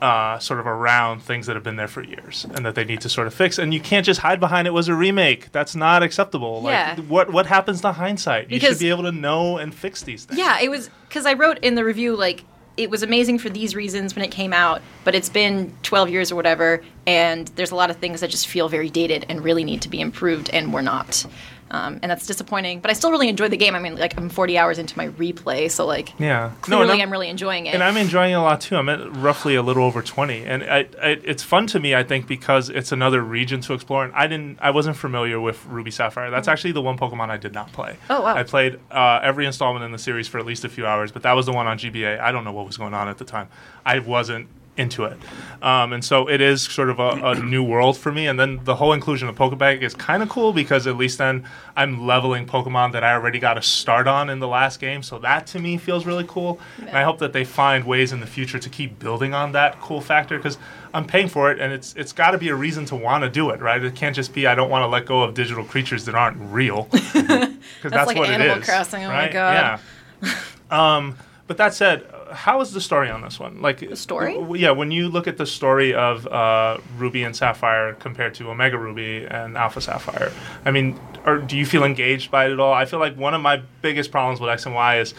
uh, 0.00 0.38
sort 0.38 0.60
of 0.60 0.66
around 0.66 1.22
things 1.22 1.46
that 1.46 1.56
have 1.56 1.62
been 1.62 1.76
there 1.76 1.88
for 1.88 2.02
years 2.02 2.46
and 2.54 2.66
that 2.66 2.74
they 2.74 2.84
need 2.84 3.00
to 3.00 3.08
sort 3.08 3.26
of 3.26 3.34
fix. 3.34 3.58
And 3.58 3.72
you 3.72 3.80
can't 3.80 4.04
just 4.04 4.20
hide 4.20 4.40
behind 4.40 4.66
it 4.66 4.72
was 4.72 4.88
a 4.88 4.94
remake. 4.94 5.50
That's 5.52 5.74
not 5.74 6.02
acceptable. 6.02 6.62
Yeah. 6.64 6.94
Like 6.96 7.06
what 7.06 7.32
what 7.32 7.46
happens 7.46 7.80
to 7.82 7.92
hindsight? 7.92 8.50
you 8.50 8.60
should 8.60 8.78
be 8.78 8.90
able 8.90 9.04
to 9.04 9.12
know 9.12 9.58
and 9.58 9.74
fix 9.74 10.02
these 10.02 10.24
things. 10.24 10.38
Yeah, 10.38 10.60
it 10.60 10.70
was 10.70 10.90
because 11.08 11.26
I 11.26 11.32
wrote 11.32 11.58
in 11.58 11.74
the 11.74 11.84
review 11.84 12.14
like 12.16 12.44
it 12.76 12.90
was 12.90 13.02
amazing 13.02 13.38
for 13.38 13.48
these 13.48 13.74
reasons 13.74 14.14
when 14.14 14.22
it 14.24 14.30
came 14.30 14.52
out, 14.52 14.82
but 15.04 15.14
it's 15.14 15.30
been 15.30 15.72
12 15.82 16.10
years 16.10 16.30
or 16.30 16.36
whatever, 16.36 16.82
and 17.06 17.48
there's 17.56 17.70
a 17.70 17.74
lot 17.74 17.88
of 17.88 17.96
things 17.96 18.20
that 18.20 18.28
just 18.28 18.48
feel 18.48 18.68
very 18.68 18.90
dated 18.90 19.24
and 19.30 19.42
really 19.42 19.64
need 19.64 19.80
to 19.82 19.88
be 19.88 19.98
improved, 19.98 20.50
and 20.50 20.74
we're 20.74 20.82
not. 20.82 21.24
Um, 21.70 21.98
and 22.02 22.10
that's 22.10 22.26
disappointing. 22.26 22.80
But 22.80 22.90
I 22.90 22.94
still 22.94 23.10
really 23.10 23.28
enjoy 23.28 23.48
the 23.48 23.56
game. 23.56 23.74
I 23.74 23.80
mean, 23.80 23.96
like 23.96 24.16
I'm 24.16 24.28
40 24.28 24.56
hours 24.56 24.78
into 24.78 24.96
my 24.96 25.08
replay, 25.08 25.70
so 25.70 25.84
like 25.84 26.12
Yeah. 26.18 26.52
clearly 26.60 26.92
and 26.92 27.02
I'm, 27.02 27.10
really 27.10 27.28
enjoying 27.28 27.66
it. 27.66 27.74
and 27.74 27.82
I'm 27.82 27.96
enjoying 27.96 28.32
it 28.32 28.36
a 28.36 28.40
lot 28.40 28.60
too. 28.60 28.76
I'm 28.76 28.88
at 28.88 29.14
roughly 29.16 29.56
a 29.56 29.62
little 29.62 29.82
over 29.84 30.00
20, 30.00 30.44
and 30.44 30.62
I, 30.62 30.86
I, 31.02 31.08
it's 31.24 31.42
fun 31.42 31.66
to 31.68 31.80
me. 31.80 31.94
I 31.94 32.04
think 32.04 32.26
because 32.28 32.68
it's 32.70 32.92
another 32.92 33.20
region 33.20 33.60
to 33.62 33.74
explore. 33.74 34.04
And 34.04 34.14
I 34.14 34.26
didn't, 34.28 34.58
I 34.60 34.70
wasn't 34.70 34.96
familiar 34.96 35.40
with 35.40 35.64
Ruby 35.66 35.90
Sapphire. 35.90 36.30
That's 36.30 36.48
actually 36.48 36.72
the 36.72 36.82
one 36.82 36.96
Pokemon 36.96 37.30
I 37.30 37.36
did 37.36 37.52
not 37.52 37.72
play. 37.72 37.92
Mm-hmm. 38.04 38.12
Oh, 38.12 38.22
wow. 38.22 38.36
I 38.36 38.44
played 38.44 38.78
uh, 38.92 39.20
every 39.22 39.44
installment 39.46 39.84
in 39.84 39.90
the 39.92 39.98
series 39.98 40.28
for 40.28 40.38
at 40.38 40.46
least 40.46 40.64
a 40.64 40.68
few 40.68 40.86
hours, 40.86 41.10
but 41.10 41.22
that 41.22 41.32
was 41.32 41.46
the 41.46 41.52
one 41.52 41.66
on 41.66 41.78
GBA. 41.78 42.20
I 42.20 42.30
don't 42.32 42.44
know 42.44 42.52
what 42.52 42.66
was 42.66 42.76
going 42.76 42.94
on 42.94 43.08
at 43.08 43.18
the 43.18 43.24
time. 43.24 43.48
I 43.84 43.98
wasn't 43.98 44.48
into 44.76 45.04
it, 45.04 45.18
um, 45.62 45.92
and 45.92 46.04
so 46.04 46.28
it 46.28 46.40
is 46.40 46.62
sort 46.62 46.90
of 46.90 46.98
a, 46.98 47.08
a 47.08 47.34
new 47.42 47.62
world 47.62 47.96
for 47.96 48.12
me. 48.12 48.26
And 48.26 48.38
then 48.38 48.60
the 48.64 48.76
whole 48.76 48.92
inclusion 48.92 49.28
of 49.28 49.36
Poke 49.36 49.56
Bank 49.58 49.82
is 49.82 49.94
kind 49.94 50.22
of 50.22 50.28
cool 50.28 50.52
because 50.52 50.86
at 50.86 50.96
least 50.96 51.18
then 51.18 51.44
I'm 51.76 52.06
leveling 52.06 52.46
Pokemon 52.46 52.92
that 52.92 53.02
I 53.02 53.12
already 53.12 53.38
got 53.38 53.58
a 53.58 53.62
start 53.62 54.06
on 54.06 54.30
in 54.30 54.38
the 54.38 54.48
last 54.48 54.80
game. 54.80 55.02
So 55.02 55.18
that 55.20 55.46
to 55.48 55.58
me 55.58 55.76
feels 55.76 56.06
really 56.06 56.24
cool. 56.28 56.60
And 56.78 56.96
I 56.96 57.02
hope 57.02 57.18
that 57.18 57.32
they 57.32 57.44
find 57.44 57.84
ways 57.84 58.12
in 58.12 58.20
the 58.20 58.26
future 58.26 58.58
to 58.58 58.68
keep 58.68 58.98
building 58.98 59.34
on 59.34 59.52
that 59.52 59.80
cool 59.80 60.00
factor 60.00 60.36
because 60.36 60.58
I'm 60.94 61.06
paying 61.06 61.28
for 61.28 61.50
it 61.50 61.60
and 61.60 61.72
it's 61.72 61.94
it's 61.94 62.12
got 62.12 62.30
to 62.30 62.38
be 62.38 62.48
a 62.48 62.54
reason 62.54 62.84
to 62.86 62.96
want 62.96 63.24
to 63.24 63.30
do 63.30 63.50
it, 63.50 63.60
right? 63.60 63.82
It 63.82 63.94
can't 63.94 64.14
just 64.14 64.32
be 64.32 64.46
I 64.46 64.54
don't 64.54 64.70
want 64.70 64.82
to 64.82 64.86
let 64.86 65.06
go 65.06 65.22
of 65.22 65.34
digital 65.34 65.64
creatures 65.64 66.04
that 66.04 66.14
aren't 66.14 66.38
real. 66.38 66.88
Because 67.76 67.92
that's, 67.92 68.06
like 68.06 68.16
what 68.16 68.30
Animal 68.30 68.56
it 68.56 68.60
is. 68.60 68.64
Crossing, 68.64 69.04
oh 69.04 69.08
my 69.08 69.24
right? 69.24 69.32
God. 69.32 69.80
Yeah. 70.22 70.34
um, 70.96 71.16
but 71.46 71.56
that 71.56 71.74
said, 71.74 72.06
how 72.32 72.60
is 72.60 72.72
the 72.72 72.80
story 72.80 73.10
on 73.10 73.22
this 73.22 73.38
one? 73.40 73.60
Like 73.62 73.78
the 73.80 73.96
story? 73.96 74.36
yeah, 74.58 74.70
when 74.70 74.90
you 74.90 75.08
look 75.08 75.26
at 75.26 75.36
the 75.36 75.46
story 75.46 75.94
of 75.94 76.26
uh, 76.26 76.78
Ruby 76.96 77.22
and 77.22 77.34
Sapphire 77.36 77.94
compared 77.94 78.34
to 78.34 78.50
Omega 78.50 78.78
Ruby 78.78 79.24
and 79.24 79.56
Alpha 79.56 79.80
Sapphire, 79.80 80.32
I 80.64 80.70
mean, 80.70 80.98
or 81.24 81.38
do 81.38 81.56
you 81.56 81.66
feel 81.66 81.84
engaged 81.84 82.30
by 82.30 82.46
it 82.46 82.52
at 82.52 82.60
all? 82.60 82.72
I 82.72 82.84
feel 82.84 82.98
like 83.00 83.16
one 83.16 83.34
of 83.34 83.40
my 83.40 83.62
biggest 83.82 84.10
problems 84.10 84.40
with 84.40 84.50
X 84.50 84.66
and 84.66 84.74
Y 84.74 84.98
is 85.00 85.14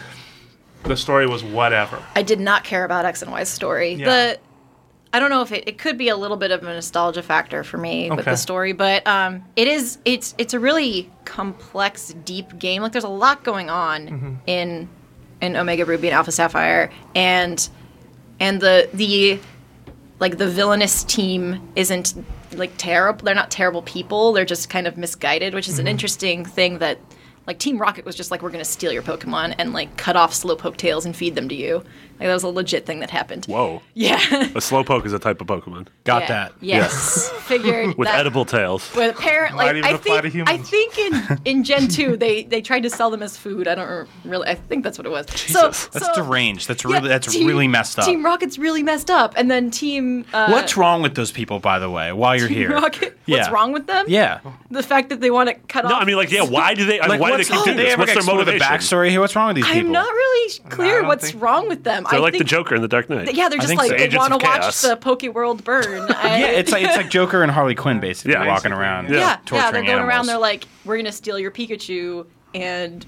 the 0.84 0.96
story 0.96 1.26
was 1.26 1.42
whatever. 1.42 2.02
I 2.14 2.22
did 2.22 2.40
not 2.40 2.64
care 2.64 2.84
about 2.84 3.04
X 3.04 3.22
and 3.22 3.30
Y's 3.32 3.48
story. 3.48 3.94
Yeah. 3.94 4.04
The 4.06 4.38
I 5.10 5.20
don't 5.20 5.30
know 5.30 5.40
if 5.40 5.52
it, 5.52 5.64
it 5.66 5.78
could 5.78 5.96
be 5.96 6.10
a 6.10 6.16
little 6.16 6.36
bit 6.36 6.50
of 6.50 6.62
a 6.62 6.66
nostalgia 6.66 7.22
factor 7.22 7.64
for 7.64 7.78
me 7.78 8.10
with 8.10 8.26
the 8.26 8.36
story, 8.36 8.74
but 8.74 9.06
um, 9.06 9.42
it 9.56 9.66
is 9.66 9.96
it's 10.04 10.34
it's 10.36 10.52
a 10.52 10.60
really 10.60 11.10
complex, 11.24 12.14
deep 12.26 12.58
game. 12.58 12.82
Like 12.82 12.92
there's 12.92 13.04
a 13.04 13.08
lot 13.08 13.42
going 13.42 13.70
on 13.70 14.06
Mm-hmm. 14.08 14.34
in 14.46 14.88
in 15.40 15.56
Omega 15.56 15.84
Ruby 15.84 16.08
and 16.08 16.14
Alpha 16.14 16.32
Sapphire, 16.32 16.90
and 17.14 17.68
and 18.40 18.60
the 18.60 18.88
the 18.92 19.38
like 20.18 20.38
the 20.38 20.48
villainous 20.48 21.04
team 21.04 21.70
isn't 21.76 22.14
like 22.52 22.72
terrible. 22.76 23.24
They're 23.24 23.34
not 23.34 23.50
terrible 23.50 23.82
people. 23.82 24.32
They're 24.32 24.44
just 24.44 24.70
kind 24.70 24.86
of 24.86 24.96
misguided, 24.96 25.54
which 25.54 25.68
is 25.68 25.78
an 25.78 25.84
mm-hmm. 25.84 25.90
interesting 25.90 26.44
thing 26.44 26.78
that. 26.78 26.98
Like 27.46 27.58
Team 27.58 27.78
Rocket 27.78 28.04
was 28.04 28.14
just 28.14 28.30
like, 28.30 28.42
we're 28.42 28.50
gonna 28.50 28.62
steal 28.62 28.92
your 28.92 29.00
Pokemon 29.00 29.54
and 29.56 29.72
like 29.72 29.96
cut 29.96 30.16
off 30.16 30.34
Slowpoke 30.34 30.76
tails 30.76 31.06
and 31.06 31.16
feed 31.16 31.34
them 31.34 31.48
to 31.48 31.54
you. 31.54 31.82
Like 32.18 32.28
that 32.28 32.34
was 32.34 32.42
a 32.42 32.48
legit 32.48 32.84
thing 32.86 33.00
that 33.00 33.10
happened. 33.10 33.44
Whoa. 33.46 33.82
Yeah. 33.94 34.16
A 34.16 34.60
slowpoke 34.60 35.06
is 35.06 35.12
a 35.12 35.18
type 35.18 35.40
of 35.40 35.46
Pokemon 35.46 35.88
Got 36.04 36.22
Yeah. 36.22 36.28
that. 36.28 36.52
Yes. 36.60 37.28
Figured 37.48 37.96
with 37.96 38.08
that, 38.08 38.18
edible 38.20 38.44
tails. 38.44 38.90
But 38.94 39.10
apparently, 39.16 39.64
Might 39.64 39.76
even 39.76 39.84
I 39.90 39.94
apply 39.94 40.20
think 40.22 40.46
to 40.46 40.52
I 40.52 40.58
think 40.58 40.98
in 40.98 41.38
in 41.44 41.64
Gen 41.64 41.88
two 41.88 42.16
they 42.16 42.44
they 42.44 42.60
tried 42.60 42.82
to 42.84 42.90
sell 42.90 43.10
them 43.10 43.22
as 43.22 43.36
food. 43.36 43.68
I 43.68 43.74
don't 43.74 44.08
really. 44.24 44.48
I 44.48 44.54
think 44.54 44.84
that's 44.84 44.98
what 44.98 45.06
it 45.06 45.10
was. 45.10 45.26
Jesus. 45.26 45.52
So 45.52 45.62
That's 45.92 46.06
so- 46.06 46.14
deranged. 46.24 46.68
That's 46.68 46.84
yeah, 46.84 46.92
really 46.96 47.08
that's 47.08 47.32
Team- 47.32 47.46
really 47.46 47.68
messed 47.68 47.98
up. 47.98 48.04
Team 48.04 48.24
Rocket's 48.24 48.58
really 48.58 48.82
messed 48.82 49.10
up, 49.10 49.34
and 49.36 49.50
then 49.50 49.70
Team 49.70 50.24
uh, 50.32 50.48
What's 50.50 50.76
wrong 50.76 51.02
with 51.02 51.14
those 51.14 51.30
people, 51.32 51.60
by 51.60 51.78
the 51.78 51.90
way? 51.90 52.12
While 52.12 52.36
you're 52.36 52.48
Team 52.48 52.56
here, 52.58 52.70
Rocket. 52.72 53.18
What's 53.26 53.46
Yeah. 53.46 53.50
wrong 53.50 53.72
with 53.72 53.86
them? 53.86 54.04
Yeah. 54.08 54.40
The 54.70 54.82
fact 54.82 55.08
that 55.10 55.20
they 55.20 55.30
want 55.30 55.48
to 55.48 55.54
cut 55.54 55.84
No, 55.84 55.90
off. 55.90 55.92
No, 55.92 55.98
I 56.00 56.04
mean, 56.04 56.16
like, 56.16 56.30
yeah. 56.30 56.42
Why 56.42 56.74
do 56.74 56.84
they? 56.84 57.00
I 57.00 57.08
mean, 57.08 57.18
why 57.20 57.30
do 57.30 57.36
they 57.36 57.38
what's, 57.38 57.48
keep 57.50 57.58
did 57.58 57.64
doing 57.64 57.76
they 57.78 57.82
this? 57.84 57.92
ever 57.94 58.00
What's 58.00 58.12
their 58.12 58.18
explore 58.18 58.38
the 58.44 58.52
motivation? 58.52 58.72
backstory 58.74 59.10
here? 59.10 59.20
What's 59.20 59.36
wrong 59.36 59.48
with 59.48 59.56
these 59.56 59.64
people? 59.66 59.80
I'm 59.80 59.92
not 59.92 60.10
really 60.12 60.58
clear 60.70 60.98
don't 61.00 61.08
what's 61.08 61.30
think- 61.30 61.42
wrong 61.42 61.68
with 61.68 61.84
them. 61.84 62.04
They're 62.10 62.18
I 62.18 62.22
like 62.22 62.38
the 62.38 62.44
Joker 62.44 62.74
in 62.74 62.82
the 62.82 62.88
Dark 62.88 63.08
Knight. 63.10 63.34
Yeah, 63.34 63.48
they're 63.48 63.58
just 63.58 63.74
like 63.76 63.90
so. 63.90 63.96
they 63.96 64.16
want 64.16 64.32
to 64.38 64.44
watch 64.46 64.80
the 64.82 64.96
Poke 64.96 65.22
World 65.22 65.64
burn. 65.64 66.10
I- 66.10 66.38
Yeah, 66.38 66.46
it's 66.48 66.72
like 66.72 66.84
it's 66.84 66.96
like 66.96 67.10
Joker 67.10 67.42
and 67.42 67.50
Harley 67.52 67.74
Quinn 67.74 68.00
basically 68.00 68.32
Yeah. 68.32 68.46
walking 68.46 68.72
around. 68.72 69.06
yeah. 69.08 69.14
yeah, 69.14 69.20
yeah, 69.20 69.36
torturing 69.44 69.72
they're 69.86 69.96
going 69.96 70.08
around. 70.08 70.26
They're 70.26 70.38
like, 70.38 70.64
we're 70.84 70.96
gonna 70.96 71.12
steal 71.12 71.38
your 71.38 71.50
Pikachu 71.50 72.26
and 72.54 73.04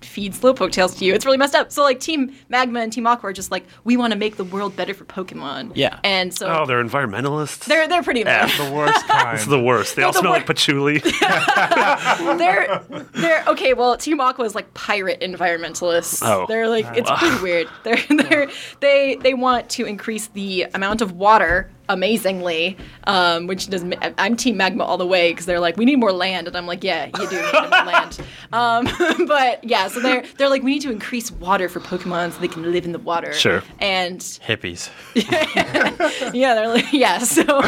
feed 0.00 0.32
Slowpoke 0.32 0.72
tails 0.72 0.94
to 0.96 1.04
you. 1.04 1.14
It's 1.14 1.24
really 1.24 1.36
messed 1.38 1.54
up. 1.54 1.70
So 1.72 1.82
like, 1.82 2.00
Team 2.00 2.32
Magma 2.48 2.80
and 2.80 2.92
Team 2.92 3.06
Aqua 3.06 3.30
are 3.30 3.32
just 3.32 3.50
like, 3.50 3.64
we 3.84 3.96
want 3.96 4.12
to 4.12 4.18
make 4.18 4.36
the 4.36 4.44
world 4.44 4.74
better 4.76 4.94
for 4.94 5.04
Pokemon. 5.04 5.72
Yeah. 5.74 5.98
and 6.04 6.32
so 6.34 6.46
Oh, 6.48 6.66
they're 6.66 6.82
environmentalists. 6.82 7.64
they're 7.66 7.86
they're 7.88 8.02
pretty 8.02 8.24
much. 8.24 8.56
The 8.58 8.70
worst 8.72 9.06
kind. 9.08 9.36
It's 9.36 9.46
the 9.46 9.60
worst. 9.60 9.96
They 9.96 10.02
all 10.02 10.12
the 10.12 10.18
smell 10.20 10.32
wor- 10.32 10.38
like 10.38 10.46
patchouli. 10.46 10.98
they're 12.38 12.82
they're 13.12 13.44
okay. 13.48 13.74
Well, 13.74 13.96
Team 13.96 14.20
Aqua 14.20 14.44
is 14.44 14.54
like 14.54 14.72
pirate 14.74 15.20
environmentalists. 15.20 16.22
Oh. 16.24 16.46
they're 16.48 16.68
like 16.68 16.86
it's 16.96 17.10
pretty 17.10 17.42
weird. 17.42 17.68
They're 17.84 17.98
they're 18.08 18.50
they 18.80 19.16
they 19.16 19.34
want 19.34 19.68
to 19.70 19.84
increase 19.86 20.28
the 20.28 20.66
amount 20.74 21.00
of 21.02 21.12
water 21.12 21.70
amazingly, 21.90 22.76
um, 23.04 23.46
which 23.46 23.68
does 23.68 23.84
I'm 24.18 24.36
Team 24.36 24.56
Magma 24.56 24.84
all 24.84 24.96
the 24.96 25.06
way 25.06 25.32
because 25.32 25.46
they're 25.46 25.60
like 25.60 25.76
we 25.76 25.84
need 25.84 25.96
more 25.96 26.12
land, 26.12 26.46
and 26.46 26.56
I'm 26.56 26.66
like 26.66 26.82
yeah 26.82 27.06
you 27.06 27.28
do 27.28 27.36
need 27.36 27.52
more 27.52 27.68
land. 27.70 28.20
Um, 28.52 28.88
but 29.26 29.62
yeah, 29.64 29.88
so 29.88 30.00
they're 30.00 30.24
they're 30.38 30.48
like 30.48 30.62
we 30.62 30.72
need 30.72 30.82
to 30.82 30.90
increase 30.90 31.30
water 31.32 31.68
for 31.68 31.80
Pokemon 31.80 32.32
so 32.32 32.40
they 32.40 32.48
can 32.48 32.70
live 32.72 32.84
in 32.84 32.92
the 32.92 32.98
water. 32.98 33.32
Sure. 33.32 33.62
And 33.78 34.20
hippies. 34.20 34.90
yeah, 36.34 36.54
they're 36.54 36.68
like 36.68 36.92
yeah. 36.92 37.18
So, 37.18 37.60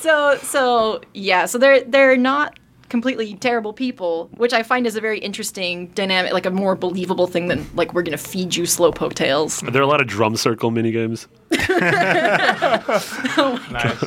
so, 0.00 0.36
so 0.42 1.00
yeah. 1.14 1.46
So 1.46 1.58
they're 1.58 1.82
they're 1.84 2.16
not 2.16 2.58
completely 2.90 3.34
terrible 3.36 3.72
people, 3.72 4.28
which 4.36 4.52
I 4.52 4.62
find 4.62 4.86
is 4.86 4.96
a 4.96 5.00
very 5.00 5.18
interesting 5.18 5.86
dynamic, 5.88 6.32
like 6.32 6.44
a 6.44 6.50
more 6.50 6.76
believable 6.76 7.26
thing 7.26 7.48
than 7.48 7.66
like 7.74 7.94
we're 7.94 8.02
gonna 8.02 8.18
feed 8.18 8.54
you 8.54 8.64
slowpoke 8.64 9.14
tails. 9.14 9.62
Are 9.62 9.70
there 9.70 9.82
a 9.82 9.86
lot 9.86 10.02
of 10.02 10.06
drum 10.06 10.36
circle 10.36 10.70
minigames? 10.70 11.26
nice. 13.72 14.04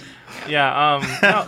Yeah, 0.48 0.96
um, 0.96 1.02
no, 1.22 1.48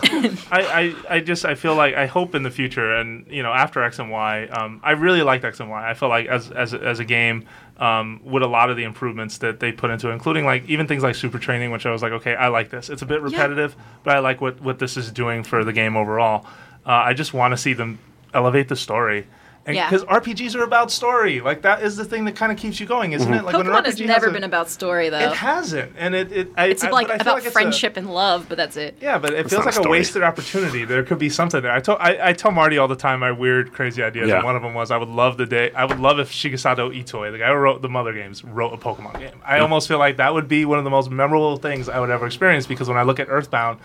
I, 0.52 0.96
I, 1.10 1.16
I 1.16 1.20
just 1.20 1.46
I 1.46 1.56
feel 1.56 1.76
like 1.76 1.96
I 1.96 2.06
hope 2.06 2.36
in 2.36 2.44
the 2.44 2.52
future 2.52 2.96
and 2.96 3.26
you 3.30 3.44
know 3.44 3.52
after 3.52 3.84
X 3.84 4.00
and 4.00 4.10
Y, 4.10 4.48
um, 4.48 4.80
I 4.84 4.92
really 4.92 5.22
liked 5.22 5.44
X 5.44 5.60
and 5.60 5.70
Y. 5.70 5.90
I 5.90 5.94
feel 5.94 6.10
like 6.10 6.28
as 6.28 6.52
as, 6.52 6.74
as 6.74 7.00
a 7.00 7.06
game, 7.06 7.46
um, 7.78 8.22
with 8.24 8.44
a 8.44 8.48
lot 8.48 8.70
of 8.70 8.78
the 8.78 8.84
improvements 8.84 9.40
that 9.40 9.60
they 9.60 9.72
put 9.72 9.92
into 9.92 10.10
it, 10.10 10.14
including 10.14 10.46
like 10.46 10.68
even 10.70 10.88
things 10.88 11.04
like 11.04 11.16
super 11.16 11.40
training, 11.40 11.72
which 11.72 11.86
I 11.86 11.92
was 11.92 12.02
like, 12.02 12.14
okay, 12.14 12.36
I 12.36 12.48
like 12.48 12.70
this. 12.70 12.90
It's 12.90 13.02
a 13.02 13.06
bit 13.06 13.22
repetitive, 13.22 13.76
but 14.04 14.16
I 14.16 14.20
like 14.20 14.42
what 14.42 14.62
what 14.62 14.80
this 14.80 14.98
is 14.98 15.12
doing 15.12 15.44
for 15.44 15.64
the 15.64 15.74
game 15.74 15.98
overall. 15.98 16.46
Uh, 16.86 16.92
I 16.92 17.14
just 17.14 17.34
want 17.34 17.52
to 17.54 17.58
see 17.58 17.74
them 17.74 18.00
elevate 18.34 18.68
the 18.68 18.76
story. 18.76 19.28
Yeah. 19.68 19.90
Because 19.90 20.06
RPGs 20.06 20.54
are 20.56 20.62
about 20.62 20.92
story. 20.92 21.42
Like 21.42 21.64
that 21.64 21.82
is 21.82 21.96
the 21.98 22.06
thing 22.06 22.26
that 22.26 22.36
kind 22.36 22.52
of 22.52 22.58
keeps 22.60 22.80
you 22.80 22.86
going, 22.86 23.14
isn't 23.14 23.34
it? 23.34 23.44
Like 23.44 23.58
when 23.58 23.66
an 23.66 23.74
Pokemon 23.74 23.86
has 23.86 23.96
RPG 24.00 24.06
never 24.06 24.28
a- 24.28 24.32
been 24.32 24.44
about 24.44 24.70
story 24.70 25.10
though. 25.10 25.18
It 25.18 25.32
hasn't, 25.34 25.94
and 25.98 26.14
it. 26.14 26.32
it 26.32 26.50
I, 26.56 26.66
it's 26.68 26.84
I- 26.84 26.92
like 26.92 27.10
I 27.10 27.16
about 27.16 27.26
like 27.26 27.38
it's 27.38 27.48
a- 27.48 27.52
friendship 27.52 27.98
and 27.98 28.14
love, 28.14 28.46
but 28.48 28.58
that's 28.60 28.78
it. 28.78 28.96
yeah, 29.02 29.18
but 29.18 29.34
it 29.34 29.50
feels 29.50 29.66
not 29.66 29.76
a 29.76 29.80
like 29.80 29.88
a, 29.88 29.90
wasted 29.90 30.22
opportunity. 30.22 30.86
There 30.86 31.02
could 31.04 31.18
be 31.18 31.30
something 31.30 31.64
there. 31.64 31.72
I 31.72 31.80
told 31.80 31.98
I, 32.00 32.30
I 32.30 32.34
tell 32.34 32.52
Marty 32.52 32.78
all 32.78 32.88
the 32.88 32.96
time 32.96 33.22
my 33.22 33.32
weird, 33.32 33.74
crazy 33.74 34.04
ideas, 34.04 34.30
Yeah. 34.30 34.36
and 34.36 34.44
one 34.44 34.56
of 34.56 34.62
them 34.62 34.76
was 34.76 34.92
I 34.92 34.98
would 34.98 35.10
love 35.10 35.38
the 35.38 35.48
day 35.48 35.72
I 35.72 35.86
would 35.86 36.00
love 36.00 36.20
if 36.20 36.32
Shigesato 36.32 36.96
Itoi, 36.96 37.32
the 37.32 37.40
guy 37.40 37.48
who 37.48 37.56
wrote 37.56 37.82
the 37.82 37.90
Mother 37.90 38.14
games, 38.14 38.44
wrote 38.44 38.72
a 38.72 38.78
Pokemon 38.78 39.18
game. 39.18 39.42
I 39.44 39.58
almost 39.62 39.88
feel 39.88 39.98
like 39.98 40.18
that 40.18 40.32
would 40.32 40.48
be 40.48 40.66
one 40.66 40.78
of 40.78 40.84
the 40.84 40.92
most 40.92 41.10
memorable 41.10 41.58
things 41.58 41.90
I 41.90 42.00
would 42.00 42.12
ever 42.12 42.28
experience 42.28 42.68
because 42.68 42.88
when 42.88 43.00
I 43.00 43.02
look 43.02 43.20
at 43.20 43.30
Earthbound, 43.32 43.80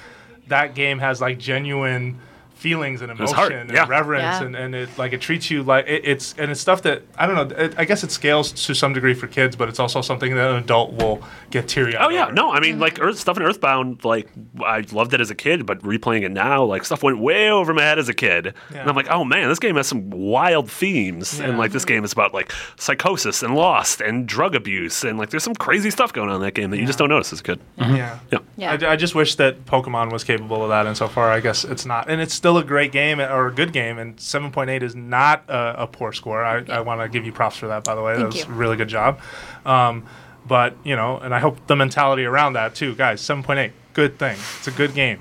that 0.48 0.74
game 0.74 0.98
has 0.98 1.22
like 1.22 1.38
genuine 1.38 2.20
feelings 2.61 3.01
and 3.03 3.11
emotion 3.11 3.35
hard, 3.35 3.53
and 3.53 3.70
yeah. 3.70 3.87
reverence 3.88 4.23
Yeah. 4.40 4.42
and, 4.44 4.55
and 4.57 4.75
it 4.75 4.88
like 4.99 5.12
it 5.14 5.20
treats 5.20 5.51
you 5.51 5.62
like 5.62 5.87
it, 5.88 6.03
it's 6.05 6.35
and 6.38 6.51
it's 6.51 6.61
stuff 6.61 6.83
that 6.83 7.03
I 7.18 7.27
don't 7.27 7.35
know 7.35 7.57
it, 7.57 7.75
I 7.79 7.85
guess 7.87 8.05
it 8.05 8.11
scales 8.12 8.53
to 8.66 8.75
some 8.75 8.92
degree 8.92 9.14
for 9.14 9.27
kids 9.27 9.57
but 9.57 9.68
it's 9.70 9.81
also 9.81 10.03
something 10.03 10.35
that 10.35 10.51
an 10.51 10.57
adult 10.57 10.92
will 10.92 11.23
get 11.51 11.68
teary 11.68 11.96
eyed 11.96 12.05
Oh 12.07 12.11
yeah, 12.11 12.27
no, 12.33 12.51
I 12.53 12.61
mean 12.61 12.79
like 12.79 13.01
Earth 13.01 13.18
stuff 13.18 13.37
in 13.38 13.42
Earthbound, 13.42 14.05
like 14.05 14.29
I 14.62 14.85
loved 14.92 15.14
it 15.14 15.20
as 15.20 15.31
a 15.31 15.35
kid, 15.35 15.64
but 15.64 15.81
replaying 15.83 16.23
it 16.23 16.31
now, 16.33 16.62
like 16.64 16.85
stuff 16.85 17.03
went 17.03 17.18
way 17.18 17.51
over 17.51 17.73
my 17.73 17.83
head 17.83 17.99
as 17.99 18.09
a 18.09 18.14
kid, 18.14 18.53
Yeah. 18.73 18.81
and 18.81 18.88
I'm 18.90 18.96
like, 18.96 19.09
oh 19.11 19.25
man, 19.25 19.49
this 19.49 19.59
game 19.59 19.77
has 19.77 19.87
some 19.87 20.11
wild 20.11 20.70
themes, 20.70 21.38
Yeah. 21.38 21.46
and 21.46 21.59
like 21.59 21.73
this 21.73 21.85
game 21.87 22.05
is 22.05 22.12
about 22.12 22.35
like 22.35 22.52
psychosis 22.77 23.42
and 23.42 23.54
lost 23.54 24.00
and 24.00 24.27
drug 24.27 24.54
abuse, 24.54 25.04
and 25.04 25.19
like 25.19 25.31
there's 25.31 25.44
some 25.44 25.54
crazy 25.54 25.90
stuff 25.90 26.13
going 26.13 26.29
on 26.29 26.37
in 26.37 26.42
that 26.42 26.54
game 26.54 26.71
that 26.71 26.79
you 26.79 26.87
just 26.87 26.98
don't 26.98 27.08
notice 27.11 27.33
as 27.33 27.40
a 27.40 27.42
kid. 27.42 27.61
Mm-hmm. 27.79 27.96
yeah 27.96 28.19
Yeah. 28.33 28.38
Yeah. 28.56 28.77
I, 28.88 28.92
I 28.92 28.96
just 28.96 29.15
wish 29.15 29.37
that 29.37 29.65
Pokemon 29.67 30.13
was 30.13 30.25
capable 30.25 30.63
of 30.63 30.69
that, 30.71 30.87
and 30.87 30.96
so 30.96 31.08
far, 31.08 31.31
I 31.31 31.40
guess 31.40 31.65
it's 31.65 31.87
not. 31.87 32.08
And 32.11 32.21
it's 32.21 32.35
still 32.35 32.50
a 32.57 32.65
great 32.65 32.92
game 32.92 33.21
or 33.21 33.46
a 33.48 33.53
good 33.55 33.73
game, 33.73 33.98
and 33.98 34.17
7.8 34.17 34.83
is 34.83 34.94
not 34.94 35.44
a, 35.48 35.83
a 35.83 35.87
poor 35.87 36.13
score. 36.13 36.44
I, 36.44 36.65
I 36.69 36.81
want 36.81 37.01
to 37.01 37.09
give 37.09 37.25
you 37.27 37.33
props 37.33 37.57
for 37.57 37.69
that, 37.69 37.85
by 37.85 37.94
the 37.94 38.03
way. 38.03 38.15
Thank 38.15 38.31
that 38.33 38.37
was 38.38 38.46
you. 38.48 38.53
a 38.53 38.57
really 38.57 38.77
good 38.77 38.88
job. 38.88 39.21
Um, 39.65 40.07
but, 40.46 40.75
you 40.85 40.96
know, 40.96 41.19
and 41.19 41.35
I 41.35 41.38
hope 41.38 41.67
the 41.67 41.77
mentality 41.77 42.25
around 42.25 42.55
that, 42.55 42.75
too. 42.75 42.94
Guys, 42.94 43.21
7.8, 43.23 43.73
good 43.92 44.19
thing. 44.19 44.37
It's 44.59 44.69
a 44.69 44.73
good 44.73 44.94
game. 44.94 45.21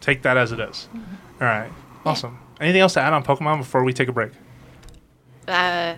Take 0.00 0.22
that 0.22 0.36
as 0.36 0.52
it 0.52 0.60
is. 0.60 0.88
Mm-hmm. 0.94 1.42
All 1.42 1.48
right. 1.48 1.72
Awesome. 2.04 2.38
Anything 2.60 2.82
else 2.82 2.94
to 2.94 3.00
add 3.00 3.12
on 3.12 3.24
Pokemon 3.24 3.58
before 3.58 3.82
we 3.82 3.92
take 3.92 4.08
a 4.08 4.12
break? 4.12 4.32
Uh, 5.48 5.96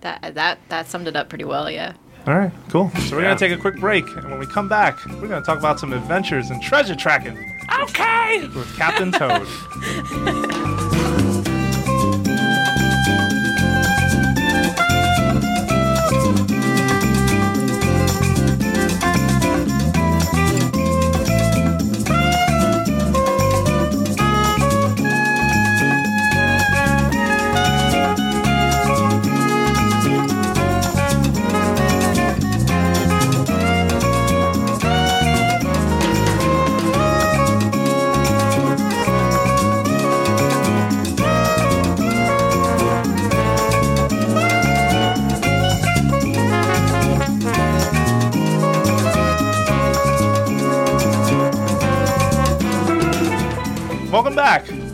that 0.00 0.34
that 0.34 0.58
that 0.68 0.86
summed 0.86 1.08
it 1.08 1.16
up 1.16 1.28
pretty 1.28 1.44
well. 1.44 1.70
Yeah. 1.70 1.94
All 2.26 2.34
right, 2.36 2.52
cool. 2.68 2.90
So 2.90 3.16
we're 3.16 3.22
Yeah. 3.22 3.28
going 3.28 3.38
to 3.38 3.48
take 3.48 3.58
a 3.58 3.60
quick 3.60 3.76
break, 3.80 4.04
and 4.16 4.30
when 4.30 4.38
we 4.38 4.46
come 4.46 4.68
back, 4.68 5.04
we're 5.06 5.28
going 5.28 5.40
to 5.40 5.46
talk 5.46 5.58
about 5.58 5.80
some 5.80 5.92
adventures 5.92 6.50
and 6.50 6.60
treasure 6.62 6.94
tracking 6.94 7.36
Okay. 7.82 8.48
with 8.54 8.74
Captain 8.76 9.12
Toad. 9.12 9.46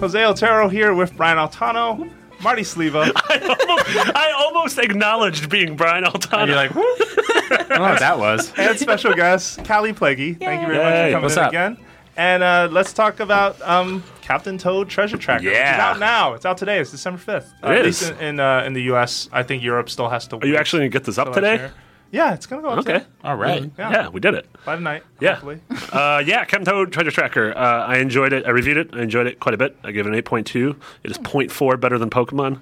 Jose 0.04 0.22
Otero 0.22 0.68
here 0.68 0.92
with 0.92 1.16
Brian 1.16 1.38
Altano, 1.38 2.10
Marty 2.42 2.60
Sliva, 2.60 3.10
I 3.16 4.34
almost 4.36 4.78
acknowledged 4.78 5.48
being 5.48 5.76
Brian 5.76 6.04
Altano. 6.04 6.40
And 6.40 6.48
you're 6.48 6.56
like, 6.56 6.74
"Whoop." 6.74 6.84
I 7.00 7.56
don't 7.56 7.68
know 7.70 7.80
what 7.80 8.00
that 8.00 8.18
was. 8.18 8.52
and 8.58 8.78
special 8.78 9.14
guest, 9.14 9.60
Kallie 9.60 9.94
Plagge. 9.96 10.38
Thank 10.38 10.60
you 10.60 10.66
very 10.66 10.76
much 10.84 10.94
for 10.94 11.10
coming 11.12 11.22
What's 11.22 11.36
in 11.38 11.42
up? 11.42 11.48
again. 11.48 11.78
And 12.18 12.42
uh, 12.42 12.68
let's 12.70 12.92
talk 12.92 13.20
about 13.20 13.58
um, 13.62 14.04
Captain 14.20 14.58
Toad 14.58 14.90
Treasure 14.90 15.16
Tracker. 15.16 15.44
Which 15.46 15.54
is 15.54 15.58
out 15.58 15.98
now. 15.98 16.34
It's 16.34 16.44
out 16.44 16.58
today. 16.58 16.80
It's 16.80 16.90
December 16.90 17.18
5th. 17.18 17.46
Uh, 17.64 17.72
It 17.72 17.78
at 17.78 17.84
least 17.86 18.10
in, 18.10 18.18
in, 18.18 18.40
uh, 18.40 18.62
in 18.66 18.74
the 18.74 18.82
U.S. 18.82 19.30
I 19.32 19.42
think 19.42 19.62
Europe 19.62 19.88
still 19.88 20.10
has 20.10 20.26
to 20.28 20.36
Are 20.36 20.46
you 20.46 20.56
actually 20.56 20.80
gonna 20.80 20.90
get 20.90 21.04
this 21.04 21.16
up 21.16 21.32
today? 21.32 21.70
Yeah, 22.14 22.32
it's 22.34 22.46
going 22.46 22.62
to 22.62 22.68
go 22.68 22.72
up 22.72 22.78
Okay. 22.80 22.92
today. 23.00 23.04
All 23.24 23.34
right. 23.34 23.68
Yeah. 23.76 23.90
Yeah, 23.90 24.08
we 24.08 24.20
did 24.20 24.34
it. 24.34 24.46
By 24.64 24.76
tonight, 24.76 25.02
Yeah. 25.20 25.34
hopefully. 25.34 25.60
Uh, 25.94 26.20
yeah, 26.26 26.44
Captain 26.44 26.64
Toad 26.64 26.92
Treasure 26.92 27.12
Tracker. 27.12 27.56
Uh, 27.56 27.86
I 27.86 27.98
enjoyed 27.98 28.32
it. 28.32 28.46
I 28.46 28.50
reviewed 28.50 28.76
it. 28.78 28.90
I 28.94 29.02
enjoyed 29.02 29.28
it 29.28 29.38
quite 29.38 29.54
a 29.54 29.58
bit. 29.58 29.76
I 29.84 29.92
give 29.92 30.06
it 30.08 30.12
an 30.12 30.20
8.2. 30.20 30.74
It 31.04 31.10
is 31.12 31.18
0.4 31.18 31.78
better 31.80 31.98
than 31.98 32.10
Pokemon. 32.10 32.58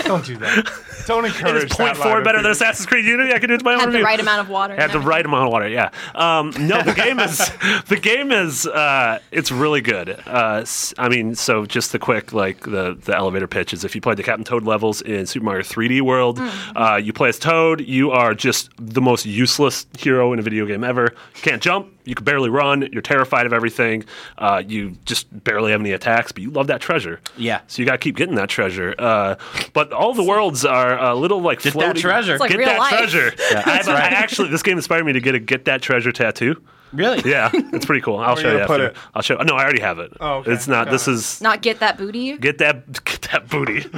Don't 0.04 0.24
do 0.26 0.36
that. 0.38 0.70
Don't 1.06 1.24
It 1.24 1.28
encourage 1.28 1.64
is 1.70 1.76
that 1.78 1.96
line 1.98 2.14
0.4 2.14 2.18
of 2.18 2.24
better 2.24 2.38
than 2.38 2.44
thinking. 2.44 2.50
Assassin's 2.50 2.86
Creed 2.86 3.04
Unity. 3.06 3.32
I 3.32 3.38
can 3.38 3.48
do 3.48 3.54
it 3.54 3.58
to 3.58 3.64
my 3.64 3.72
own 3.74 3.80
Had 3.80 3.88
the 3.88 3.92
review. 3.92 4.04
right 4.04 4.20
amount 4.20 4.40
of 4.42 4.48
water. 4.50 4.74
Had 4.74 4.82
and 4.84 4.90
the 4.90 4.94
everything. 4.96 5.08
right 5.08 5.24
amount 5.24 5.46
of 5.46 5.52
water, 5.52 5.68
yeah. 5.68 5.90
Um, 6.14 6.50
no, 6.58 6.82
the 6.82 6.92
game 6.92 7.18
is 7.18 7.50
the 7.86 7.96
game 8.00 8.30
is 8.32 8.66
uh, 8.66 9.20
it's 9.30 9.50
really 9.50 9.80
good. 9.80 10.10
Uh, 10.26 10.58
s- 10.62 10.92
I 10.98 11.08
mean, 11.08 11.34
so 11.34 11.64
just 11.64 11.92
the 11.92 11.98
quick 11.98 12.32
like 12.34 12.60
the 12.64 12.98
the 13.02 13.16
elevator 13.16 13.46
pitch 13.46 13.72
is 13.72 13.84
if 13.84 13.94
you 13.94 14.00
played 14.02 14.18
the 14.18 14.22
Captain 14.22 14.44
Toad 14.44 14.64
levels 14.64 15.00
in 15.00 15.24
Super 15.26 15.44
Mario 15.46 15.62
3D 15.62 16.02
World, 16.02 16.38
uh, 16.76 17.00
you 17.02 17.12
play 17.14 17.30
as 17.30 17.38
Toad. 17.38 17.80
You 17.80 18.10
are 18.10 18.34
just 18.34 18.69
the 18.76 19.00
most 19.00 19.26
useless 19.26 19.86
hero 19.98 20.32
in 20.32 20.38
a 20.38 20.42
video 20.42 20.66
game 20.66 20.84
ever. 20.84 21.14
You 21.36 21.42
can't 21.42 21.62
jump. 21.62 21.92
You 22.04 22.14
can 22.14 22.24
barely 22.24 22.48
run. 22.48 22.88
You're 22.92 23.02
terrified 23.02 23.46
of 23.46 23.52
everything. 23.52 24.04
Uh, 24.38 24.62
you 24.66 24.96
just 25.04 25.26
barely 25.44 25.72
have 25.72 25.80
any 25.80 25.92
attacks, 25.92 26.32
but 26.32 26.42
you 26.42 26.50
love 26.50 26.66
that 26.68 26.80
treasure. 26.80 27.20
Yeah. 27.36 27.60
So 27.66 27.82
you 27.82 27.86
got 27.86 27.92
to 27.92 27.98
keep 27.98 28.16
getting 28.16 28.34
that 28.36 28.48
treasure. 28.48 28.94
Uh, 28.98 29.36
but 29.72 29.92
all 29.92 30.14
the 30.14 30.24
worlds 30.24 30.64
are 30.64 30.98
a 30.98 31.14
little 31.14 31.40
like 31.40 31.62
Get 31.62 31.74
that 31.74 31.96
treasure. 31.96 32.32
It's 32.34 32.40
like 32.40 32.50
get 32.50 32.58
real 32.58 32.68
that 32.68 32.78
life. 32.78 32.90
treasure. 32.90 33.32
Yeah, 33.50 33.62
I, 33.66 33.72
that's 33.72 33.88
I 33.88 34.00
actually, 34.00 34.48
this 34.48 34.62
game 34.62 34.76
inspired 34.76 35.04
me 35.04 35.12
to 35.12 35.20
get 35.20 35.34
a 35.34 35.38
get 35.40 35.64
that 35.64 35.82
treasure 35.82 36.12
tattoo. 36.12 36.62
Really? 36.92 37.30
Yeah, 37.30 37.50
it's 37.52 37.86
pretty 37.90 38.00
cool. 38.00 38.18
I'll 38.18 38.36
show 38.36 38.50
you 38.52 38.58
you 38.58 38.66
put 38.66 38.80
after. 38.80 38.86
it? 38.86 38.96
I'll 39.14 39.22
show. 39.22 39.36
No, 39.36 39.54
I 39.54 39.62
already 39.62 39.80
have 39.80 39.98
it. 39.98 40.12
Oh, 40.20 40.38
okay. 40.38 40.52
It's 40.52 40.66
not. 40.66 40.86
Got 40.86 40.90
this 40.92 41.08
it. 41.08 41.12
is 41.14 41.40
Not 41.40 41.62
get 41.62 41.80
that 41.80 41.96
booty. 41.98 42.36
get 42.36 42.58
that 42.58 43.04
get 43.04 43.22
that 43.32 43.48
booty. 43.48 43.82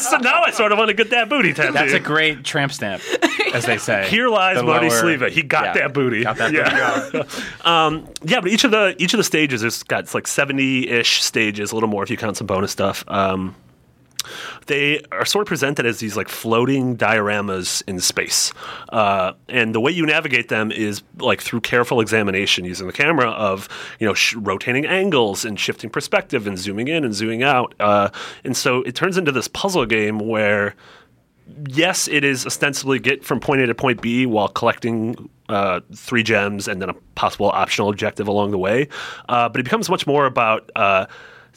so 0.00 0.16
now 0.18 0.42
I 0.42 0.50
sort 0.52 0.72
of 0.72 0.78
want 0.78 0.88
to 0.88 0.94
get 0.94 1.10
that 1.10 1.28
booty 1.28 1.52
tattoo. 1.52 1.72
That's 1.72 1.92
a 1.92 2.00
great 2.00 2.44
tramp 2.44 2.72
stamp, 2.72 3.02
as 3.54 3.66
they 3.66 3.78
say. 3.78 4.08
Here 4.08 4.28
lies 4.28 4.56
The 4.56 4.62
Marty 4.62 4.88
Sliva. 4.88 5.28
He 5.30 5.42
got 5.42 5.64
yeah, 5.64 5.72
that 5.74 5.92
booty. 5.92 6.22
Got 6.24 6.36
that 6.38 6.52
yeah. 6.52 7.10
booty. 7.12 7.28
um, 7.64 8.08
yeah, 8.22 8.40
but 8.40 8.50
each 8.50 8.64
of 8.64 8.70
the 8.70 8.94
each 8.98 9.12
of 9.12 9.18
the 9.18 9.24
stages 9.24 9.62
has 9.62 9.82
got 9.82 10.00
it's 10.04 10.14
like 10.14 10.26
seventy 10.26 10.88
ish 10.88 11.22
stages, 11.22 11.72
a 11.72 11.74
little 11.74 11.88
more 11.88 12.02
if 12.02 12.10
you 12.10 12.16
count 12.16 12.36
some 12.36 12.46
bonus 12.46 12.72
stuff. 12.72 13.04
Um, 13.08 13.54
they 14.66 15.02
are 15.12 15.24
sort 15.24 15.42
of 15.42 15.48
presented 15.48 15.86
as 15.86 15.98
these 15.98 16.16
like 16.16 16.28
floating 16.28 16.96
dioramas 16.96 17.82
in 17.86 18.00
space, 18.00 18.52
uh, 18.90 19.32
and 19.48 19.74
the 19.74 19.80
way 19.80 19.92
you 19.92 20.06
navigate 20.06 20.48
them 20.48 20.70
is 20.72 21.02
like 21.18 21.40
through 21.40 21.60
careful 21.60 22.00
examination 22.00 22.64
using 22.64 22.86
the 22.86 22.92
camera 22.92 23.30
of 23.30 23.68
you 23.98 24.06
know 24.06 24.14
sh- 24.14 24.34
rotating 24.36 24.86
angles 24.86 25.44
and 25.44 25.58
shifting 25.58 25.90
perspective 25.90 26.46
and 26.46 26.58
zooming 26.58 26.88
in 26.88 27.04
and 27.04 27.14
zooming 27.14 27.42
out, 27.42 27.74
uh, 27.80 28.08
and 28.44 28.56
so 28.56 28.82
it 28.82 28.94
turns 28.94 29.16
into 29.16 29.32
this 29.32 29.48
puzzle 29.48 29.86
game 29.86 30.18
where 30.18 30.74
yes, 31.68 32.08
it 32.08 32.24
is 32.24 32.46
ostensibly 32.46 32.98
get 32.98 33.24
from 33.24 33.40
point 33.40 33.60
A 33.60 33.66
to 33.66 33.74
point 33.74 34.00
B 34.00 34.26
while 34.26 34.48
collecting 34.48 35.30
uh, 35.48 35.80
three 35.94 36.22
gems 36.22 36.68
and 36.68 36.82
then 36.82 36.90
a 36.90 36.94
possible 37.14 37.50
optional 37.50 37.88
objective 37.88 38.28
along 38.28 38.50
the 38.50 38.58
way. 38.58 38.88
Uh, 39.28 39.48
but 39.48 39.60
it 39.60 39.64
becomes 39.64 39.88
much 39.88 40.06
more 40.06 40.26
about 40.26 40.70
uh, 40.76 41.06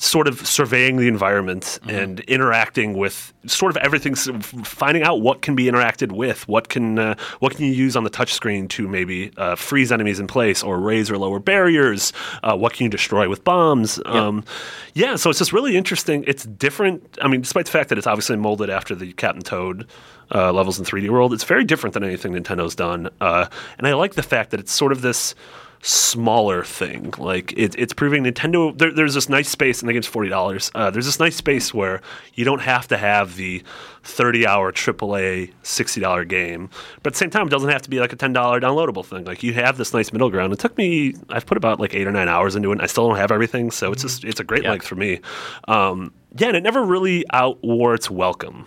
sort 0.02 0.30
of 0.30 0.48
surveying 0.48 0.96
the 0.96 1.10
environment 1.10 1.78
and 1.86 2.22
interacting 2.22 2.94
with 2.94 3.34
sort 3.48 3.70
of 3.70 3.76
everything, 3.84 4.16
finding 4.16 5.04
out 5.04 5.20
what 5.20 5.42
can 5.42 5.56
be 5.56 5.66
interacted 5.66 6.14
with, 6.14 6.48
what 6.48 6.70
can 6.70 6.98
uh, 6.98 7.16
what 7.40 7.54
can 7.54 7.66
you 7.66 7.74
use 7.74 7.98
on 7.98 8.06
the 8.06 8.10
touch 8.10 8.34
screen 8.34 8.70
to 8.70 8.88
maybe 8.88 9.30
uh, 9.36 9.56
freeze 9.56 9.92
enemies 9.92 10.18
in 10.18 10.26
place 10.26 10.64
or 10.64 10.80
raise 10.80 11.12
or 11.12 11.18
lower 11.18 11.40
barriers. 11.40 12.14
Uh, 12.44 12.56
what 12.56 12.72
can 12.72 12.86
you 12.86 12.90
destroy 12.90 13.28
with 13.28 13.44
bombs? 13.44 14.00
Um, 14.06 14.46
yeah, 14.94 15.18
so 15.18 15.30
it's 15.30 15.40
just 15.40 15.52
really 15.52 15.76
interesting. 15.76 16.24
It's 16.28 16.46
different. 16.46 17.18
I 17.22 17.28
mean, 17.28 17.42
despite 17.42 17.66
the 17.66 17.72
fact 17.72 17.90
that 17.90 17.98
it's 17.98 18.08
obviously 18.08 18.38
molded 18.38 18.70
after 18.70 18.96
the 18.96 19.12
Captain 19.14 19.44
Toad 19.44 19.86
uh, 20.34 20.54
levels 20.54 20.80
in 20.80 20.86
3D 20.86 21.10
World, 21.10 21.34
it's 21.34 21.44
very 21.44 21.66
different 21.66 21.94
than 21.94 22.06
anything 22.06 22.32
Nintendo's 22.32 22.74
done. 22.74 23.10
Uh, 23.20 23.48
and 23.78 23.86
I 23.86 23.94
like 23.96 24.14
the 24.14 24.24
fact 24.24 24.52
that 24.52 24.62
it's 24.62 24.72
sort 24.72 24.94
of 24.94 25.02
this 25.02 25.36
smaller 25.82 26.64
thing. 26.64 27.14
Like 27.18 27.54
it, 27.58 27.76
it's 27.78 27.94
proving 27.94 28.24
Nintendo. 28.24 28.78
There, 28.78 28.92
there's 28.92 29.14
this 29.14 29.30
nice 29.30 29.50
space, 29.50 29.82
and 29.82 29.90
the 29.90 29.94
game's 29.94 30.08
forty 30.08 30.30
dollars. 30.30 30.72
Uh, 30.76 30.90
there's 30.90 31.06
this 31.06 31.20
nice 31.20 31.36
space 31.36 31.74
where 31.74 32.02
you 32.34 32.46
don't 32.46 32.62
have 32.62 32.88
to 32.90 32.98
have 32.98 33.36
the 33.36 33.64
thirty-hour 34.04 34.72
AAA 34.72 35.52
sixty 35.64 36.02
dollar 36.02 36.26
game, 36.26 36.70
but 37.04 37.08
at 37.12 37.14
the 37.14 37.18
same 37.20 37.30
time, 37.30 37.48
it 37.48 37.50
doesn't 37.50 37.70
have 37.70 37.82
to 37.84 37.90
be 37.90 38.00
like 38.00 38.14
a 38.14 38.16
ten 38.16 38.34
dollar 38.34 38.60
downloadable 38.60 39.06
thing. 39.06 39.26
Like 39.26 39.44
you 39.44 39.54
have 39.54 39.78
this 39.78 39.94
nice 39.94 40.12
middle 40.12 40.30
ground. 40.30 40.52
It 40.54 40.60
took 40.60 40.78
me. 40.78 41.16
I've 41.30 41.46
put 41.46 41.58
about 41.58 41.80
like 41.80 41.94
eight 41.96 42.08
or 42.08 42.12
nine 42.12 42.28
hours 42.28 42.56
into 42.56 42.70
it. 42.70 42.74
and 42.74 42.82
I 42.82 42.86
still 42.88 43.08
don't 43.08 43.18
have 43.18 43.32
everything, 43.32 43.72
so 43.72 43.92
it's 43.92 44.02
just 44.02 44.24
it's 44.24 44.40
a 44.40 44.44
great 44.44 44.64
Yeah. 44.64 44.72
length 44.72 44.88
for 44.88 44.96
me. 44.96 45.20
Um, 45.68 46.14
yeah, 46.38 46.48
and 46.48 46.58
it 46.58 46.64
never 46.64 46.84
really 46.84 47.26
outwore 47.34 47.96
its 47.96 48.10
welcome 48.10 48.66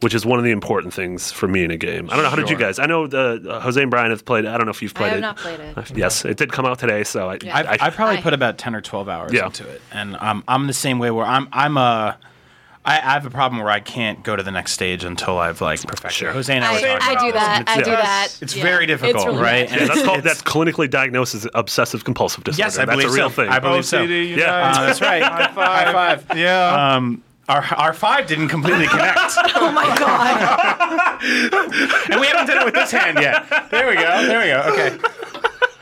which 0.00 0.14
is 0.14 0.24
one 0.24 0.38
of 0.38 0.44
the 0.44 0.50
important 0.50 0.94
things 0.94 1.30
for 1.30 1.46
me 1.46 1.62
in 1.64 1.70
a 1.70 1.76
game. 1.76 2.08
I 2.10 2.14
don't 2.14 2.22
know 2.24 2.30
how 2.30 2.36
did 2.36 2.48
you 2.50 2.56
guys? 2.56 2.78
I 2.78 2.86
know 2.86 3.06
the 3.06 3.42
uh, 3.48 3.60
Jose 3.60 3.80
and 3.80 3.90
Brian 3.90 4.10
have 4.10 4.24
played. 4.24 4.46
I 4.46 4.56
don't 4.56 4.66
know 4.66 4.70
if 4.70 4.80
you've 4.82 4.94
played 4.94 5.12
I 5.12 5.20
played 5.20 5.24
have 5.24 5.36
it. 5.38 5.44
not 5.58 5.58
played 5.76 5.88
it. 5.88 5.92
Uh, 5.92 5.94
Yes, 5.96 6.24
it 6.24 6.36
did 6.36 6.52
come 6.52 6.64
out 6.66 6.78
today, 6.78 7.04
so 7.04 7.28
I, 7.30 7.38
Yeah. 7.42 7.56
I've, 7.56 7.82
I've 7.82 7.94
probably 7.94 8.18
I- 8.18 8.22
put 8.22 8.32
about 8.34 8.58
ten 8.58 8.74
or 8.74 8.80
twelve 8.80 9.08
hours 9.08 9.32
Yeah. 9.32 9.46
into 9.46 9.68
it, 9.68 9.82
and 9.92 10.16
um, 10.16 10.42
I'm 10.48 10.66
the 10.66 10.72
same 10.72 10.98
way. 10.98 11.10
Where 11.10 11.26
I'm, 11.26 11.48
I'm 11.52 11.76
a, 11.76 12.16
I, 12.82 12.96
I 12.96 13.00
have 13.12 13.26
a 13.26 13.30
problem 13.30 13.60
where 13.62 13.70
I 13.70 13.80
can't 13.80 14.22
go 14.24 14.34
to 14.36 14.42
the 14.42 14.50
next 14.50 14.72
stage 14.72 15.04
until 15.04 15.38
I've 15.38 15.60
like 15.60 15.82
perfected. 15.82 16.12
Sure. 16.12 16.32
Jose 16.32 16.50
and 16.54 16.64
I, 16.64 16.72
were 16.72 16.78
I, 16.78 16.80
talking 16.80 17.02
I 17.02 17.12
about 17.12 17.20
do 17.26 17.32
this, 17.32 17.42
that. 17.42 17.58
and 17.58 17.68
I 17.68 17.72
it's- 17.72 17.84
do 17.86 17.90
that. 17.90 18.38
It's 18.40 18.56
Yeah. 18.56 18.62
very 18.62 18.86
difficult, 18.86 19.26
really 19.26 19.38
right? 19.42 19.68
bad. 19.68 19.80
Yeah, 19.80 19.86
that's 19.86 20.02
called 20.02 20.22
that's 20.22 20.42
clinically 20.42 20.88
diagnosed 20.88 21.34
as 21.34 21.46
obsessive 21.54 22.04
compulsive 22.04 22.42
disorder. 22.44 22.64
Yes, 22.66 22.78
I 22.78 22.86
that's 22.86 22.96
believe 22.96 23.10
a 23.12 23.14
real 23.14 23.28
so. 23.28 23.36
thing. 23.42 23.50
I 23.50 23.58
believe 23.58 23.84
so. 23.84 23.98
OCD 24.06 24.28
unite. 24.30 24.38
Yeah. 24.38 24.54
Uh, 24.78 24.86
that's 24.86 25.00
right. 25.02 25.22
High 25.30 25.46
five. 25.52 25.54
High 25.88 25.92
five. 26.16 26.38
Yeah. 26.38 26.94
Um, 26.96 27.22
our, 27.50 27.62
our 27.76 27.92
five 27.92 28.26
didn't 28.26 28.48
completely 28.48 28.86
connect, 28.86 29.18
Oh 29.56 29.72
my 29.72 29.86
god. 29.98 31.20
and 32.10 32.20
we 32.20 32.26
haven't 32.28 32.46
done 32.46 32.62
it 32.62 32.64
with 32.64 32.74
this 32.74 32.90
hand 32.92 33.18
yet. 33.18 33.44
There 33.70 33.88
we 33.88 33.94
go. 33.96 34.26
There 34.26 34.38
we 34.40 34.46
go. 34.46 34.72
Okay. 34.72 34.98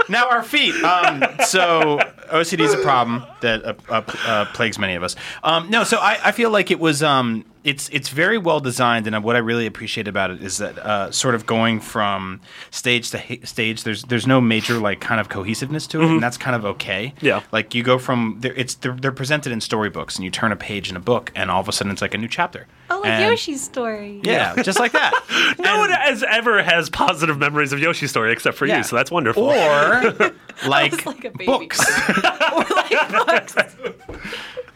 Now 0.08 0.28
our 0.30 0.42
feet. 0.42 0.74
Um, 0.82 1.22
so 1.44 1.98
OCD 2.30 2.60
is 2.60 2.72
a 2.72 2.78
problem 2.78 3.24
that 3.42 3.64
uh, 3.64 3.74
uh, 3.90 4.02
uh, 4.26 4.44
plagues 4.54 4.78
many 4.78 4.94
of 4.94 5.02
us. 5.02 5.14
Um, 5.42 5.68
no, 5.70 5.84
so 5.84 5.98
I, 5.98 6.18
I 6.24 6.32
feel 6.32 6.50
like 6.50 6.70
it 6.70 6.80
was. 6.80 7.02
Um, 7.02 7.44
it's 7.64 7.88
it's 7.90 8.08
very 8.08 8.38
well 8.38 8.60
designed, 8.60 9.06
and 9.06 9.22
what 9.24 9.36
I 9.36 9.40
really 9.40 9.66
appreciate 9.66 10.08
about 10.08 10.30
it 10.30 10.42
is 10.42 10.58
that 10.58 10.78
uh, 10.78 11.10
sort 11.10 11.34
of 11.34 11.46
going 11.46 11.80
from 11.80 12.40
stage 12.70 13.10
to 13.10 13.18
ha- 13.18 13.40
stage. 13.44 13.82
There's 13.84 14.02
there's 14.04 14.26
no 14.26 14.40
major 14.40 14.74
like 14.78 15.00
kind 15.00 15.20
of 15.20 15.28
cohesiveness 15.28 15.86
to 15.88 16.00
it, 16.02 16.06
and 16.06 16.22
that's 16.22 16.36
kind 16.36 16.54
of 16.56 16.64
okay. 16.64 17.14
Yeah. 17.20 17.42
Like 17.52 17.74
you 17.74 17.82
go 17.82 17.98
from 17.98 18.36
they're, 18.40 18.54
it's 18.54 18.74
they're, 18.76 18.92
they're 18.94 19.12
presented 19.12 19.52
in 19.52 19.60
storybooks, 19.60 20.16
and 20.16 20.24
you 20.24 20.30
turn 20.30 20.52
a 20.52 20.56
page 20.56 20.90
in 20.90 20.96
a 20.96 21.00
book, 21.00 21.32
and 21.34 21.50
all 21.50 21.60
of 21.60 21.68
a 21.68 21.72
sudden 21.72 21.92
it's 21.92 22.02
like 22.02 22.14
a 22.14 22.18
new 22.18 22.28
chapter. 22.28 22.66
Oh, 22.90 23.00
like 23.00 23.06
And- 23.10 23.24
Yoshi's 23.30 23.62
story. 23.62 24.20
Yeah, 24.24 24.62
just 24.62 24.78
like 24.78 24.92
that. 24.92 25.12
no 25.58 25.78
one 25.78 25.90
has 25.90 26.22
ever 26.22 26.62
has 26.62 26.88
positive 26.88 27.38
memories 27.38 27.72
of 27.72 27.78
Yoshi's 27.80 28.10
story 28.10 28.32
except 28.32 28.56
for 28.56 28.66
Yeah. 28.66 28.78
you, 28.78 28.82
so 28.84 28.96
that's 28.96 29.10
wonderful. 29.10 29.44
or 29.44 30.32
like, 30.66 31.04
like 31.06 31.24
a 31.24 31.30
baby. 31.30 31.46
books, 31.46 31.78
or 32.08 32.64
like 32.74 33.10
books. 33.26 33.54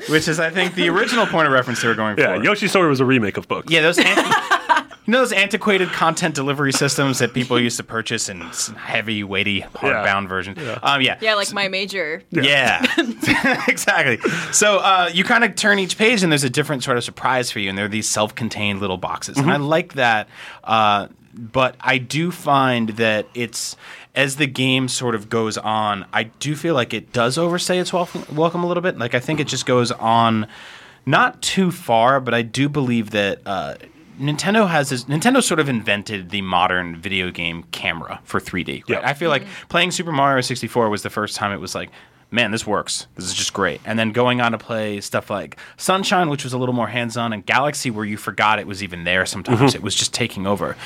Which 0.08 0.28
is 0.28 0.40
I 0.40 0.50
think 0.50 0.74
the 0.74 0.88
original 0.88 1.26
point 1.26 1.46
of 1.46 1.52
reference 1.52 1.82
they 1.82 1.88
were 1.88 1.94
going 1.94 2.18
yeah, 2.18 2.36
for. 2.36 2.42
Yeah, 2.42 2.50
Yoshi's 2.50 2.70
story 2.70 2.88
was 2.88 3.00
a 3.00 3.04
remake 3.04 3.36
of 3.36 3.48
books. 3.48 3.70
Yeah, 3.70 3.82
those 3.82 3.98
anti- 3.98 4.84
you 5.06 5.12
know 5.12 5.18
those 5.18 5.32
antiquated 5.32 5.88
content 5.88 6.34
delivery 6.34 6.72
systems 6.72 7.18
that 7.18 7.34
people 7.34 7.58
used 7.58 7.76
to 7.78 7.82
purchase 7.82 8.28
in 8.28 8.40
heavy, 8.40 9.24
weighty, 9.24 9.62
hardbound 9.62 10.28
version. 10.28 10.56
Um, 10.82 11.02
yeah, 11.02 11.18
Yeah, 11.20 11.34
like 11.34 11.52
my 11.52 11.68
major. 11.68 12.22
Yeah, 12.30 12.84
exactly. 13.68 14.18
So 14.52 14.78
uh, 14.78 15.10
you 15.12 15.24
kind 15.24 15.44
of 15.44 15.54
turn 15.56 15.78
each 15.78 15.98
page, 15.98 16.22
and 16.22 16.30
there's 16.30 16.44
a 16.44 16.50
different 16.50 16.82
sort 16.84 16.96
of 16.96 17.04
surprise 17.04 17.50
for 17.50 17.58
you, 17.58 17.68
and 17.68 17.76
there 17.76 17.86
are 17.86 17.88
these 17.88 18.08
self-contained 18.08 18.80
little 18.80 18.98
boxes, 18.98 19.38
and 19.38 19.50
I 19.50 19.56
like 19.56 19.94
that. 19.94 20.28
Uh, 20.62 21.08
but 21.34 21.76
I 21.80 21.98
do 21.98 22.30
find 22.30 22.90
that 22.90 23.26
it's 23.34 23.76
as 24.14 24.36
the 24.36 24.46
game 24.46 24.88
sort 24.88 25.14
of 25.14 25.28
goes 25.28 25.56
on, 25.56 26.06
I 26.12 26.24
do 26.24 26.54
feel 26.54 26.74
like 26.74 26.92
it 26.92 27.12
does 27.12 27.38
overstay 27.38 27.78
its 27.78 27.92
welcome, 27.92 28.24
welcome 28.34 28.62
a 28.62 28.66
little 28.66 28.82
bit. 28.82 28.98
Like 28.98 29.14
I 29.14 29.20
think 29.20 29.40
it 29.40 29.46
just 29.46 29.66
goes 29.66 29.90
on 29.92 30.46
not 31.06 31.40
too 31.42 31.70
far, 31.70 32.20
but 32.20 32.34
I 32.34 32.42
do 32.42 32.68
believe 32.68 33.10
that. 33.10 33.40
Uh, 33.44 33.76
Nintendo 34.20 34.68
has 34.68 34.90
this. 34.90 35.04
Nintendo 35.04 35.42
sort 35.42 35.58
of 35.58 35.70
invented 35.70 36.28
the 36.28 36.42
modern 36.42 36.96
video 36.96 37.30
game 37.30 37.64
camera 37.72 38.20
for 38.24 38.38
3D. 38.38 38.68
Right? 38.68 38.84
Yeah. 38.86 39.00
I 39.02 39.14
feel 39.14 39.30
like 39.30 39.42
playing 39.70 39.90
Super 39.90 40.12
Mario 40.12 40.42
64 40.42 40.90
was 40.90 41.02
the 41.02 41.10
first 41.10 41.34
time 41.34 41.50
it 41.50 41.56
was 41.56 41.74
like, 41.74 41.90
man, 42.30 42.50
this 42.50 42.66
works. 42.66 43.06
This 43.16 43.24
is 43.24 43.34
just 43.34 43.52
great. 43.52 43.80
And 43.84 43.98
then 43.98 44.12
going 44.12 44.40
on 44.40 44.52
to 44.52 44.58
play 44.58 45.00
stuff 45.00 45.30
like 45.30 45.56
Sunshine, 45.78 46.28
which 46.28 46.44
was 46.44 46.52
a 46.52 46.58
little 46.58 46.74
more 46.74 46.88
hands 46.88 47.16
on, 47.16 47.32
and 47.32 47.44
Galaxy, 47.44 47.90
where 47.90 48.04
you 48.04 48.16
forgot 48.18 48.58
it 48.58 48.66
was 48.66 48.82
even 48.82 49.04
there 49.04 49.24
sometimes. 49.26 49.74
It 49.74 49.82
was 49.82 49.94
just 49.94 50.12
taking 50.12 50.46
over. 50.46 50.76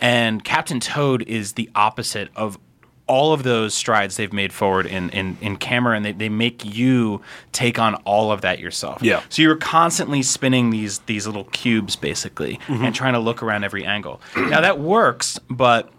And 0.00 0.42
Captain 0.42 0.80
Toad 0.80 1.22
is 1.22 1.52
the 1.54 1.70
opposite 1.74 2.30
of 2.34 2.58
all 3.06 3.32
of 3.32 3.42
those 3.42 3.74
strides 3.74 4.16
they've 4.16 4.32
made 4.32 4.52
forward 4.52 4.86
in, 4.86 5.10
in, 5.10 5.36
in 5.40 5.56
camera 5.56 5.96
and 5.96 6.04
they, 6.04 6.12
they 6.12 6.28
make 6.28 6.64
you 6.64 7.20
take 7.50 7.78
on 7.78 7.94
all 8.04 8.30
of 8.30 8.40
that 8.42 8.58
yourself. 8.58 9.02
Yeah. 9.02 9.22
So 9.28 9.42
you're 9.42 9.56
constantly 9.56 10.22
spinning 10.22 10.70
these 10.70 11.00
these 11.00 11.26
little 11.26 11.44
cubes 11.44 11.96
basically 11.96 12.60
and 12.68 12.94
trying 12.94 13.14
to 13.14 13.18
look 13.18 13.42
around 13.42 13.64
every 13.64 13.84
angle. 13.84 14.20
now 14.36 14.60
that 14.60 14.78
works, 14.78 15.38
but 15.50 15.92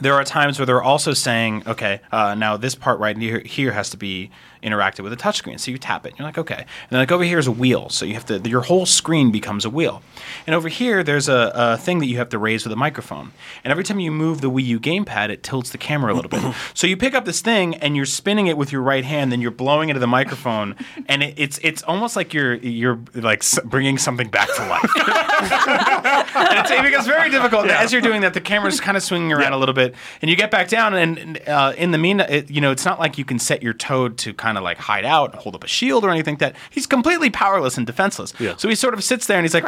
there 0.00 0.14
are 0.14 0.24
times 0.24 0.58
where 0.58 0.66
they're 0.66 0.82
also 0.82 1.12
saying, 1.12 1.62
okay, 1.66 2.00
uh, 2.10 2.34
now 2.34 2.56
this 2.56 2.74
part 2.74 2.98
right 2.98 3.16
here, 3.16 3.40
here 3.40 3.72
has 3.72 3.90
to 3.90 3.96
be 3.96 4.30
interacted 4.62 5.00
with 5.00 5.12
a 5.12 5.16
touchscreen. 5.16 5.58
So 5.58 5.70
you 5.70 5.78
tap 5.78 6.06
it, 6.06 6.10
and 6.10 6.18
you're 6.18 6.28
like, 6.28 6.38
okay. 6.38 6.56
And 6.56 6.90
then 6.90 7.00
like 7.00 7.12
over 7.12 7.24
here 7.24 7.38
is 7.38 7.46
a 7.46 7.52
wheel, 7.52 7.88
so 7.88 8.04
you 8.04 8.14
have 8.14 8.26
to 8.26 8.38
your 8.48 8.62
whole 8.62 8.86
screen 8.86 9.30
becomes 9.30 9.64
a 9.64 9.70
wheel. 9.70 10.02
And 10.46 10.54
over 10.54 10.68
here, 10.68 11.02
there's 11.02 11.28
a, 11.28 11.52
a 11.54 11.76
thing 11.76 11.98
that 12.00 12.06
you 12.06 12.16
have 12.18 12.28
to 12.30 12.38
raise 12.38 12.64
with 12.64 12.72
a 12.72 12.76
microphone. 12.76 13.32
And 13.64 13.70
every 13.70 13.84
time 13.84 14.00
you 14.00 14.10
move 14.10 14.40
the 14.40 14.50
Wii 14.50 14.64
U 14.64 14.80
gamepad, 14.80 15.30
it 15.30 15.42
tilts 15.42 15.70
the 15.70 15.78
camera 15.78 16.12
a 16.12 16.14
little 16.14 16.30
bit. 16.30 16.54
so 16.74 16.86
you 16.86 16.96
pick 16.96 17.14
up 17.14 17.24
this 17.24 17.40
thing 17.40 17.74
and 17.76 17.96
you're 17.96 18.06
spinning 18.06 18.46
it 18.46 18.56
with 18.56 18.72
your 18.72 18.82
right 18.82 19.04
hand, 19.04 19.32
then 19.32 19.40
you're 19.40 19.50
blowing 19.50 19.88
into 19.88 20.00
the 20.00 20.06
microphone, 20.06 20.76
and 21.06 21.22
it, 21.22 21.34
it's 21.36 21.58
it's 21.62 21.82
almost 21.82 22.16
like 22.16 22.32
you're 22.34 22.54
you're 22.54 23.00
like 23.14 23.42
bringing 23.64 23.98
something 23.98 24.28
back 24.28 24.48
to 24.54 24.68
life. 24.68 24.90
and 25.42 26.58
it's, 26.58 26.70
it 26.70 26.82
becomes 26.82 27.06
very 27.06 27.30
difficult. 27.30 27.62
And 27.62 27.72
As 27.72 27.92
you're 27.92 28.02
doing 28.02 28.20
that, 28.22 28.34
the 28.34 28.40
camera's 28.40 28.80
kind 28.80 28.96
of 28.96 29.02
swinging 29.02 29.32
around 29.32 29.52
a 29.52 29.58
little 29.58 29.74
bit, 29.74 29.94
and 30.20 30.30
you 30.30 30.36
get 30.36 30.50
back 30.50 30.68
down. 30.68 30.94
And 30.94 31.40
uh, 31.48 31.74
in 31.76 31.90
the 31.90 31.98
mean, 31.98 32.20
it, 32.20 32.50
you 32.50 32.60
know, 32.60 32.70
it's 32.70 32.84
not 32.84 32.98
like 32.98 33.18
you 33.18 33.24
can 33.24 33.38
set 33.38 33.62
your 33.62 33.72
toad 33.72 34.18
to 34.18 34.32
kind 34.34 34.51
of 34.58 34.64
like 34.64 34.78
hide 34.78 35.04
out, 35.04 35.32
and 35.32 35.40
hold 35.40 35.54
up 35.54 35.64
a 35.64 35.68
shield 35.68 36.04
or 36.04 36.10
anything. 36.10 36.36
That 36.36 36.54
he's 36.70 36.86
completely 36.86 37.30
powerless 37.30 37.76
and 37.76 37.86
defenseless. 37.86 38.32
Yeah. 38.38 38.56
So 38.56 38.68
he 38.68 38.74
sort 38.74 38.94
of 38.94 39.02
sits 39.04 39.26
there 39.26 39.38
and 39.38 39.44
he's 39.44 39.54
like, 39.54 39.64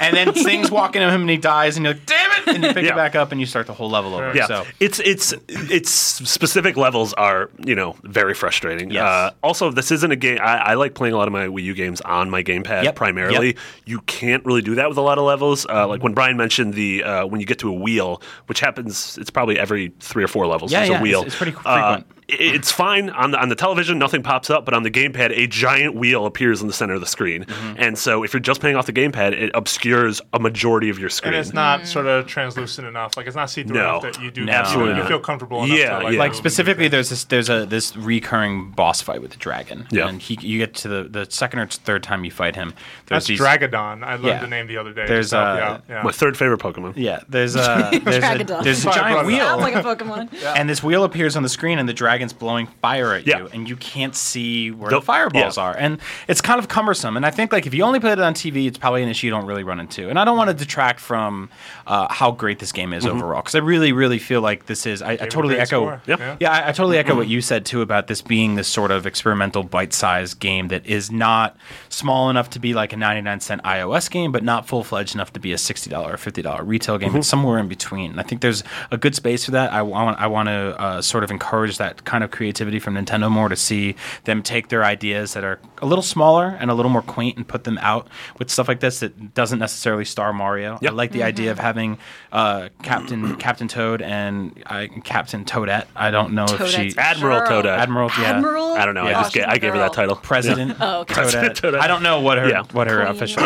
and 0.00 0.16
then 0.16 0.32
things 0.32 0.70
walk 0.70 0.96
into 0.96 1.10
him 1.10 1.22
and 1.22 1.30
he 1.30 1.36
dies, 1.36 1.76
and 1.76 1.84
you're 1.84 1.94
like, 1.94 2.06
damn 2.06 2.30
it! 2.32 2.48
And 2.54 2.64
you 2.64 2.72
pick 2.74 2.84
Yeah. 2.84 2.92
it 2.92 2.96
back 2.96 3.14
up 3.14 3.32
and 3.32 3.40
you 3.40 3.46
start 3.46 3.66
the 3.66 3.74
whole 3.74 3.90
level 3.90 4.14
over. 4.14 4.32
Yeah, 4.34 4.46
So 4.46 4.66
it's 4.80 4.98
it's 5.00 5.34
it's 5.48 5.90
specific 5.90 6.76
levels 6.76 7.12
are 7.14 7.50
you 7.64 7.74
know 7.74 7.96
very 8.02 8.34
frustrating. 8.34 8.90
Yes. 8.90 9.02
Uh, 9.02 9.30
also, 9.42 9.70
this 9.70 9.90
isn't 9.90 10.10
a 10.10 10.16
game. 10.16 10.38
I, 10.40 10.56
I 10.58 10.74
like 10.74 10.94
playing 10.94 11.14
a 11.14 11.16
lot 11.16 11.28
of 11.28 11.32
my 11.32 11.46
Wii 11.46 11.62
U 11.64 11.74
games 11.74 12.00
on 12.02 12.30
my 12.30 12.42
gamepad 12.42 12.84
Yep, 12.84 12.96
primarily. 12.96 13.48
yep. 13.48 13.56
You 13.84 14.00
can't 14.02 14.44
really 14.44 14.62
do 14.62 14.74
that 14.76 14.88
with 14.88 14.98
a 14.98 15.02
lot 15.02 15.18
of 15.18 15.24
levels. 15.24 15.66
Uh, 15.66 15.86
like 15.86 16.02
when 16.02 16.14
Brian 16.14 16.36
mentioned 16.36 16.74
the 16.74 17.02
uh, 17.04 17.26
when 17.26 17.40
you 17.40 17.46
get 17.46 17.58
to 17.60 17.68
a 17.68 17.72
wheel, 17.74 18.22
which 18.46 18.60
happens, 18.60 19.18
it's 19.18 19.30
probably 19.30 19.58
every 19.58 19.92
three 20.00 20.24
or 20.24 20.28
four 20.28 20.46
levels. 20.46 20.72
Yeah, 20.72 20.80
there's 20.80 20.90
yeah, 20.90 20.98
a 20.98 21.02
wheel. 21.02 21.20
it's- 21.20 21.30
it's 21.34 21.36
pretty 21.36 21.56
Uh, 21.64 21.96
frequent. 21.98 22.19
I- 22.32 22.36
it's 22.56 22.70
fine 22.72 23.10
on 23.10 23.30
the 23.32 23.40
on 23.40 23.48
the 23.48 23.54
television, 23.54 23.98
nothing 23.98 24.22
pops 24.22 24.50
up, 24.50 24.64
but 24.64 24.74
on 24.74 24.82
the 24.82 24.90
gamepad, 24.90 25.30
a 25.36 25.46
giant 25.46 25.94
wheel 25.94 26.26
appears 26.26 26.60
in 26.60 26.66
the 26.66 26.72
center 26.72 26.94
of 26.94 27.00
the 27.00 27.06
screen. 27.06 27.44
Mm-hmm. 27.44 27.74
And 27.78 27.98
so, 27.98 28.22
if 28.22 28.32
you're 28.32 28.40
just 28.40 28.60
playing 28.60 28.76
off 28.76 28.86
the 28.86 28.92
gamepad, 28.92 29.32
it 29.32 29.50
obscures 29.54 30.20
a 30.32 30.38
majority 30.38 30.88
of 30.90 30.98
your 30.98 31.08
screen. 31.10 31.34
And 31.34 31.40
it's 31.40 31.52
not 31.54 31.86
sort 31.86 32.06
of 32.06 32.26
translucent 32.26 32.86
enough. 32.86 33.16
Like 33.16 33.26
it's 33.26 33.36
not 33.36 33.50
see 33.50 33.62
through 33.62 33.76
No. 33.76 33.98
enough 33.98 34.02
that 34.02 34.22
you 34.22 34.30
do 34.30 34.44
No, 34.44 34.52
Absolutely 34.52 34.90
you, 34.90 34.96
you 34.96 35.02
not. 35.02 35.08
feel 35.08 35.20
comfortable 35.20 35.64
enough 35.64 35.76
Yeah, 35.78 35.98
to 35.98 36.04
like, 36.04 36.12
yeah. 36.14 36.18
like 36.18 36.34
specifically 36.34 36.88
there's 36.88 37.10
this 37.10 37.24
there's 37.24 37.48
a 37.50 37.66
this 37.66 37.96
recurring 37.96 38.70
boss 38.70 39.00
fight 39.00 39.22
with 39.22 39.30
the 39.30 39.36
dragon 39.38 39.86
Yeah. 39.90 40.08
and 40.08 40.20
he 40.20 40.38
you 40.40 40.58
get 40.58 40.74
to 40.76 40.88
the 40.88 41.04
the 41.04 41.26
second 41.30 41.58
or 41.60 41.66
third 41.66 42.02
time 42.02 42.24
you 42.24 42.30
fight 42.30 42.56
him 42.56 42.74
there's 43.06 43.26
That's 43.26 43.26
these 43.26 43.40
Draggadon. 43.40 44.02
I 44.04 44.12
learned 44.14 44.24
Yeah. 44.24 44.40
the 44.40 44.46
name 44.46 44.66
the 44.66 44.76
other 44.76 44.92
day. 44.92 45.06
There's, 45.06 45.30
just 45.30 45.32
to 45.32 45.36
help 45.38 45.58
you 45.58 45.62
uh, 45.64 45.66
out. 45.68 45.84
yeah. 45.88 46.02
my 46.02 46.12
third 46.12 46.36
favorite 46.36 46.60
Pokemon. 46.60 46.94
yeah 46.96 47.20
there's 47.28 47.56
a 47.56 47.90
there's 48.04 48.16
a, 48.24 48.44
there's 48.62 48.84
a 48.84 48.90
giant 48.92 48.94
brought 48.94 49.24
it 49.24 49.26
wheel 49.26 49.38
Sounds 49.38 49.62
like 49.62 49.74
a 49.74 49.82
Pokemon. 49.82 50.44
and 50.56 50.68
this 50.68 50.82
wheel 50.82 51.04
appears 51.04 51.36
on 51.36 51.42
the 51.42 51.48
screen 51.48 51.78
and 51.78 51.88
the 51.88 51.92
dragon's 52.20 52.32
blowing 52.34 52.66
fire 52.82 53.14
at 53.14 53.26
Yeah. 53.26 53.38
you 53.38 53.48
and 53.54 53.66
you 53.68 53.76
can't 53.76 54.14
see 54.14 54.70
where 54.70 54.90
Nope. 54.90 55.00
the 55.02 55.06
fireballs 55.06 55.56
Yeah. 55.56 55.62
are 55.64 55.74
and 55.76 55.98
it's 56.28 56.42
kind 56.42 56.58
of 56.58 56.68
cumbersome 56.68 57.16
and 57.16 57.24
i 57.24 57.30
think 57.30 57.50
like 57.50 57.66
if 57.66 57.72
you 57.72 57.82
only 57.82 57.98
played 57.98 58.18
it 58.18 58.20
on 58.20 58.34
tv 58.34 58.66
it's 58.66 58.76
probably 58.76 59.02
an 59.02 59.08
issue 59.08 59.26
you 59.28 59.30
don't 59.30 59.46
really 59.46 59.62
run 59.64 59.80
into 59.80 60.10
and 60.10 60.18
i 60.18 60.24
don't 60.26 60.36
want 60.36 60.48
to 60.50 60.54
detract 60.54 61.00
from 61.00 61.48
uh, 61.86 62.12
how 62.12 62.30
great 62.30 62.58
this 62.58 62.72
game 62.72 62.92
is 62.92 63.06
overall 63.06 63.40
because 63.40 63.54
i 63.54 63.58
really 63.58 63.92
really 63.92 64.18
feel 64.18 64.42
like 64.42 64.66
this 64.66 64.84
is 64.84 65.00
i, 65.00 65.12
I 65.12 65.16
Gave 65.16 65.20
it 65.22 65.26
a 65.26 65.30
totally 65.30 65.58
echo. 65.58 66.00
Yep. 66.06 66.18
Yeah. 66.20 66.36
yeah, 66.40 66.52
I, 66.52 66.68
I 66.68 66.72
totally 66.72 66.98
echo 66.98 67.14
what 67.16 67.26
you 67.28 67.40
said 67.40 67.64
too 67.64 67.80
about 67.80 68.06
this 68.06 68.20
being 68.20 68.54
this 68.56 68.68
sort 68.68 68.90
of 68.90 69.06
experimental, 69.06 69.62
bite-sized 69.62 70.38
game 70.40 70.68
that 70.68 70.84
is 70.86 71.10
not 71.10 71.56
small 71.88 72.28
enough 72.30 72.50
to 72.50 72.58
be 72.58 72.74
like 72.74 72.92
a 72.92 72.96
99 72.96 73.40
cent 73.40 73.62
iOS 73.62 74.10
game, 74.10 74.32
but 74.32 74.42
not 74.44 74.66
full-fledged 74.66 75.14
enough 75.14 75.32
to 75.34 75.40
be 75.40 75.52
a 75.52 75.56
$60 75.56 75.92
or 76.04 76.16
$50 76.16 76.60
retail 76.66 76.98
game. 76.98 77.14
It's 77.16 77.28
somewhere 77.28 77.58
in 77.58 77.68
between. 77.68 78.10
And 78.12 78.20
I 78.20 78.22
think 78.22 78.40
there's 78.40 78.62
a 78.90 78.96
good 78.98 79.14
space 79.14 79.44
for 79.44 79.52
that. 79.52 79.72
I 79.72 79.82
want 79.82 80.18
I 80.20 80.26
want 80.26 80.48
to 80.48 80.80
uh, 80.80 81.02
sort 81.02 81.22
of 81.24 81.30
encourage 81.30 81.78
that 81.78 82.04
kind 82.10 82.24
of 82.24 82.30
creativity 82.32 82.80
from 82.80 82.94
Nintendo 82.94 83.30
more 83.30 83.48
to 83.48 83.54
see 83.54 83.94
them 84.24 84.42
take 84.42 84.68
their 84.68 84.84
ideas 84.84 85.34
that 85.34 85.44
are 85.44 85.60
a 85.80 85.86
little 85.86 86.02
smaller 86.02 86.56
and 86.58 86.68
a 86.68 86.74
little 86.74 86.90
more 86.90 87.02
quaint 87.02 87.36
and 87.36 87.46
put 87.46 87.62
them 87.62 87.78
out 87.80 88.08
with 88.40 88.50
stuff 88.50 88.66
like 88.66 88.80
this 88.80 88.98
that 88.98 89.32
doesn't 89.32 89.60
necessarily 89.60 90.04
star 90.04 90.32
Mario. 90.32 90.76
Yep. 90.82 90.90
I 90.90 90.94
like 90.94 91.12
the 91.12 91.22
idea 91.22 91.52
of 91.52 91.60
having 91.60 91.98
uh, 92.32 92.68
Captain 92.82 93.36
Captain 93.46 93.68
Toad 93.68 94.02
and 94.02 94.60
uh, 94.66 94.86
Captain 95.04 95.44
Toadette. 95.44 95.86
I 95.94 96.10
don't 96.10 96.32
know 96.32 96.46
if 96.48 96.66
she 96.68 96.92
Admiral 96.98 97.38
Girl. 97.40 97.62
Toadette. 97.62 97.78
Admiral, 97.78 98.10
yeah. 98.18 98.24
Admiral? 98.32 98.72
I 98.74 98.84
don't 98.84 98.94
know. 98.96 99.04
I 99.04 99.12
just 99.12 99.32
get, 99.32 99.44
she's 99.44 99.52
I 99.52 99.54
a 99.54 99.58
gave 99.60 99.72
her 99.72 99.78
that 99.78 99.92
title. 99.92 100.16
President. 100.16 100.76
Oh, 100.80 101.00
okay. 101.02 101.14
Toadette. 101.14 101.54
Toadette. 101.54 101.80
I 101.80 101.86
don't 101.86 102.02
know 102.02 102.20
what 102.20 102.38
her 102.38 102.48
Yeah. 102.48 102.64
what 102.72 102.88
her 102.88 102.96
Queen. 103.04 103.08
official 103.16 103.42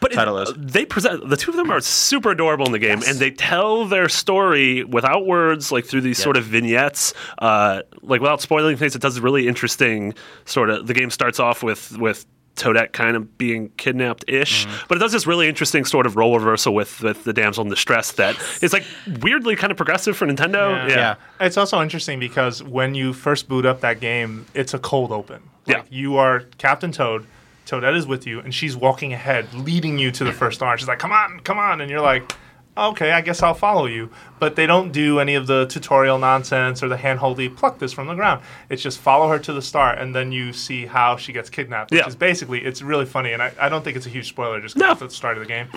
But 0.00 0.12
it- 0.12 0.14
title 0.14 0.38
is. 0.38 0.52
they 0.56 0.84
present 0.84 1.28
the 1.28 1.36
two 1.36 1.50
of 1.50 1.56
them 1.56 1.70
are 1.72 1.80
super 1.80 2.30
adorable 2.30 2.66
in 2.66 2.72
the 2.72 2.78
game, 2.78 3.00
and 3.08 3.18
they 3.18 3.30
tell 3.32 3.86
their 3.86 4.08
story 4.08 4.84
without 4.84 5.26
words, 5.26 5.72
like 5.72 5.84
through 5.86 6.02
these 6.02 6.18
sort 6.18 6.36
of 6.36 6.44
vignettes, 6.44 7.12
uh, 7.38 7.82
like 8.04 8.20
without 8.20 8.40
spoiling 8.40 8.76
things. 8.76 8.94
It 8.94 9.02
does 9.02 9.18
really 9.20 9.48
interesting 9.48 10.14
sort 10.44 10.70
of. 10.70 10.86
The 10.86 10.94
game 10.94 11.10
starts 11.10 11.38
off 11.40 11.62
with 11.62 11.96
with. 11.98 12.26
Toadette 12.56 12.92
kind 12.92 13.16
of 13.16 13.36
being 13.36 13.70
kidnapped 13.78 14.24
ish, 14.28 14.64
Mm-hmm. 14.64 14.84
but 14.86 14.96
it 14.96 15.00
does 15.00 15.10
this 15.10 15.26
really 15.26 15.48
interesting 15.48 15.84
sort 15.84 16.06
of 16.06 16.14
role 16.14 16.38
reversal 16.38 16.72
with, 16.72 17.00
with 17.02 17.24
the 17.24 17.32
damsel 17.32 17.64
in 17.64 17.68
distress 17.68 18.12
that 18.12 18.36
is 18.62 18.72
like 18.72 18.84
weirdly 19.22 19.56
kind 19.56 19.72
of 19.72 19.76
progressive 19.76 20.16
for 20.16 20.24
Nintendo. 20.28 20.88
Yeah. 20.88 20.94
Yeah. 20.94 21.14
It's 21.40 21.56
also 21.56 21.82
interesting 21.82 22.20
because 22.20 22.62
when 22.62 22.94
you 22.94 23.12
first 23.12 23.48
boot 23.48 23.66
up 23.66 23.80
that 23.80 23.98
game, 23.98 24.46
it's 24.54 24.72
a 24.72 24.78
cold 24.78 25.10
open. 25.10 25.42
Like 25.66 25.78
Yeah. 25.78 25.82
you 25.90 26.16
are 26.16 26.42
Captain 26.58 26.92
Toad. 26.92 27.26
Toadette 27.66 27.96
is 27.96 28.06
with 28.06 28.24
you, 28.24 28.38
and 28.38 28.54
she's 28.54 28.76
walking 28.76 29.12
ahead, 29.12 29.52
leading 29.52 29.98
you 29.98 30.12
to 30.12 30.22
the 30.22 30.32
first 30.32 30.58
star. 30.58 30.78
She's 30.78 30.86
like, 30.86 31.00
"Come 31.00 31.10
on, 31.10 31.40
come 31.40 31.58
on," 31.58 31.80
and 31.80 31.90
you're 31.90 32.00
like, 32.02 32.30
"Okay, 32.76 33.12
I 33.12 33.20
guess 33.20 33.42
I'll 33.42 33.54
follow 33.54 33.86
you." 33.86 34.10
But 34.38 34.56
they 34.56 34.66
don't 34.66 34.92
do 34.92 35.20
any 35.20 35.34
of 35.34 35.46
the 35.46 35.66
tutorial 35.66 36.18
nonsense 36.18 36.82
or 36.82 36.88
the 36.88 36.96
handholdy 36.96 37.54
pluck 37.54 37.78
this 37.78 37.92
from 37.92 38.06
the 38.08 38.14
ground. 38.14 38.42
It's 38.68 38.82
just 38.82 38.98
follow 38.98 39.28
her 39.28 39.38
to 39.38 39.52
the 39.52 39.62
star, 39.62 39.92
and 39.92 40.14
then 40.14 40.32
you 40.32 40.52
see 40.52 40.86
how 40.86 41.16
she 41.16 41.32
gets 41.32 41.48
kidnapped. 41.50 41.90
Which 41.92 42.00
Yeah. 42.00 42.06
is 42.08 42.16
basically 42.16 42.64
it's 42.64 42.82
really 42.82 43.06
funny, 43.06 43.32
and 43.32 43.42
I, 43.42 43.52
I 43.60 43.68
don't 43.68 43.82
think 43.84 43.96
it's 43.96 44.06
a 44.06 44.10
huge 44.10 44.28
spoiler. 44.28 44.60
Just 44.60 44.76
No. 44.76 44.92
it's 44.92 45.02
at 45.02 45.08
the 45.10 45.14
start 45.14 45.36
of 45.38 45.42
the 45.42 45.48
game, 45.48 45.68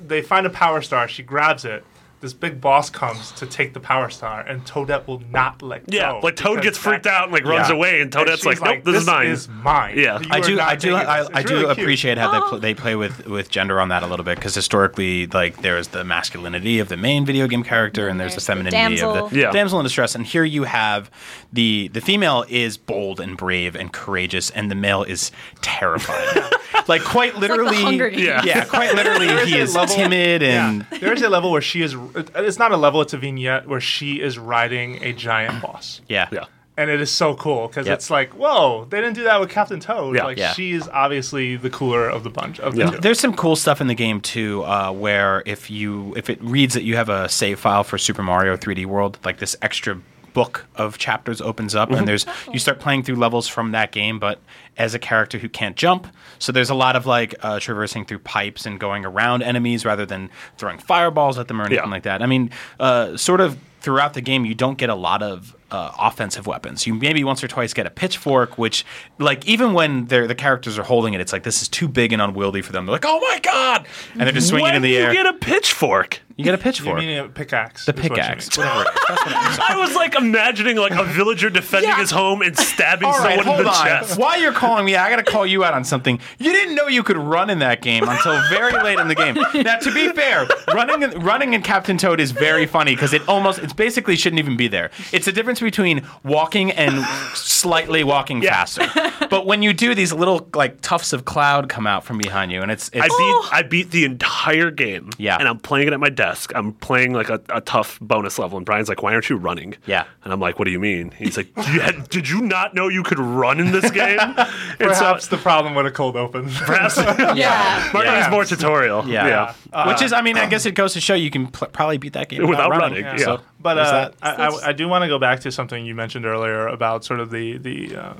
they 0.00 0.22
find 0.22 0.46
a 0.46 0.50
power 0.50 0.80
star. 0.82 1.06
She 1.08 1.22
grabs 1.22 1.64
it. 1.64 1.84
This 2.22 2.32
big 2.32 2.60
boss 2.60 2.88
comes 2.88 3.32
to 3.32 3.46
take 3.46 3.74
the 3.74 3.80
power 3.80 4.08
star, 4.08 4.42
and 4.42 4.64
Toadette 4.64 5.08
will 5.08 5.20
not 5.30 5.60
let 5.60 5.84
go. 5.90 5.96
Yeah, 5.96 6.12
go. 6.12 6.20
like 6.22 6.36
Toad 6.36 6.62
gets 6.62 6.78
freaked 6.78 7.06
out 7.06 7.24
and 7.24 7.32
like 7.32 7.44
runs 7.44 7.68
Yeah. 7.68 7.74
away, 7.74 8.00
and 8.00 8.12
Toadette's 8.12 8.36
she's 8.42 8.60
like, 8.60 8.60
"Nope, 8.62 8.84
this, 8.84 9.00
is 9.00 9.06
mine." 9.06 9.26
Is 9.26 9.48
mine. 9.48 9.98
Yeah. 9.98 10.20
You 10.20 10.28
I 10.30 10.40
do, 10.40 10.60
I 10.60 10.76
do, 10.76 10.90
taking 10.92 11.08
I, 11.08 11.18
this. 11.18 11.28
It's 11.30 11.36
I 11.36 11.42
do 11.42 11.54
really 11.54 11.64
cute. 11.74 11.78
appreciate 11.78 12.18
how 12.18 12.30
they 12.30 12.38
pl- 12.48 12.58
they 12.60 12.74
play 12.74 12.94
with 12.94 13.26
with 13.26 13.50
gender 13.50 13.80
on 13.80 13.88
that 13.88 14.04
a 14.04 14.06
little 14.06 14.24
bit 14.24 14.36
because 14.36 14.54
historically, 14.54 15.26
like 15.26 15.62
there 15.62 15.76
is 15.78 15.88
the 15.88 16.04
masculinity 16.04 16.78
of 16.78 16.88
the 16.88 16.96
main 16.96 17.26
video 17.26 17.48
game 17.48 17.64
character 17.64 18.06
and 18.06 18.20
there's, 18.20 18.32
There's 18.36 18.46
the 18.46 18.54
the 18.54 18.62
femininity 18.62 19.02
of 19.02 19.30
the 19.30 19.36
Yeah. 19.40 19.50
damsel 19.50 19.80
in 19.80 19.84
distress. 19.84 20.14
And 20.14 20.24
here 20.24 20.44
you 20.44 20.62
have 20.62 21.10
the 21.52 21.88
the 21.92 22.00
female 22.00 22.44
is 22.48 22.76
bold 22.76 23.18
and 23.18 23.36
brave 23.36 23.74
and 23.74 23.92
courageous, 23.92 24.50
and 24.50 24.70
the 24.70 24.76
male 24.76 25.02
is 25.02 25.32
terrifying. 25.60 26.44
like 26.88 27.02
quite 27.04 27.36
literally, 27.36 27.82
Hunger 27.82 28.10
Games. 28.10 28.22
Yeah. 28.22 28.42
yeah, 28.44 28.64
quite 28.64 28.94
literally, 28.94 29.28
he 29.46 29.58
is 29.58 29.74
level- 29.74 29.94
timid 29.94 30.42
and. 30.42 30.86
Yeah. 30.92 30.98
There 30.98 31.12
is 31.12 31.22
a 31.22 31.28
level 31.28 31.50
where 31.50 31.62
she 31.62 31.82
is. 31.82 31.94
It's 32.14 32.58
not 32.58 32.72
a 32.72 32.76
level; 32.76 33.00
it's 33.00 33.12
a 33.12 33.18
vignette 33.18 33.66
where 33.68 33.80
she 33.80 34.20
is 34.20 34.38
riding 34.38 35.02
a 35.02 35.12
giant 35.12 35.62
boss, 35.62 36.00
Yeah. 36.08 36.28
yeah. 36.32 36.44
and 36.76 36.88
it 36.90 37.00
is 37.00 37.10
so 37.10 37.34
cool 37.34 37.68
because 37.68 37.86
Yep. 37.86 37.94
it's 37.98 38.08
like, 38.10 38.30
whoa, 38.30 38.86
they 38.88 39.00
didn't 39.00 39.14
do 39.14 39.24
that 39.24 39.38
with 39.40 39.50
Captain 39.50 39.78
Toad. 39.80 40.16
Yeah. 40.16 40.24
Like 40.24 40.38
Yeah. 40.38 40.52
she 40.54 40.72
is 40.72 40.88
obviously 40.92 41.56
the 41.56 41.68
cooler 41.70 42.08
of 42.08 42.24
the 42.24 42.30
bunch 42.30 42.60
of 42.60 42.74
the 42.74 42.78
Yeah. 42.84 42.90
There's 42.90 43.20
some 43.20 43.34
cool 43.34 43.56
stuff 43.56 43.80
in 43.82 43.88
the 43.88 43.94
game 43.94 44.20
too, 44.20 44.62
uh, 44.64 44.90
where 44.90 45.42
if 45.44 45.70
you 45.70 46.14
if 46.16 46.30
it 46.30 46.42
reads 46.42 46.72
that 46.74 46.82
you 46.84 46.96
have 46.96 47.08
a 47.10 47.28
save 47.28 47.60
file 47.60 47.84
for 47.84 47.98
Super 47.98 48.22
Mario 48.22 48.56
3D 48.56 48.86
World, 48.86 49.18
like 49.24 49.38
this 49.38 49.54
extra 49.60 49.98
book 50.32 50.66
of 50.76 50.98
chapters 50.98 51.40
opens 51.40 51.74
up, 51.74 51.90
and 51.90 52.06
there's 52.08 52.26
you 52.52 52.58
start 52.58 52.78
playing 52.80 53.02
through 53.02 53.16
levels 53.16 53.48
from 53.48 53.72
that 53.72 53.92
game, 53.92 54.18
but 54.18 54.40
as 54.76 54.94
a 54.94 54.98
character 54.98 55.38
who 55.38 55.48
can't 55.48 55.76
jump. 55.76 56.06
So 56.38 56.52
there's 56.52 56.70
a 56.70 56.74
lot 56.74 56.96
of 56.96 57.06
like 57.06 57.34
uh, 57.42 57.60
traversing 57.60 58.04
through 58.04 58.20
pipes 58.20 58.64
and 58.66 58.80
going 58.80 59.04
around 59.04 59.42
enemies 59.42 59.84
rather 59.84 60.06
than 60.06 60.30
throwing 60.58 60.78
fireballs 60.78 61.38
at 61.38 61.48
them 61.48 61.60
or 61.60 61.64
anything 61.66 61.84
Yeah. 61.84 61.90
like 61.90 62.04
that. 62.04 62.22
I 62.22 62.26
mean, 62.26 62.50
uh, 62.80 63.16
sort 63.16 63.40
of 63.40 63.58
throughout 63.80 64.14
the 64.14 64.20
game, 64.20 64.44
you 64.44 64.54
don't 64.54 64.78
get 64.78 64.88
a 64.90 64.94
lot 64.94 65.22
of 65.22 65.54
uh, 65.70 65.90
offensive 65.98 66.46
weapons. 66.46 66.86
You 66.86 66.94
maybe 66.94 67.24
once 67.24 67.42
or 67.42 67.48
twice 67.48 67.72
get 67.74 67.86
a 67.86 67.90
pitchfork, 67.90 68.56
which, 68.58 68.84
like, 69.18 69.46
even 69.46 69.72
when 69.72 70.04
they're, 70.06 70.26
the 70.28 70.34
characters 70.34 70.78
are 70.78 70.82
holding 70.84 71.14
it, 71.14 71.20
it's 71.20 71.32
like 71.32 71.42
this 71.44 71.62
is 71.62 71.68
too 71.68 71.88
big 71.88 72.12
and 72.12 72.20
unwieldy 72.22 72.60
for 72.62 72.72
them. 72.72 72.84
They're 72.86 72.92
like, 72.92 73.04
"Oh 73.06 73.18
my 73.20 73.40
god!" 73.40 73.86
and 74.12 74.20
they're 74.22 74.32
just 74.32 74.48
swinging 74.48 74.64
when 74.66 74.74
in 74.76 74.82
the 74.82 74.96
air. 74.98 75.08
you 75.12 75.16
get 75.22 75.26
a 75.26 75.32
pitchfork. 75.38 76.20
You 76.36 76.44
get 76.44 76.54
a 76.54 76.56
You 76.58 76.62
pitchfork, 76.62 76.98
mean 76.98 77.18
a 77.18 77.28
pickaxe? 77.28 77.84
the 77.86 77.92
is 77.92 77.96
what 77.96 78.04
you 78.04 78.10
pickaxe, 78.16 78.56
whatever. 78.56 78.80
It 78.82 78.88
is. 78.88 78.94
That's 79.08 79.20
what 79.24 79.26
it 79.32 79.52
is. 79.52 79.58
I 79.68 79.76
was 79.78 79.94
like 79.94 80.14
imagining 80.14 80.76
like 80.76 80.92
a 80.92 81.04
villager 81.04 81.50
defending 81.50 81.90
Yeah. 81.90 81.98
his 82.00 82.10
home 82.10 82.42
and 82.42 82.56
stabbing 82.56 83.08
All 83.08 83.18
right, 83.18 83.38
someone 83.38 83.58
in 83.60 83.64
the 83.64 83.70
on. 83.70 83.84
chest. 83.86 84.18
While 84.18 84.40
you're 84.40 84.52
calling 84.52 84.84
me, 84.84 84.96
I 84.96 85.10
got 85.10 85.24
to 85.24 85.30
call 85.30 85.46
you 85.46 85.64
out 85.64 85.74
on 85.74 85.84
something. 85.84 86.18
You 86.38 86.52
didn't 86.52 86.74
know 86.74 86.88
you 86.88 87.02
could 87.02 87.16
run 87.18 87.50
in 87.50 87.58
that 87.60 87.82
game 87.82 88.04
until 88.06 88.40
very 88.48 88.72
late 88.82 88.98
in 88.98 89.08
the 89.08 89.14
game. 89.14 89.34
Now, 89.62 89.76
to 89.78 89.92
be 89.92 90.08
fair, 90.12 90.46
running 90.74 91.02
in, 91.02 91.10
running 91.20 91.54
in 91.54 91.62
Captain 91.62 91.96
Toad 91.98 92.20
is 92.20 92.30
very 92.32 92.66
funny 92.66 92.94
because 92.94 93.12
it 93.12 93.26
almost 93.28 93.58
it's 93.60 93.72
basically 93.72 94.16
shouldn't 94.16 94.38
even 94.40 94.56
be 94.56 94.68
there. 94.68 94.90
It's 95.12 95.26
the 95.26 95.32
difference 95.32 95.60
between 95.60 96.06
walking 96.24 96.70
and 96.72 97.04
slightly 97.34 98.04
walking 98.04 98.42
Yeah. 98.42 98.64
faster. 98.64 98.86
But 99.28 99.46
when 99.46 99.62
you 99.62 99.72
do, 99.72 99.94
these 99.94 100.12
little 100.12 100.48
like 100.54 100.80
tufts 100.80 101.12
of 101.12 101.24
cloud 101.24 101.68
come 101.68 101.86
out 101.86 102.04
from 102.04 102.18
behind 102.18 102.52
you, 102.52 102.62
and 102.62 102.70
it's, 102.70 102.88
it's 102.92 103.02
I 103.04 103.08
beat 103.08 103.12
oh. 103.18 103.48
I 103.52 103.62
beat 103.62 103.90
the 103.90 104.04
entire 104.04 104.70
game. 104.70 105.10
Yeah. 105.18 105.36
And 105.38 105.48
I'm 105.48 105.58
playing 105.58 105.88
it 105.88 105.92
at 105.92 106.00
my 106.00 106.08
desk. 106.08 106.21
I'm 106.54 106.72
playing 106.74 107.12
like 107.12 107.28
a, 107.28 107.40
a 107.48 107.60
tough 107.60 107.98
bonus 108.00 108.38
level, 108.38 108.56
and 108.56 108.64
Brian's 108.66 108.88
like, 108.88 109.02
"Why 109.02 109.12
aren't 109.14 109.28
you 109.28 109.36
running?" 109.36 109.74
Yeah. 109.86 110.04
And 110.24 110.32
I'm 110.32 110.40
like, 110.40 110.58
"What 110.58 110.66
do 110.66 110.70
you 110.70 110.80
mean?" 110.80 111.10
He's 111.18 111.36
like, 111.36 111.48
"You 111.56 111.80
had- 111.80 112.08
"Did 112.08 112.28
you 112.28 112.40
not 112.42 112.74
know 112.74 112.88
you 112.88 113.02
could 113.02 113.18
run 113.18 113.58
in 113.60 113.72
this 113.72 113.90
game?" 113.90 114.18
and 114.80 114.94
so 114.96 115.16
the 115.30 115.38
problem 115.40 115.74
with 115.74 115.86
a 115.86 115.90
cold 115.90 116.16
open. 116.16 116.48
perhaps 116.50 116.96
Yeah. 117.36 117.90
Mark 117.92 118.04
Yeah. 118.06 118.18
needs 118.20 118.30
more 118.30 118.44
tutorial. 118.44 119.06
yeah, 119.08 119.54
yeah. 119.72 119.86
which 119.88 120.02
is 120.02 120.12
I 120.12 120.20
mean 120.22 120.36
I 120.38 120.46
guess 120.46 120.66
it 120.66 120.74
goes 120.74 120.92
to 120.94 121.00
show 121.00 121.14
you 121.14 121.30
can 121.30 121.46
pl- 121.48 121.68
probably 121.68 121.98
beat 121.98 122.12
that 122.14 122.28
game 122.28 122.46
Without 122.46 122.68
without, 122.70 122.80
running, 122.82 123.04
running. 123.04 123.18
yeah. 123.20 123.24
So 123.24 123.40
But 123.60 123.78
uh. 123.78 124.10
I, 124.22 124.30
I, 124.46 124.48
I 124.68 124.72
do 124.72 124.88
want 124.88 125.02
to 125.02 125.08
go 125.08 125.18
back 125.18 125.40
to 125.40 125.52
something 125.52 125.84
you 125.86 125.94
mentioned 125.94 126.26
earlier 126.26 126.66
about 126.68 127.04
sort 127.04 127.20
of 127.20 127.30
the 127.30 127.58
the 127.58 127.96
uh, 127.96 128.12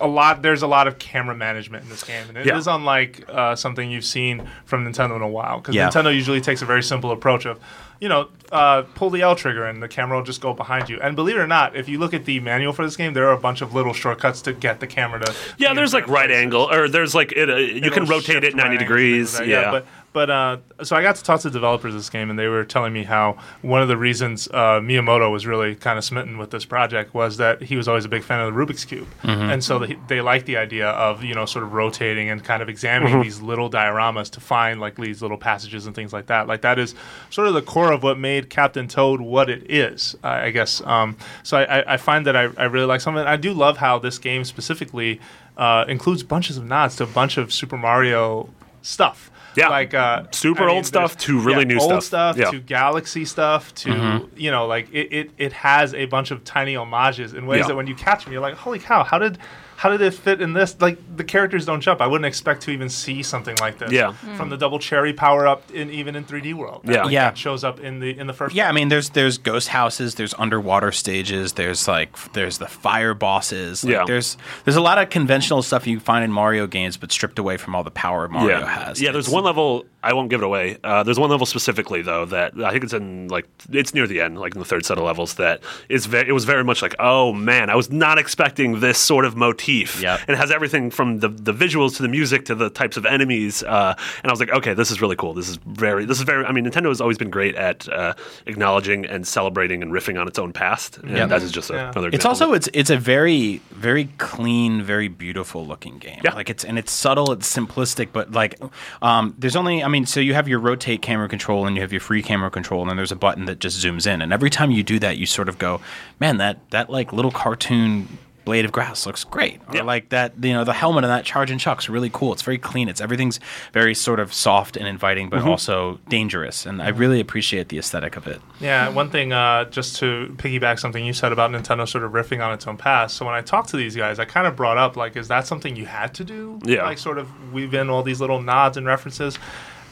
a 0.00 0.06
lot. 0.06 0.42
There's 0.42 0.62
a 0.62 0.66
lot 0.66 0.86
of 0.88 0.98
camera 0.98 1.34
management 1.34 1.84
in 1.84 1.90
this 1.90 2.02
game, 2.04 2.24
and 2.28 2.36
it 2.38 2.46
is 2.46 2.66
Yeah. 2.66 2.74
unlike 2.76 3.24
uh, 3.28 3.54
something 3.56 3.90
you've 3.90 4.04
seen 4.04 4.48
from 4.64 4.84
Nintendo 4.90 5.16
in 5.16 5.22
a 5.22 5.28
while. 5.28 5.58
Because 5.58 5.74
Yeah. 5.74 5.88
Nintendo 5.88 6.14
usually 6.14 6.40
takes 6.40 6.62
a 6.62 6.66
very 6.66 6.82
simple 6.82 7.10
approach 7.10 7.44
of, 7.46 7.58
you 8.00 8.08
know, 8.08 8.28
uh, 8.50 8.82
pull 8.94 9.10
the 9.10 9.20
L 9.22 9.36
trigger 9.36 9.64
and 9.66 9.82
the 9.82 9.88
camera 9.88 10.16
will 10.16 10.24
just 10.24 10.40
go 10.40 10.52
behind 10.54 10.88
you. 10.88 10.98
And 11.02 11.14
believe 11.14 11.36
it 11.36 11.40
or 11.40 11.46
not, 11.46 11.76
if 11.76 11.88
you 11.88 11.98
look 11.98 12.14
at 12.14 12.24
the 12.24 12.40
manual 12.40 12.72
for 12.72 12.84
this 12.84 12.96
game, 12.96 13.12
there 13.14 13.28
are 13.28 13.32
a 13.32 13.38
bunch 13.38 13.60
of 13.60 13.74
little 13.74 13.92
shortcuts 13.92 14.40
to 14.42 14.52
get 14.52 14.80
the 14.80 14.86
camera 14.86 15.20
to. 15.20 15.34
Yeah, 15.58 15.74
there's 15.74 15.92
like 15.94 16.08
right 16.08 16.28
places. 16.28 16.42
angle, 16.42 16.68
or 16.72 16.88
there's 16.88 17.14
like 17.14 17.32
it, 17.32 17.50
uh, 17.50 17.56
you 17.56 17.76
It'll 17.76 17.90
can 17.90 18.04
rotate 18.06 18.42
it 18.42 18.54
90 18.56 18.70
right 18.70 18.78
degrees. 18.78 19.36
things 19.36 19.40
like 19.40 19.48
that. 19.50 19.62
Yeah, 19.64 19.70
but 19.70 19.86
but 20.12 20.30
uh, 20.30 20.56
so 20.82 20.96
I 20.96 21.02
got 21.02 21.16
to 21.16 21.22
talk 21.22 21.40
to 21.40 21.50
developers 21.50 21.94
of 21.94 22.00
this 22.00 22.10
game, 22.10 22.30
and 22.30 22.38
they 22.38 22.48
were 22.48 22.64
telling 22.64 22.92
me 22.92 23.04
how 23.04 23.38
one 23.62 23.80
of 23.80 23.88
the 23.88 23.96
reasons 23.96 24.48
uh, 24.48 24.80
Miyamoto 24.80 25.30
was 25.30 25.46
really 25.46 25.74
kind 25.74 25.98
of 25.98 26.04
smitten 26.04 26.36
with 26.38 26.50
this 26.50 26.64
project 26.64 27.14
was 27.14 27.36
that 27.36 27.62
he 27.62 27.76
was 27.76 27.86
always 27.86 28.04
a 28.04 28.08
big 28.08 28.22
fan 28.22 28.40
of 28.40 28.52
the 28.52 28.58
Rubik's 28.58 28.84
cube, 28.84 29.06
and 29.22 29.62
so 29.62 29.78
they, 29.78 29.96
they 30.08 30.20
liked 30.20 30.46
the 30.46 30.56
idea 30.56 30.88
of 30.90 31.22
you 31.22 31.34
know 31.34 31.46
sort 31.46 31.64
of 31.64 31.72
rotating 31.72 32.28
and 32.28 32.42
kind 32.42 32.62
of 32.62 32.68
examining 32.68 33.22
these 33.22 33.40
little 33.40 33.70
dioramas 33.70 34.30
to 34.30 34.40
find 34.40 34.80
like 34.80 34.96
these 34.96 35.22
little 35.22 35.38
passages 35.38 35.86
and 35.86 35.94
things 35.94 36.12
like 36.12 36.26
that. 36.26 36.46
Like 36.48 36.62
that 36.62 36.78
is 36.78 36.94
sort 37.30 37.46
of 37.48 37.54
the 37.54 37.62
core 37.62 37.92
of 37.92 38.02
what 38.02 38.18
made 38.18 38.50
Captain 38.50 38.88
Toad 38.88 39.20
what 39.20 39.48
it 39.48 39.70
is, 39.70 40.16
uh, 40.24 40.28
I 40.28 40.50
guess. 40.50 40.80
Um, 40.82 41.16
so 41.42 41.56
I, 41.56 41.80
I, 41.80 41.94
I 41.94 41.96
find 41.96 42.26
that 42.26 42.36
I, 42.36 42.48
I 42.56 42.64
really 42.64 42.86
like 42.86 43.00
some 43.00 43.16
of 43.16 43.24
it. 43.24 43.28
I 43.28 43.36
do 43.36 43.52
love 43.52 43.76
how 43.76 43.98
this 43.98 44.18
game 44.18 44.44
specifically 44.44 45.20
uh, 45.56 45.84
includes 45.86 46.22
bunches 46.22 46.56
of 46.56 46.64
nods 46.64 46.96
to 46.96 47.04
a 47.04 47.06
bunch 47.06 47.36
of 47.36 47.52
Super 47.52 47.76
Mario 47.76 48.48
stuff. 48.82 49.30
Yeah. 49.56 49.68
like 49.68 49.94
uh, 49.94 50.24
Super 50.32 50.64
I 50.64 50.66
mean, 50.66 50.76
old 50.76 50.86
stuff 50.86 51.16
to 51.18 51.38
really 51.40 51.60
yeah, 51.62 51.74
new 51.74 51.78
old 51.80 52.02
stuff. 52.02 52.34
stuff 52.34 52.36
Yeah. 52.38 52.50
to 52.50 52.60
Galaxy 52.60 53.24
stuff 53.24 53.74
to 53.76 53.90
Mm-hmm. 53.90 54.26
you 54.36 54.50
know 54.50 54.66
like 54.66 54.88
it, 54.92 55.12
it, 55.12 55.30
it 55.38 55.52
has 55.52 55.92
a 55.94 56.06
bunch 56.06 56.30
of 56.30 56.44
tiny 56.44 56.74
homages 56.74 57.34
in 57.34 57.46
ways 57.46 57.60
Yeah. 57.60 57.68
that 57.68 57.76
when 57.76 57.86
you 57.86 57.94
catch 57.94 58.24
them 58.24 58.32
you're 58.32 58.42
like 58.42 58.54
holy 58.54 58.78
cow 58.78 59.02
how 59.04 59.18
did 59.18 59.38
how 59.80 59.88
did 59.88 60.02
it 60.02 60.12
fit 60.12 60.42
in 60.42 60.52
this 60.52 60.76
like 60.78 60.98
the 61.16 61.24
characters 61.24 61.64
don't 61.64 61.80
jump 61.80 62.02
I 62.02 62.06
wouldn't 62.06 62.26
expect 62.26 62.60
to 62.64 62.70
even 62.70 62.90
see 62.90 63.22
something 63.22 63.56
like 63.62 63.78
this 63.78 63.90
Yeah. 63.90 64.12
from 64.36 64.50
the 64.50 64.58
double 64.58 64.78
cherry 64.78 65.14
power 65.14 65.46
up 65.46 65.70
in 65.70 65.88
even 65.90 66.16
in 66.16 66.24
3D 66.24 66.52
world 66.52 66.82
Yeah. 66.84 67.04
Like, 67.04 67.12
Yeah. 67.12 67.24
that 67.30 67.38
shows 67.38 67.64
up 67.64 67.80
in 67.80 67.98
the 67.98 68.10
in 68.18 68.26
the 68.26 68.34
first 68.34 68.54
Yeah, 68.54 68.68
I 68.68 68.72
mean, 68.72 68.88
there's 68.90 69.08
there's 69.08 69.38
ghost 69.38 69.68
houses, 69.68 70.16
there's 70.16 70.34
underwater 70.38 70.92
stages, 70.92 71.54
there's 71.54 71.88
like 71.88 72.10
there's 72.34 72.58
the 72.58 72.66
fire 72.66 73.14
bosses. 73.14 73.82
Like, 73.82 73.92
Yeah. 73.94 74.04
there's 74.06 74.36
there's 74.66 74.76
a 74.76 74.82
lot 74.82 74.98
of 74.98 75.08
conventional 75.08 75.62
stuff 75.62 75.86
you 75.86 75.98
find 75.98 76.24
in 76.26 76.30
Mario 76.32 76.66
games, 76.66 76.98
but 76.98 77.10
stripped 77.10 77.38
away 77.38 77.56
from 77.56 77.74
all 77.74 77.82
the 77.82 77.90
power 77.90 78.28
Mario 78.28 78.58
yeah. 78.58 78.66
has. 78.84 79.00
Yeah, 79.00 79.12
there's 79.12 79.30
one 79.30 79.44
level 79.44 79.86
I 80.02 80.12
won't 80.14 80.30
give 80.30 80.40
it 80.40 80.44
away. 80.44 80.78
Uh, 80.82 81.02
there's 81.02 81.18
one 81.18 81.30
level 81.30 81.46
specifically 81.46 82.02
though 82.02 82.24
that 82.26 82.58
I 82.60 82.70
think 82.70 82.84
it's 82.84 82.92
in 82.92 83.28
like 83.28 83.46
it's 83.70 83.92
near 83.94 84.06
the 84.06 84.20
end, 84.20 84.38
like 84.38 84.54
in 84.54 84.58
the 84.58 84.64
third 84.64 84.84
set 84.86 84.98
of 84.98 85.04
levels. 85.04 85.34
That 85.34 85.60
is 85.88 86.06
very 86.06 86.28
it 86.28 86.32
was 86.32 86.44
very 86.44 86.64
much 86.64 86.82
like 86.82 86.94
oh 86.98 87.32
man, 87.32 87.70
I 87.70 87.76
was 87.76 87.90
not 87.90 88.18
expecting 88.18 88.80
this 88.80 88.98
sort 88.98 89.24
of 89.24 89.36
motif. 89.36 90.00
Yep. 90.02 90.20
and 90.26 90.30
it 90.30 90.38
has 90.38 90.50
everything 90.50 90.90
from 90.90 91.18
the 91.20 91.28
the 91.28 91.52
visuals 91.52 91.96
to 91.96 92.02
the 92.02 92.08
music 92.08 92.44
to 92.46 92.54
the 92.54 92.70
types 92.70 92.96
of 92.96 93.04
enemies. 93.06 93.62
Uh, 93.62 93.94
and 94.22 94.30
I 94.30 94.32
was 94.32 94.40
like, 94.40 94.50
okay, 94.50 94.74
this 94.74 94.90
is 94.90 95.00
really 95.00 95.16
cool. 95.16 95.34
This 95.34 95.48
is 95.48 95.56
very 95.66 96.04
this 96.04 96.18
is 96.18 96.24
very. 96.24 96.44
I 96.44 96.52
mean, 96.52 96.64
Nintendo 96.64 96.88
has 96.88 97.00
always 97.00 97.18
been 97.18 97.30
great 97.30 97.54
at 97.56 97.88
uh, 97.88 98.14
acknowledging 98.46 99.04
and 99.06 99.26
celebrating 99.26 99.82
and 99.82 99.92
riffing 99.92 100.20
on 100.20 100.26
its 100.28 100.38
own 100.38 100.52
past. 100.52 100.98
And 100.98 101.10
Yep. 101.16 101.28
that 101.28 101.42
is 101.42 101.52
just 101.52 101.70
a, 101.70 101.74
Yeah. 101.74 101.90
another. 101.90 102.08
It's 102.08 102.16
example. 102.24 102.28
also 102.48 102.52
it's 102.54 102.68
it's 102.72 102.90
a 102.90 102.96
very 102.96 103.60
very 103.70 104.08
clean, 104.18 104.82
very 104.82 105.08
beautiful 105.08 105.66
looking 105.66 105.98
game. 105.98 106.20
Yeah. 106.24 106.34
Like 106.34 106.50
it's 106.50 106.64
and 106.64 106.78
it's 106.78 106.92
subtle, 106.92 107.32
it's 107.32 107.52
simplistic, 107.54 108.08
but 108.12 108.32
like 108.32 108.58
um, 109.02 109.34
there's 109.38 109.56
only 109.56 109.82
I 109.82 109.88
mean, 109.90 110.06
so 110.06 110.18
you 110.20 110.32
have 110.32 110.48
your 110.48 110.58
rotate 110.58 111.02
camera 111.02 111.28
control 111.28 111.66
and 111.66 111.76
you 111.76 111.82
have 111.82 111.92
your 111.92 112.00
free 112.00 112.22
camera 112.22 112.50
control, 112.50 112.80
and 112.80 112.88
then 112.90 112.96
there's 112.96 113.12
a 113.12 113.16
button 113.16 113.44
that 113.44 113.58
just 113.58 113.84
zooms 113.84 114.06
in, 114.06 114.22
and 114.22 114.32
every 114.32 114.48
time 114.50 114.70
you 114.70 114.82
do 114.82 114.98
that, 115.00 115.18
you 115.18 115.26
sort 115.26 115.48
of 115.50 115.58
go, 115.58 115.80
man, 116.18 116.38
that 116.38 116.58
that 116.70 116.88
like 116.88 117.12
little 117.12 117.30
cartoon. 117.32 118.18
Blade 118.46 118.64
of 118.64 118.72
grass 118.72 119.04
looks 119.04 119.22
great, 119.22 119.60
or 119.68 119.76
Yeah. 119.76 119.82
like 119.82 120.08
that. 120.08 120.32
You 120.42 120.54
know, 120.54 120.64
the 120.64 120.72
helmet 120.72 121.04
on 121.04 121.10
that 121.10 121.26
charging 121.26 121.58
chuck's 121.58 121.90
really 121.90 122.08
cool. 122.10 122.32
It's 122.32 122.40
very 122.42 122.56
clean. 122.56 122.88
It's 122.88 123.00
everything's 123.00 123.38
very 123.74 123.94
sort 123.94 124.18
of 124.18 124.32
soft 124.32 124.78
and 124.78 124.88
inviting, 124.88 125.28
but 125.28 125.42
also 125.42 126.00
dangerous. 126.08 126.64
And 126.64 126.80
I 126.82 126.88
really 126.88 127.20
appreciate 127.20 127.68
the 127.68 127.78
aesthetic 127.78 128.16
of 128.16 128.26
it. 128.26 128.40
Yeah, 128.58 128.88
one 128.88 129.10
thing, 129.10 129.34
uh, 129.34 129.64
just 129.66 129.96
to 129.96 130.34
piggyback 130.38 130.78
something 130.80 131.04
you 131.04 131.12
said 131.12 131.32
about 131.32 131.50
Nintendo 131.52 131.86
sort 131.86 132.02
of 132.02 132.12
riffing 132.12 132.44
on 132.44 132.54
its 132.54 132.66
own 132.66 132.78
past. 132.78 133.18
So 133.18 133.26
when 133.26 133.34
I 133.34 133.42
talked 133.42 133.68
to 133.68 133.76
these 133.76 133.94
guys, 133.94 134.18
I 134.18 134.24
kind 134.24 134.46
of 134.46 134.56
brought 134.56 134.78
up 134.78 134.96
like, 134.96 135.16
is 135.16 135.28
that 135.28 135.46
something 135.46 135.76
you 135.76 135.84
had 135.84 136.14
to 136.14 136.24
do? 136.24 136.58
Yeah. 136.64 136.84
Like 136.84 136.96
sort 136.98 137.18
of 137.18 137.28
weave 137.52 137.74
in 137.74 137.90
all 137.90 138.02
these 138.02 138.22
little 138.22 138.40
nods 138.40 138.78
and 138.78 138.86
references. 138.86 139.38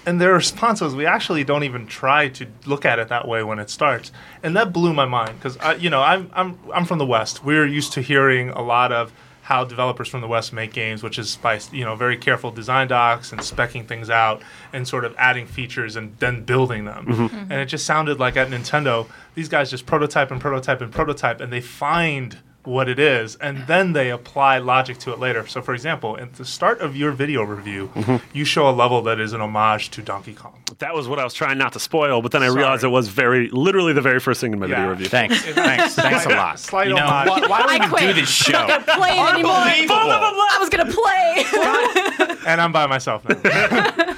And 0.09 0.19
their 0.19 0.33
response 0.33 0.81
was, 0.81 0.95
we 0.95 1.05
actually 1.05 1.45
don't 1.45 1.65
even 1.65 1.87
try 1.87 2.29
to 2.29 2.47
look 2.65 2.87
at 2.87 2.99
it 2.99 3.09
that 3.09 3.29
way 3.29 3.43
when 3.43 3.59
it 3.59 3.69
starts, 3.69 4.11
and 4.43 4.57
that 4.57 4.73
blew 4.73 4.95
my 4.95 5.05
mind 5.05 5.39
because 5.39 5.59
you 5.83 5.91
know 5.91 6.01
I'm 6.01 6.31
I'm 6.33 6.59
I'm 6.73 6.87
from 6.87 6.97
the 6.97 7.05
West. 7.05 7.45
We're 7.45 7.67
used 7.67 7.93
to 7.93 8.01
hearing 8.01 8.49
a 8.49 8.63
lot 8.63 8.91
of 8.91 9.13
how 9.43 9.65
developers 9.65 10.09
from 10.09 10.23
the 10.23 10.27
West 10.27 10.51
make 10.55 10.73
games, 10.73 11.03
which 11.03 11.19
is 11.19 11.37
by 11.37 11.61
you 11.73 11.85
know 11.85 11.95
very 11.95 12.17
careful 12.17 12.51
design 12.51 12.89
docs 12.89 13.33
and 13.33 13.41
specking 13.43 13.87
things 13.87 14.09
out 14.09 14.41
and 14.73 14.89
sort 14.89 15.05
of 15.05 15.15
adding 15.19 15.47
features 15.47 15.95
and 15.95 16.17
then 16.21 16.43
building 16.43 16.87
them. 16.87 17.05
Mm-hmm. 17.05 17.53
And 17.53 17.61
it 17.61 17.67
just 17.67 17.85
sounded 17.85 18.19
like 18.19 18.35
at 18.39 18.49
Nintendo, 18.49 19.07
these 19.35 19.51
guys 19.51 19.69
just 19.69 19.85
prototype 19.85 20.31
and 20.31 20.41
prototype 20.41 20.81
and 20.81 20.91
prototype, 20.91 21.43
and 21.43 21.53
they 21.53 21.61
find 21.61 22.39
what 22.69 22.89
it 22.89 22.99
is, 22.99 23.37
and 23.37 23.67
then 23.67 23.93
they 23.93 24.11
apply 24.11 24.59
logic 24.59 24.99
to 24.99 25.13
it 25.13 25.19
later. 25.19 25.47
So, 25.47 25.63
for 25.63 25.75
example, 25.75 26.19
at 26.19 26.35
the 26.35 26.45
start 26.45 26.81
of 26.81 26.95
your 26.95 27.13
video 27.13 27.43
review, 27.43 27.91
mm-hmm. 27.95 28.17
you 28.37 28.45
show 28.45 28.69
a 28.69 28.73
level 28.73 29.03
that 29.03 29.19
is 29.19 29.33
an 29.33 29.41
homage 29.41 29.91
to 29.91 30.03
Donkey 30.03 30.35
Kong. 30.35 30.55
That 30.79 30.95
was 30.95 31.09
what 31.09 31.19
I 31.19 31.25
was 31.25 31.35
trying 31.35 31.59
not 31.59 31.73
to 31.73 31.81
spoil, 31.81 32.23
but 32.23 32.31
then 32.33 32.43
I 32.43 32.49
Sorry. 32.49 32.59
realized 32.59 32.85
it 32.85 32.89
was 32.89 33.09
very 33.09 33.49
literally 33.51 33.93
the 33.93 34.03
very 34.03 34.21
first 34.21 34.41
thing 34.41 34.53
in 34.53 34.59
my 34.59 34.67
video 34.67 34.91
review. 34.91 35.09
Thanks, 35.09 35.41
thanks, 35.43 35.95
thanks 35.95 36.27
a 36.27 36.31
lot. 36.31 36.59
Slight 36.59 36.89
you 36.89 36.95
know, 36.95 37.05
why, 37.05 37.25
why 37.49 37.63
do 37.63 37.69
we 37.69 37.73
I 37.73 37.77
even 37.77 37.89
quit. 37.89 38.03
do 38.03 38.13
this 38.13 38.29
show? 38.29 38.67
Play 38.87 39.19
it 39.19 39.35
anymore. 39.35 39.53
I 39.55 40.59
was 40.61 40.69
gonna 40.69 40.93
play. 40.93 42.39
and 42.47 42.61
I'm 42.61 42.73
by 42.73 42.87
myself 42.87 43.27
now. 43.29 44.15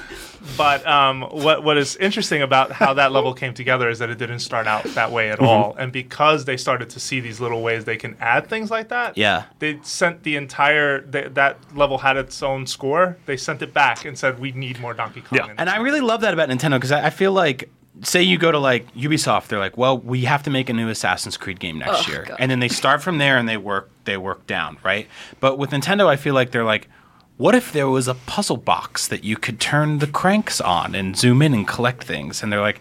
but 0.57 0.85
um, 0.87 1.21
what 1.23 1.63
what 1.63 1.77
is 1.77 1.95
interesting 1.97 2.41
about 2.41 2.71
how 2.71 2.93
that 2.95 3.11
level 3.11 3.33
came 3.33 3.53
together 3.53 3.89
is 3.89 3.99
that 3.99 4.09
it 4.09 4.17
didn't 4.17 4.39
start 4.39 4.67
out 4.67 4.83
that 4.95 5.11
way 5.11 5.29
at 5.29 5.37
Mm-hmm. 5.39 5.47
all, 5.47 5.75
and 5.77 5.91
because 5.91 6.45
they 6.45 6.57
started 6.57 6.89
to 6.91 6.99
see 6.99 7.19
these 7.19 7.39
little 7.39 7.61
ways 7.61 7.85
they 7.85 7.97
can 7.97 8.15
add 8.19 8.47
things 8.47 8.69
like 8.71 8.89
that. 8.89 9.17
Yeah. 9.17 9.45
they 9.59 9.79
sent 9.83 10.23
the 10.23 10.35
entire 10.35 11.01
th- 11.01 11.33
that 11.33 11.57
level 11.75 11.97
had 11.99 12.17
its 12.17 12.41
own 12.43 12.67
score. 12.67 13.17
They 13.25 13.37
sent 13.37 13.61
it 13.61 13.73
back 13.73 14.05
and 14.05 14.17
said 14.17 14.39
we 14.39 14.51
need 14.51 14.79
more 14.79 14.93
Donkey 14.93 15.21
Kong. 15.21 15.39
Yeah. 15.39 15.53
And. 15.57 15.69
I 15.69 15.77
really 15.77 16.01
love 16.01 16.21
that 16.21 16.33
about 16.33 16.49
Nintendo 16.49 16.71
because 16.77 16.91
I, 16.91 17.07
I 17.07 17.09
feel 17.09 17.31
like, 17.31 17.69
say 18.03 18.21
you 18.21 18.37
go 18.37 18.51
to 18.51 18.59
like 18.59 18.93
Ubisoft, 18.95 19.47
they're 19.47 19.59
like, 19.59 19.77
well, 19.77 19.97
we 19.97 20.25
have 20.25 20.43
to 20.43 20.49
make 20.49 20.69
a 20.69 20.73
new 20.73 20.89
Assassin's 20.89 21.37
Creed 21.37 21.59
game 21.59 21.77
next 21.79 22.07
Oh, 22.07 22.11
year, 22.11 22.25
God. 22.27 22.37
and 22.39 22.51
then 22.51 22.59
they 22.59 22.67
start 22.67 23.01
from 23.01 23.17
there 23.19 23.37
and 23.37 23.47
they 23.47 23.57
work 23.57 23.89
they 24.03 24.17
work 24.17 24.45
down, 24.47 24.77
right? 24.83 25.07
But 25.39 25.57
with 25.57 25.69
Nintendo, 25.71 26.07
I 26.07 26.15
feel 26.17 26.33
like 26.33 26.51
they're 26.51 26.63
like. 26.65 26.87
What 27.41 27.55
if 27.55 27.71
there 27.73 27.89
was 27.89 28.07
a 28.07 28.13
puzzle 28.13 28.57
box 28.57 29.07
that 29.07 29.23
you 29.23 29.35
could 29.35 29.59
turn 29.59 29.97
the 29.97 30.05
cranks 30.05 30.61
on 30.61 30.93
and 30.93 31.17
zoom 31.17 31.41
in 31.41 31.55
and 31.55 31.67
collect 31.67 32.03
things? 32.03 32.43
And 32.43 32.53
they're 32.53 32.61
like, 32.61 32.79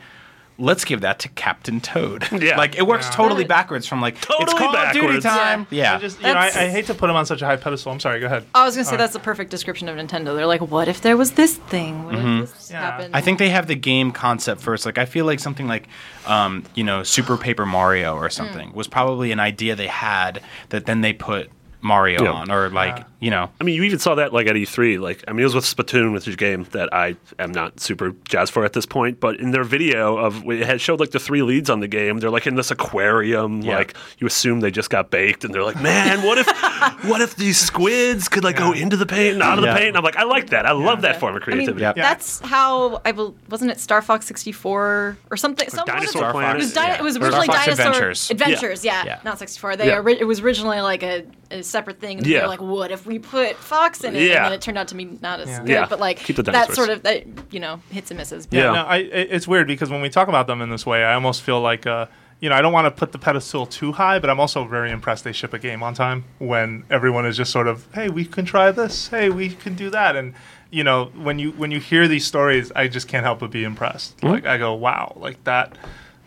let's 0.59 0.85
give 0.85 1.01
that 1.01 1.19
to 1.21 1.29
Captain 1.31 1.81
Toad. 1.81 2.29
Yeah. 2.43 2.59
like 2.59 2.77
it 2.77 2.87
works 2.87 3.07
Yeah. 3.07 3.13
totally 3.17 3.45
backwards 3.45 3.87
from 3.87 4.03
like 4.03 4.21
totally 4.21 4.43
it's 4.45 4.53
Totally 4.53 4.77
Call 4.77 4.87
of 4.87 4.93
Duty 4.93 5.21
time. 5.21 5.67
Yeah. 5.71 5.95
I 5.97 5.99
just 5.99 6.21
you 6.21 6.27
know 6.27 6.35
I, 6.35 6.49
I 6.49 6.69
hate 6.69 6.85
to 6.89 6.95
put 6.95 7.07
them 7.07 7.17
on 7.17 7.25
such 7.25 7.41
a 7.41 7.47
high 7.47 7.57
pedestal. 7.57 7.91
I'm 7.91 8.01
sorry. 8.01 8.21
Go 8.21 8.27
ahead. 8.27 8.45
I 8.55 8.67
was 8.67 8.75
gonna 8.77 8.85
say 8.85 8.99
that's 8.99 9.15
the 9.15 9.19
perfect 9.21 9.51
description 9.51 9.89
of 9.89 9.97
Nintendo. 9.97 10.37
They're 10.37 10.45
like, 10.47 10.61
what 10.61 10.89
if 10.89 11.01
there 11.01 11.17
was 11.17 11.31
this 11.33 11.55
thing? 11.57 12.05
What 12.05 12.17
if 12.17 12.51
this 12.53 12.71
Yeah. 12.71 12.81
happened? 12.83 13.17
I 13.17 13.23
think 13.23 13.39
they 13.39 13.49
have 13.49 13.67
the 13.67 13.75
game 13.77 14.13
concept 14.13 14.61
first. 14.61 14.85
Like 14.85 14.99
I 14.99 15.07
feel 15.07 15.25
like 15.25 15.41
something 15.41 15.67
like, 15.69 15.89
um, 16.27 16.65
you 16.75 16.85
know, 16.85 17.03
Super 17.03 17.39
Paper 17.39 17.65
Mario 17.65 18.15
or 18.15 18.29
something 18.29 18.75
was 18.75 18.89
probably 18.89 19.33
an 19.33 19.41
idea 19.41 19.75
they 19.75 19.87
had 19.87 20.43
that 20.69 20.85
then 20.85 21.01
they 21.01 21.15
put 21.15 21.51
Mario 21.83 22.23
Yeah. 22.25 22.33
on, 22.33 22.51
or 22.51 22.69
like 22.71 23.05
you 23.21 23.31
know, 23.31 23.51
I 23.61 23.65
mean, 23.65 23.75
you 23.75 23.83
even 23.83 23.99
saw 23.99 24.15
that 24.15 24.33
like 24.33 24.47
at 24.47 24.57
E3. 24.57 24.99
Like, 24.99 25.23
I 25.29 25.33
mean, 25.33 25.41
it 25.41 25.45
was 25.45 25.55
with 25.55 25.65
Splatoon, 25.67 26.15
which 26.15 26.27
is 26.27 26.35
a 26.35 26.37
game 26.39 26.65
that 26.71 26.89
I 26.95 27.17
am 27.39 27.53
not 27.53 27.79
super 27.79 28.15
jazzed 28.27 28.51
for 28.51 28.65
at 28.65 28.73
this 28.73 28.87
point. 28.87 29.21
But 29.21 29.39
in 29.41 29.51
their 29.51 29.63
video 29.65 30.17
of 30.17 30.43
it 30.49 30.65
had 30.65 30.81
showed 30.81 31.01
like 31.01 31.11
the 31.11 31.19
three 31.21 31.43
leads 31.43 31.69
on 31.69 31.81
the 31.81 31.87
game. 31.89 32.19
They're 32.19 32.31
like 32.31 32.47
in 32.47 32.55
this 32.55 32.71
aquarium. 32.71 33.61
Yeah. 33.61 33.77
Like 33.77 33.95
you 34.19 34.27
assume 34.27 34.61
they 34.61 34.71
just 34.71 34.89
got 34.91 35.11
baked, 35.11 35.45
and 35.45 35.55
they're 35.55 35.63
like, 35.63 35.81
man, 35.83 36.23
what 36.23 36.39
if, 36.39 36.47
what 37.05 37.21
if 37.21 37.37
these 37.37 37.59
squids 37.59 38.29
could 38.29 38.43
like 38.45 38.57
go 38.57 38.73
into 38.73 38.97
the 38.97 39.07
paint 39.07 39.35
and 39.35 39.43
out 39.43 39.59
of 39.59 39.65
Yeah. 39.65 39.73
the 39.75 39.79
paint? 39.79 39.89
And 39.89 39.97
I'm 39.99 40.05
like, 40.05 40.17
I 40.17 40.25
like 40.25 40.51
that. 40.51 40.65
I 40.65 40.73
love 40.73 41.03
that 41.03 41.21
form 41.21 41.37
of 41.37 41.43
I 41.43 41.47
mean, 41.47 41.57
creativity. 41.67 41.83
Yeah. 41.83 41.93
that's 41.93 42.41
how 42.41 43.03
I 43.05 43.13
bel 43.13 43.35
wasn't 43.51 43.71
it 43.71 43.81
Star 43.81 44.01
Fox 44.01 44.27
64 44.27 45.19
or 45.31 45.37
something? 45.37 45.69
Some- 45.69 45.81
it? 45.83 45.87
Dinosaur 45.87 46.21
Star 46.21 46.33
Planet. 46.33 46.57
It 46.57 46.59
was, 46.65 46.73
di- 46.73 46.87
Yeah. 46.87 46.95
it 46.99 47.03
was 47.03 47.17
originally 47.19 47.45
Star 47.47 47.57
Fox 47.57 47.67
Dinosaur 47.67 47.87
Adventures. 47.93 48.31
Adventures, 48.31 48.85
yeah, 48.85 49.05
Yeah. 49.05 49.19
not 49.25 49.39
64. 49.39 49.77
They 49.77 49.87
Yeah. 49.89 49.99
ori- 49.99 50.19
it 50.21 50.25
was 50.27 50.41
originally 50.41 50.81
like 50.81 51.03
a, 51.03 51.25
a 51.51 51.63
separate 51.63 52.01
thing. 52.01 52.19
And 52.19 52.27
They're 52.27 52.47
like, 52.47 52.61
what 52.61 52.91
if 52.91 53.07
we 53.07 53.19
put 53.19 53.57
Fox 53.57 54.05
in 54.05 54.15
it? 54.15 54.23
Yeah. 54.23 54.37
And 54.37 54.45
then 54.47 54.53
it 54.53 54.61
turned 54.61 54.79
out 54.79 54.89
to 54.89 54.95
be 54.95 55.05
not 55.05 55.41
as 55.41 55.49
Yeah. 55.49 55.59
good. 55.61 55.69
Yeah. 55.69 55.87
But 55.89 56.01
like 56.01 56.19
Keep 56.19 56.37
the 56.37 56.43
that 56.45 56.73
sort 56.75 56.91
of 56.91 57.03
that 57.03 57.25
you 57.53 57.61
know 57.61 57.81
hits 57.91 58.11
and 58.11 58.19
misses. 58.19 58.47
Yeah. 58.51 58.73
No, 58.73 58.83
I, 58.85 58.99
it's 58.99 59.49
weird 59.49 59.67
because 59.67 59.91
when 59.91 60.01
we 60.03 60.09
talk 60.09 60.29
about 60.29 60.47
them 60.47 60.63
in 60.63 60.71
this 60.71 60.87
way, 60.87 61.05
I 61.05 61.15
almost 61.15 61.43
feel 61.43 61.61
like, 61.61 61.87
uh, 61.87 62.07
you 62.41 62.49
know, 62.49 62.55
I 62.55 62.63
don't 62.63 62.73
want 62.73 62.87
to 62.87 62.91
put 62.91 63.13
the 63.13 63.19
pedestal 63.19 63.67
too 63.67 63.93
high, 63.93 64.19
but 64.19 64.31
I'm 64.31 64.41
also 64.41 64.65
very 64.65 64.91
impressed 64.91 65.25
they 65.25 65.33
ship 65.33 65.53
a 65.53 65.59
game 65.59 65.83
on 65.83 65.93
time 65.95 66.25
when 66.39 66.85
everyone 66.89 67.27
is 67.27 67.37
just 67.37 67.51
sort 67.53 67.67
of, 67.69 67.87
hey, 67.95 68.09
we 68.09 68.25
can 68.25 68.45
try 68.47 68.71
this, 68.71 69.09
hey, 69.09 69.29
we 69.29 69.51
can 69.51 69.75
do 69.75 69.91
that, 69.91 70.17
and 70.17 70.33
you 70.71 70.85
know, 70.85 71.07
when 71.17 71.39
you 71.41 71.51
when 71.53 71.71
you 71.73 71.81
hear 71.81 72.07
these 72.07 72.25
stories, 72.25 72.71
I 72.77 72.87
just 72.89 73.09
can't 73.09 73.25
help 73.25 73.41
but 73.41 73.51
be 73.51 73.65
impressed. 73.65 74.23
Like 74.23 74.47
I 74.47 74.57
go, 74.57 74.73
wow, 74.75 75.13
like 75.17 75.43
that 75.45 75.77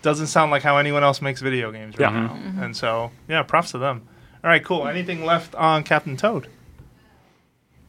doesn't 0.01 0.27
sound 0.27 0.51
like 0.51 0.61
how 0.63 0.77
anyone 0.77 1.01
else 1.01 1.21
makes 1.21 1.39
video 1.41 1.71
games 1.71 1.97
right 1.97 2.11
Yeah. 2.13 2.19
now, 2.27 2.37
and 2.63 2.75
so 2.75 3.11
yeah, 3.29 3.41
props 3.43 3.71
to 3.71 3.77
them. 3.77 4.05
All 4.43 4.49
right, 4.49 4.63
cool. 4.63 4.87
Anything 4.87 5.23
left 5.25 5.55
on 5.55 5.83
Captain 5.83 6.17
Toad? 6.17 6.47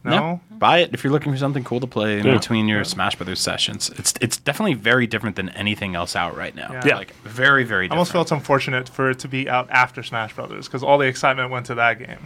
No. 0.07 0.41
buy 0.51 0.79
it 0.81 0.91
if 0.93 1.03
you're 1.03 1.13
looking 1.13 1.33
for 1.33 1.39
something 1.39 1.65
cool 1.65 1.81
to 1.81 1.87
play 1.87 2.19
in 2.21 2.27
Yeah. 2.27 2.35
between 2.35 2.69
your 2.69 2.85
Smash 2.85 3.17
Brothers 3.17 3.41
sessions. 3.41 3.89
It's 3.97 4.13
it's 4.21 4.37
definitely 4.37 4.75
very 4.75 5.07
different 5.07 5.35
than 5.37 5.49
anything 5.51 5.95
else 5.95 6.15
out 6.15 6.37
right 6.37 6.55
now. 6.55 6.69
Yeah. 6.71 6.83
Yeah. 6.85 6.97
like 6.97 7.15
very 7.23 7.65
very. 7.65 7.87
I 7.87 7.89
Different. 7.89 7.93
almost 7.99 8.13
felt 8.13 8.31
unfortunate 8.31 8.87
for 8.91 9.09
it 9.11 9.19
to 9.21 9.29
be 9.29 9.49
out 9.49 9.69
after 9.71 10.03
Smash 10.03 10.35
Brothers 10.35 10.67
because 10.67 10.83
all 10.83 10.99
the 10.99 11.07
excitement 11.07 11.51
went 11.51 11.65
to 11.67 11.75
that 11.77 11.99
game. 11.99 12.19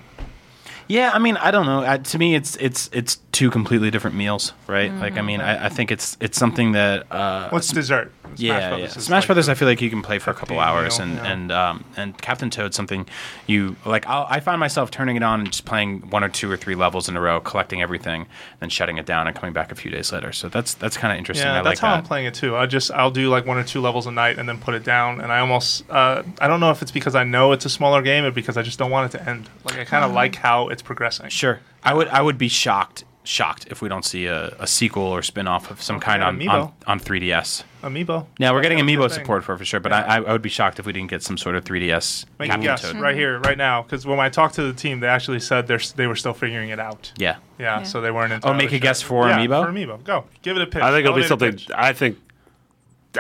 Yeah, 0.89 1.11
I 1.13 1.19
mean, 1.19 1.37
I 1.37 1.51
don't 1.51 1.67
know. 1.67 1.83
Uh, 1.83 1.99
to 1.99 2.19
me, 2.19 2.35
it's 2.35 2.57
it's 2.57 2.89
it's 2.93 3.19
two 3.33 3.51
completely 3.51 3.91
different 3.91 4.17
meals, 4.17 4.53
right? 4.67 4.93
Like, 4.93 5.17
I 5.17 5.23
mean, 5.23 5.41
I, 5.41 5.67
I 5.67 5.69
think 5.69 5.93
it's 5.93 6.17
it's 6.21 6.37
something 6.37 6.73
that 6.73 7.11
uh, 7.13 7.51
What's 7.51 7.71
dessert? 7.73 8.13
Smash 8.23 8.41
yeah, 8.41 8.69
Brothers 8.69 8.97
yeah. 8.97 9.03
Smash 9.03 9.23
like 9.23 9.27
Brothers, 9.27 9.49
I 9.49 9.55
feel 9.55 9.69
like 9.69 9.81
you 9.81 9.91
can 9.91 10.03
play 10.03 10.19
for 10.19 10.31
a 10.31 10.35
couple 10.35 10.59
hours, 10.61 10.99
meal, 10.99 11.09
and 11.09 11.17
yeah. 11.17 11.33
and 11.33 11.53
um, 11.53 11.85
and 11.97 12.19
Captain 12.21 12.51
Toad, 12.51 12.75
something 12.75 13.07
you 13.47 13.77
like. 13.85 14.07
I'll, 14.07 14.27
I 14.29 14.41
find 14.41 14.61
myself 14.61 14.91
turning 14.91 15.17
it 15.17 15.23
on 15.23 15.41
and 15.41 15.51
just 15.51 15.65
playing 15.65 16.11
one 16.11 16.25
or 16.25 16.29
two 16.29 16.51
or 16.51 16.57
three 16.57 16.75
levels 16.75 17.09
in 17.09 17.17
a 17.17 17.21
row, 17.21 17.41
collecting 17.41 17.83
everything, 17.83 18.27
then 18.61 18.69
shutting 18.69 18.99
it 18.99 19.07
down 19.07 19.27
and 19.27 19.37
coming 19.37 19.53
back 19.53 19.73
a 19.73 19.75
few 19.75 19.91
days 19.91 20.13
later. 20.13 20.33
So 20.33 20.49
that's 20.49 20.75
that's 20.75 20.97
kind 20.97 21.13
of 21.13 21.19
interesting. 21.19 21.47
Yeah, 21.47 21.61
I 21.61 21.63
that's 21.63 21.67
like 21.67 21.79
how 21.79 21.89
that. 21.89 21.99
I'm 21.99 22.05
playing 22.05 22.27
it 22.27 22.35
too. 22.35 22.57
I 22.57 22.67
just 22.67 22.91
I'll 22.91 23.11
do 23.11 23.29
like 23.29 23.47
one 23.47 23.57
or 23.57 23.65
two 23.65 23.81
levels 23.81 24.07
a 24.07 24.13
night 24.13 24.39
and 24.39 24.49
then 24.49 24.59
put 24.59 24.75
it 24.75 24.85
down. 24.85 25.21
And 25.21 25.33
I 25.33 25.41
almost 25.41 25.89
uh, 25.91 26.23
I 26.41 26.49
don't 26.49 26.61
know 26.61 26.71
if 26.71 26.83
it's 26.83 26.93
because 26.93 27.15
I 27.15 27.25
know 27.25 27.53
it's 27.53 27.65
a 27.65 27.71
smaller 27.71 28.03
game 28.03 28.25
or 28.25 28.31
because 28.31 28.57
I 28.57 28.63
just 28.63 28.79
don't 28.79 28.91
want 28.91 29.15
it 29.15 29.19
to 29.19 29.29
end. 29.29 29.49
Like 29.65 29.79
I 29.79 29.85
kind 29.85 30.05
of 30.05 30.13
like 30.13 30.35
how 30.35 30.69
it's 30.69 30.78
progressing. 30.83 31.29
Sure, 31.31 31.61
I 31.83 31.95
would 31.95 32.09
I 32.09 32.21
would 32.23 32.39
be 32.39 32.49
shocked 32.49 33.05
shocked 33.25 33.67
if 33.71 33.83
we 33.83 33.91
don't 33.91 34.07
see 34.07 34.25
a, 34.25 34.55
a 34.59 34.67
sequel 34.67 35.03
or 35.03 35.21
spin-off 35.23 35.71
of 35.71 35.83
some 35.83 36.01
kind 36.01 36.23
on, 36.23 36.49
on 36.49 36.73
on 36.87 36.99
3DS. 36.99 37.63
Amiibo. 37.83 38.25
Now 38.41 38.55
we're 38.55 38.63
getting 38.63 38.79
That's 38.79 38.89
amiibo 38.91 39.11
support 39.11 39.45
for 39.45 39.59
for 39.59 39.65
sure, 39.67 39.81
but 39.81 39.93
Yeah. 39.93 39.99
I, 40.05 40.17
I 40.23 40.33
would 40.33 40.41
be 40.41 40.49
shocked 40.49 40.79
if 40.79 40.87
we 40.87 40.95
didn't 40.95 41.11
get 41.11 41.23
some 41.23 41.37
sort 41.37 41.55
of 41.55 41.63
3DS 41.65 42.25
Make 42.39 42.49
a 42.49 42.53
Captain 42.53 42.63
guess 42.63 42.81
Toad. 42.83 42.97
right 43.01 43.15
here, 43.15 43.39
right 43.41 43.59
now, 43.59 43.83
because 43.83 44.07
when 44.07 44.19
I 44.19 44.31
talked 44.31 44.55
to 44.55 44.63
the 44.63 44.73
team, 44.73 45.01
they 45.01 45.09
actually 45.09 45.41
said 45.41 45.67
they're 45.67 45.79
they 45.97 46.07
were 46.07 46.17
still 46.17 46.33
figuring 46.33 46.71
it 46.71 46.81
out. 46.81 47.13
Yeah. 47.19 47.37
Yeah, 47.59 47.81
Yeah. 47.81 47.83
so 47.83 48.01
they 48.01 48.11
weren't. 48.11 48.33
Oh, 48.47 48.55
make 48.55 48.69
a 48.69 48.71
sure. 48.71 48.79
guess 48.81 49.03
for 49.03 49.29
yeah, 49.29 49.39
Amiibo? 49.39 49.67
For 49.67 49.73
Amiibo, 49.73 50.05
go 50.05 50.25
give 50.41 50.57
it 50.57 50.63
a 50.63 50.67
pitch. 50.67 50.83
I 50.83 50.91
think 50.91 51.05
it'll 51.05 51.17
be 51.17 51.25
something. 51.25 51.53
pitch. 51.53 51.69
I 51.75 51.93
think. 51.93 52.17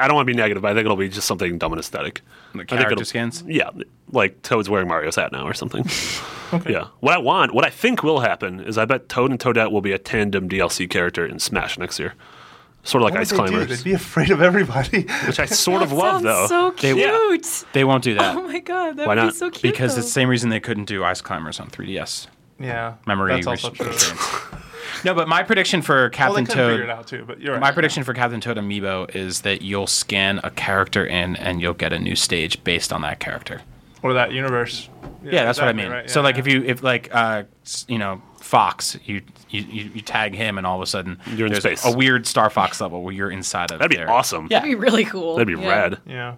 I 0.00 0.06
don't 0.06 0.14
want 0.16 0.26
to 0.26 0.32
be 0.32 0.36
negative, 0.38 0.62
but 0.62 0.70
I 0.70 0.74
think 0.74 0.84
it'll 0.86 0.96
be 0.96 1.08
just 1.08 1.26
something 1.26 1.58
dumb 1.58 1.72
and 1.72 1.80
aesthetic. 1.80 2.22
The 2.52 2.60
I 2.60 2.62
think 2.62 2.68
character 2.68 2.92
it'll- 2.92 3.04
skins? 3.04 3.42
Yeah, 3.46 3.70
like 4.10 4.40
Toad's 4.42 4.70
wearing 4.70 4.88
Mario's 4.88 5.16
hat 5.16 5.32
now 5.32 5.44
or 5.46 5.52
something. 5.54 5.84
Yeah. 6.66 6.88
What 7.00 7.14
I 7.14 7.18
want, 7.18 7.54
what 7.54 7.64
I 7.64 7.70
think 7.70 8.02
will 8.02 8.20
happen 8.20 8.60
is 8.60 8.78
I 8.78 8.84
bet 8.84 9.08
Toad 9.08 9.30
and 9.30 9.38
Toadette 9.40 9.70
will 9.72 9.80
be 9.80 9.92
a 9.92 9.98
tandem 9.98 10.48
DLC 10.48 10.88
character 10.88 11.26
in 11.26 11.38
Smash 11.38 11.78
next 11.78 11.98
year. 11.98 12.14
Sort 12.84 13.02
of 13.02 13.06
like 13.06 13.14
What 13.14 13.20
Ice 13.20 13.32
would 13.32 13.40
they 13.40 13.44
do? 13.44 13.50
Climbers, 13.56 13.78
They'd 13.82 13.90
be 13.90 13.94
afraid 13.94 14.30
of 14.30 14.40
everybody. 14.40 15.02
which 15.26 15.40
I 15.40 15.44
sort 15.46 15.82
of 15.82 15.92
love 15.92 16.22
though. 16.22 16.46
so 16.46 16.70
They- 16.80 16.94
cute. 16.94 17.64
They 17.72 17.84
won't 17.84 18.04
do 18.04 18.14
that 18.14 18.36
Oh 18.36 18.42
my 18.42 18.60
god, 18.60 18.96
that 18.96 19.06
Why 19.06 19.14
would 19.14 19.22
not? 19.22 19.32
be 19.32 19.36
so 19.36 19.50
cute. 19.50 19.62
because 19.62 19.94
though. 19.94 19.98
it's 19.98 20.06
the 20.08 20.12
same 20.12 20.28
reason 20.28 20.48
they 20.48 20.60
couldn't 20.60 20.86
do 20.86 21.04
Ice 21.04 21.20
Climbers 21.20 21.60
on 21.60 21.68
3DS. 21.68 22.28
yeah, 22.58 22.94
Memory 23.06 23.42
That's 23.42 23.46
also 23.64 23.70
true. 23.70 23.92
no, 25.04 25.12
but 25.14 25.28
my 25.28 25.42
prediction 25.42 25.82
for 25.82 25.94
Well, 25.96 26.08
they 26.08 26.16
Captain 26.16 26.46
couldn't 26.46 26.70
figure 26.70 26.84
it 26.84 26.86
Toad, 26.86 26.90
out 26.98 27.06
too. 27.06 27.24
But 27.26 27.40
you're 27.40 27.52
right. 27.54 27.60
my 27.60 27.72
prediction 27.72 28.04
for 28.04 28.14
Captain 28.14 28.40
Toad 28.40 28.56
Amiibo 28.56 29.14
is 29.14 29.42
that 29.42 29.60
you'll 29.60 29.86
scan 29.86 30.40
a 30.44 30.50
character 30.50 31.04
in 31.04 31.36
and 31.36 31.60
you'll 31.60 31.74
get 31.74 31.92
a 31.92 31.98
new 31.98 32.14
stage 32.16 32.62
based 32.64 32.92
on 32.92 33.02
that 33.02 33.18
character. 33.20 33.60
Or 34.02 34.14
that 34.14 34.32
universe. 34.32 34.88
Yeah, 35.24 35.44
that's 35.44 35.58
what 35.58 35.68
I 35.68 35.72
mean. 35.72 35.90
right, 35.90 36.08
so 36.08 36.20
like 36.22 36.36
yeah. 36.36 36.40
if 36.40 36.46
you 36.46 36.62
if 36.64 36.82
like 36.82 37.08
uh 37.12 37.44
you 37.88 37.98
know 37.98 38.22
Fox, 38.40 38.96
you 39.04 39.22
you, 39.50 39.62
you, 39.62 39.90
you 39.94 40.00
tag 40.00 40.34
him 40.34 40.58
and 40.58 40.66
all 40.66 40.76
of 40.76 40.82
a 40.82 40.86
sudden 40.86 41.18
You're 41.34 41.46
in 41.46 41.52
there's 41.52 41.64
space. 41.64 41.84
a 41.84 41.96
weird 41.96 42.26
Star 42.26 42.48
Fox 42.50 42.80
level 42.80 43.02
where 43.02 43.12
you're 43.12 43.30
inside 43.30 43.70
of 43.72 43.78
That'd 43.78 43.90
be 43.90 43.96
there. 43.96 44.10
awesome. 44.10 44.46
Yeah. 44.50 44.60
That'd 44.60 44.70
be 44.70 44.74
really 44.74 45.04
cool. 45.04 45.36
That'd 45.36 45.54
be 45.54 45.60
Yeah. 45.60 45.68
rad. 45.68 45.98
Yeah. 46.06 46.34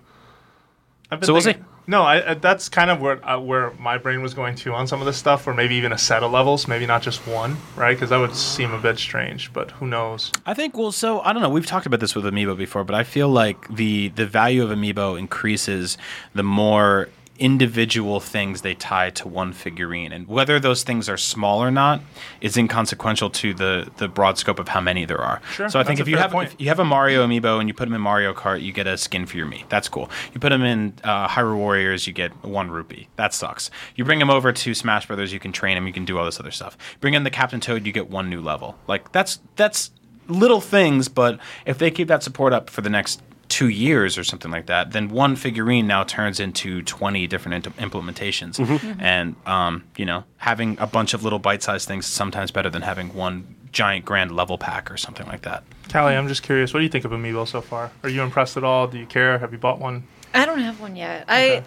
I've 1.10 1.20
been 1.20 1.26
So 1.26 1.32
we'll 1.32 1.42
see. 1.42 1.56
No, 1.86 2.02
I, 2.02 2.30
I, 2.30 2.34
that's 2.34 2.68
kind 2.68 2.88
of 2.88 3.00
where 3.00 3.24
uh, 3.28 3.40
where 3.40 3.72
my 3.72 3.98
brain 3.98 4.22
was 4.22 4.32
going 4.32 4.54
to 4.56 4.72
on 4.74 4.86
some 4.86 5.00
of 5.00 5.06
this 5.06 5.16
stuff, 5.16 5.44
or 5.48 5.54
maybe 5.54 5.74
even 5.74 5.90
a 5.92 5.98
set 5.98 6.22
of 6.22 6.30
levels, 6.30 6.68
maybe 6.68 6.86
not 6.86 7.02
just 7.02 7.26
one, 7.26 7.56
right? 7.74 7.94
Because 7.96 8.10
that 8.10 8.18
would 8.18 8.36
seem 8.36 8.72
a 8.72 8.78
bit 8.78 8.96
strange, 8.96 9.52
but 9.52 9.72
who 9.72 9.88
knows? 9.88 10.30
I 10.46 10.54
think 10.54 10.76
well, 10.76 10.92
so 10.92 11.20
I 11.22 11.32
don't 11.32 11.42
know. 11.42 11.48
We've 11.48 11.66
talked 11.66 11.86
about 11.86 11.98
this 11.98 12.14
with 12.14 12.24
Amiibo 12.26 12.56
before, 12.56 12.84
but 12.84 12.94
I 12.94 13.02
feel 13.02 13.28
like 13.28 13.66
the 13.74 14.08
the 14.10 14.24
value 14.26 14.62
of 14.62 14.70
Amiibo 14.70 15.18
increases 15.18 15.98
the 16.32 16.44
more 16.44 17.08
individual 17.40 18.20
things 18.20 18.60
they 18.60 18.74
tie 18.74 19.10
to 19.10 19.26
one 19.26 19.52
figurine, 19.52 20.12
and 20.12 20.28
whether 20.28 20.60
those 20.60 20.84
things 20.84 21.08
are 21.08 21.16
small 21.16 21.60
or 21.62 21.70
not 21.70 22.00
is 22.40 22.56
inconsequential 22.56 23.30
to 23.30 23.54
the 23.54 23.90
the 23.96 24.06
broad 24.06 24.38
scope 24.38 24.58
of 24.58 24.68
how 24.68 24.80
many 24.80 25.04
there 25.06 25.20
are. 25.20 25.40
Sure, 25.52 25.68
so 25.68 25.80
I 25.80 25.84
think 25.84 25.98
if 25.98 26.06
you 26.06 26.18
have 26.18 26.30
point. 26.30 26.52
if 26.52 26.60
you 26.60 26.68
have 26.68 26.78
a 26.78 26.84
Mario 26.84 27.26
amiibo 27.26 27.58
and 27.58 27.66
you 27.68 27.74
put 27.74 27.86
them 27.86 27.94
in 27.94 28.00
Mario 28.00 28.32
Kart, 28.34 28.62
you 28.62 28.72
get 28.72 28.86
a 28.86 28.96
skin 28.96 29.26
for 29.26 29.36
your 29.36 29.46
Mii. 29.46 29.68
That's 29.70 29.88
cool. 29.88 30.10
You 30.32 30.38
put 30.40 30.50
them 30.50 30.62
in 30.62 30.92
uh, 31.02 31.26
Hyrule 31.28 31.56
Warriors, 31.56 32.06
you 32.06 32.12
get 32.12 32.30
one 32.44 32.70
rupee. 32.70 33.08
That 33.16 33.32
sucks. 33.34 33.70
You 33.96 34.04
bring 34.04 34.18
them 34.18 34.30
over 34.30 34.52
to 34.52 34.74
Smash 34.74 35.06
Brothers, 35.06 35.32
you 35.32 35.40
can 35.40 35.50
train 35.50 35.76
them, 35.76 35.86
you 35.86 35.92
can 35.92 36.04
do 36.04 36.18
all 36.18 36.26
this 36.26 36.38
other 36.38 36.50
stuff. 36.50 36.76
Bring 37.00 37.14
in 37.14 37.24
the 37.24 37.30
Captain 37.30 37.60
Toad, 37.60 37.86
you 37.86 37.92
get 37.92 38.10
one 38.10 38.28
new 38.28 38.42
level. 38.42 38.76
Like 38.86 39.10
that's 39.12 39.40
that's 39.56 39.90
little 40.28 40.60
things, 40.60 41.08
but 41.08 41.40
if 41.64 41.78
they 41.78 41.90
keep 41.90 42.08
that 42.08 42.22
support 42.22 42.52
up 42.52 42.68
for 42.70 42.82
the 42.82 42.90
next 42.90 43.22
two 43.50 43.68
years 43.68 44.16
or 44.16 44.24
something 44.24 44.50
like 44.50 44.66
that, 44.66 44.92
then 44.92 45.10
one 45.10 45.36
figurine 45.36 45.86
now 45.86 46.04
turns 46.04 46.40
into 46.40 46.82
20 46.82 47.26
different 47.26 47.66
int- 47.66 47.76
implementations. 47.76 48.56
Mm-hmm. 48.56 49.00
And, 49.00 49.36
um, 49.44 49.84
you 49.96 50.06
know, 50.06 50.24
having 50.38 50.78
a 50.78 50.86
bunch 50.86 51.12
of 51.12 51.24
little 51.24 51.40
bite 51.40 51.62
sized 51.62 51.86
things 51.86 52.06
is 52.06 52.12
sometimes 52.12 52.50
better 52.50 52.70
than 52.70 52.82
having 52.82 53.12
one 53.12 53.56
giant 53.72 54.04
grand 54.04 54.32
level 54.34 54.56
pack 54.56 54.90
or 54.90 54.96
something 54.96 55.26
like 55.26 55.42
that. 55.42 55.64
Kallie, 55.88 56.16
I'm 56.16 56.28
just 56.28 56.42
curious. 56.42 56.72
What 56.72 56.80
do 56.80 56.84
you 56.84 56.90
think 56.90 57.04
of 57.04 57.10
Amiibo 57.10 57.46
so 57.46 57.60
far? 57.60 57.90
Are 58.02 58.08
you 58.08 58.22
impressed 58.22 58.56
at 58.56 58.64
all? 58.64 58.86
Do 58.86 58.98
you 58.98 59.06
care? 59.06 59.38
Have 59.38 59.52
you 59.52 59.58
bought 59.58 59.80
one? 59.80 60.04
I 60.32 60.46
don't 60.46 60.60
have 60.60 60.80
one 60.80 60.96
yet. 60.96 61.24
Okay. 61.24 61.62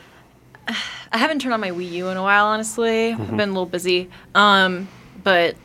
I 0.68 0.76
I 1.12 1.18
haven't 1.18 1.40
turned 1.40 1.54
on 1.54 1.60
my 1.60 1.72
Wii 1.72 1.92
U 1.92 2.08
in 2.08 2.18
a 2.18 2.24
while, 2.24 2.46
honestly. 2.46 3.12
Mm-hmm. 3.12 3.22
I've 3.22 3.38
been 3.38 3.50
a 3.50 3.54
little 3.54 3.66
busy. 3.66 4.10
Um, 4.34 4.88
but 5.24 5.56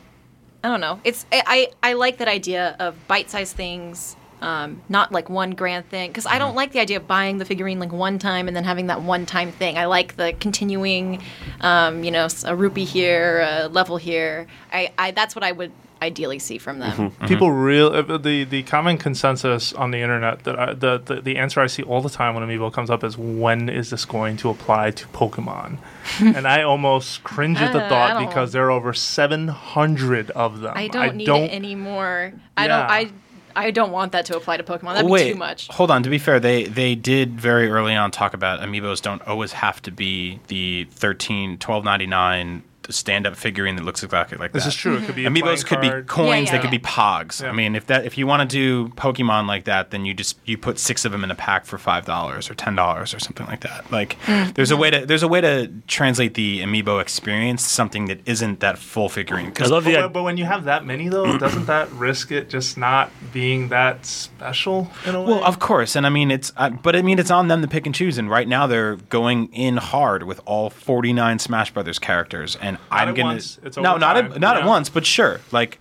I 0.62 0.68
don't 0.68 0.80
know. 0.80 1.00
It's 1.04 1.24
I 1.32 1.70
I, 1.82 1.90
I 1.90 1.92
like 1.94 2.18
that 2.18 2.28
idea 2.28 2.76
of 2.78 3.06
bite-sized 3.06 3.54
things. 3.54 4.16
Um, 4.40 4.82
not 4.88 5.10
like 5.10 5.28
one 5.28 5.50
grand 5.52 5.88
thing 5.90 6.10
because 6.10 6.24
Mm-hmm. 6.24 6.34
I 6.34 6.38
don't 6.38 6.54
like 6.54 6.72
the 6.72 6.80
idea 6.80 6.98
of 6.98 7.06
buying 7.08 7.38
the 7.38 7.44
figurine 7.44 7.78
like 7.80 7.92
one 7.92 8.18
time 8.18 8.46
and 8.48 8.56
then 8.56 8.64
having 8.64 8.86
that 8.86 9.02
one 9.02 9.26
time 9.26 9.50
thing. 9.50 9.76
I 9.78 9.86
like 9.86 10.16
the 10.16 10.32
continuing, 10.38 11.22
um, 11.60 12.04
you 12.04 12.10
know, 12.10 12.28
a 12.44 12.54
rupee 12.54 12.84
here, 12.84 13.40
a 13.40 13.66
level 13.68 13.96
here. 13.96 14.46
I, 14.72 14.92
I 14.96 15.10
that's 15.10 15.34
what 15.34 15.42
I 15.42 15.52
would 15.52 15.72
ideally 16.00 16.38
see 16.38 16.58
from 16.58 16.78
them. 16.78 16.92
Mm-hmm. 17.10 17.26
People 17.26 17.50
real 17.50 17.88
uh, 17.88 18.18
the 18.18 18.44
the 18.44 18.62
common 18.62 18.98
consensus 18.98 19.72
on 19.72 19.90
the 19.90 19.98
internet 19.98 20.44
that 20.44 20.56
I, 20.58 20.74
the, 20.74 20.98
the 20.98 21.20
the 21.20 21.36
answer 21.36 21.60
I 21.60 21.66
see 21.66 21.82
all 21.82 22.00
the 22.00 22.10
time 22.10 22.34
when 22.36 22.44
Amiibo 22.46 22.72
comes 22.72 22.90
up 22.90 23.02
is 23.02 23.18
when 23.18 23.68
is 23.68 23.90
this 23.90 24.04
going 24.04 24.36
to 24.38 24.50
apply 24.50 24.92
to 24.92 25.06
Pokemon? 25.08 25.78
and 26.20 26.46
I 26.46 26.62
almost 26.62 27.24
cringe 27.24 27.58
at 27.60 27.72
the 27.72 27.84
Uh, 27.84 27.88
thought 27.88 28.28
because 28.28 28.52
there 28.52 28.66
are 28.66 28.70
over 28.70 28.92
700 28.94 30.30
of 30.30 30.60
them. 30.60 30.72
I 30.76 30.88
don't 30.88 31.16
need 31.16 31.28
it 31.28 31.50
anymore. 31.52 32.32
I 32.56 32.66
don't. 32.68 32.80
I 32.80 33.10
I 33.58 33.72
don't 33.72 33.90
want 33.90 34.12
that 34.12 34.24
to 34.26 34.36
apply 34.36 34.56
to 34.58 34.62
Pokemon. 34.62 34.94
That'd 34.94 35.10
Wait, 35.10 35.24
be 35.24 35.32
too 35.32 35.38
much. 35.38 35.66
hold 35.68 35.90
on. 35.90 36.02
To 36.04 36.10
be 36.10 36.18
fair, 36.18 36.38
they 36.38 36.64
they 36.64 36.94
did 36.94 37.40
very 37.40 37.68
early 37.68 37.94
on 37.94 38.10
talk 38.12 38.32
about 38.32 38.60
amiibos 38.60 39.02
don't 39.02 39.20
always 39.26 39.52
have 39.52 39.82
to 39.82 39.90
be 39.90 40.38
the 40.46 40.84
13 40.92 41.58
12.99 41.58 42.62
stand-up 42.88 43.36
figurine 43.36 43.76
that 43.76 43.84
looks 43.84 44.02
exactly 44.02 44.38
like 44.38 44.52
This 44.52 44.66
is 44.66 44.74
true. 44.74 44.96
It 44.96 45.04
could 45.06 45.14
be 45.14 45.24
Amiibos 45.24 45.64
playing 45.64 45.64
could 45.64 45.80
be 45.80 46.02
coins. 46.06 46.28
Yeah, 46.28 46.36
yeah, 46.36 46.52
they 46.52 46.58
could 46.62 46.70
be 46.70 46.78
Pogs. 46.78 47.42
Yeah. 47.42 47.50
I 47.50 47.52
mean, 47.52 47.74
if 47.76 47.86
that 47.86 48.04
if 48.06 48.16
you 48.18 48.26
want 48.26 48.48
to 48.48 48.56
do 48.56 48.88
Pokemon 48.94 49.46
like 49.46 49.64
that, 49.64 49.90
then 49.90 50.04
you 50.04 50.14
just 50.14 50.38
you 50.44 50.56
put 50.58 50.78
six 50.78 51.04
of 51.04 51.12
them 51.12 51.24
in 51.24 51.30
a 51.30 51.34
pack 51.34 51.66
for 51.66 51.78
five 51.78 52.04
dollars 52.04 52.50
or 52.50 52.54
ten 52.54 52.74
dollars 52.74 53.12
or 53.14 53.18
something 53.18 53.46
like 53.46 53.60
that. 53.60 53.90
Like, 53.92 54.16
Mm. 54.26 54.54
there's 54.54 54.70
a 54.70 54.76
way 54.76 54.90
to 54.90 55.04
there's 55.06 55.22
a 55.22 55.28
way 55.28 55.40
to 55.40 55.70
translate 55.86 56.34
the 56.34 56.60
Amiibo 56.60 57.00
experience 57.00 57.62
to 57.64 57.68
something 57.68 58.06
that 58.06 58.20
isn't 58.26 58.60
that 58.60 58.78
full 58.78 59.08
figurine. 59.08 59.46
I 59.46 59.50
'Cause 59.50 59.70
love 59.70 59.84
the 59.84 59.92
But, 59.92 59.98
idea. 59.98 60.08
but 60.08 60.22
when 60.22 60.36
you 60.36 60.44
have 60.44 60.64
that 60.64 60.84
many 60.84 61.08
though, 61.08 61.36
doesn't 61.46 61.66
that 61.66 61.90
risk 61.92 62.32
it 62.32 62.48
just 62.48 62.78
not 62.78 63.10
being 63.32 63.68
that 63.68 64.06
special 64.06 64.90
in 65.04 65.14
a 65.14 65.20
way? 65.20 65.26
Well, 65.34 65.44
of 65.44 65.58
course, 65.58 65.94
and 65.96 66.06
I 66.06 66.10
mean 66.10 66.30
it's, 66.30 66.52
uh, 66.56 66.70
but 66.70 66.96
I 66.96 67.02
mean 67.02 67.18
it's 67.18 67.30
on 67.30 67.48
them 67.48 67.62
to 67.62 67.68
pick 67.68 67.86
and 67.86 67.94
choose. 67.94 68.18
And 68.18 68.30
right 68.30 68.48
now 68.48 68.66
they're 68.66 68.96
going 68.96 69.46
in 69.52 69.76
hard 69.76 70.22
with 70.22 70.40
all 70.46 70.70
49 70.70 71.38
Smash 71.38 71.72
Brothers 71.72 71.98
characters, 71.98 72.56
and 72.62 72.77
I'm 72.90 73.08
at 73.08 73.14
gonna 73.16 73.28
once. 73.34 73.58
No, 73.76 73.96
not 73.96 74.16
at, 74.16 74.40
not 74.40 74.56
Yeah. 74.56 74.62
at 74.62 74.66
once, 74.66 74.88
but 74.88 75.04
sure. 75.06 75.40
Like, 75.52 75.80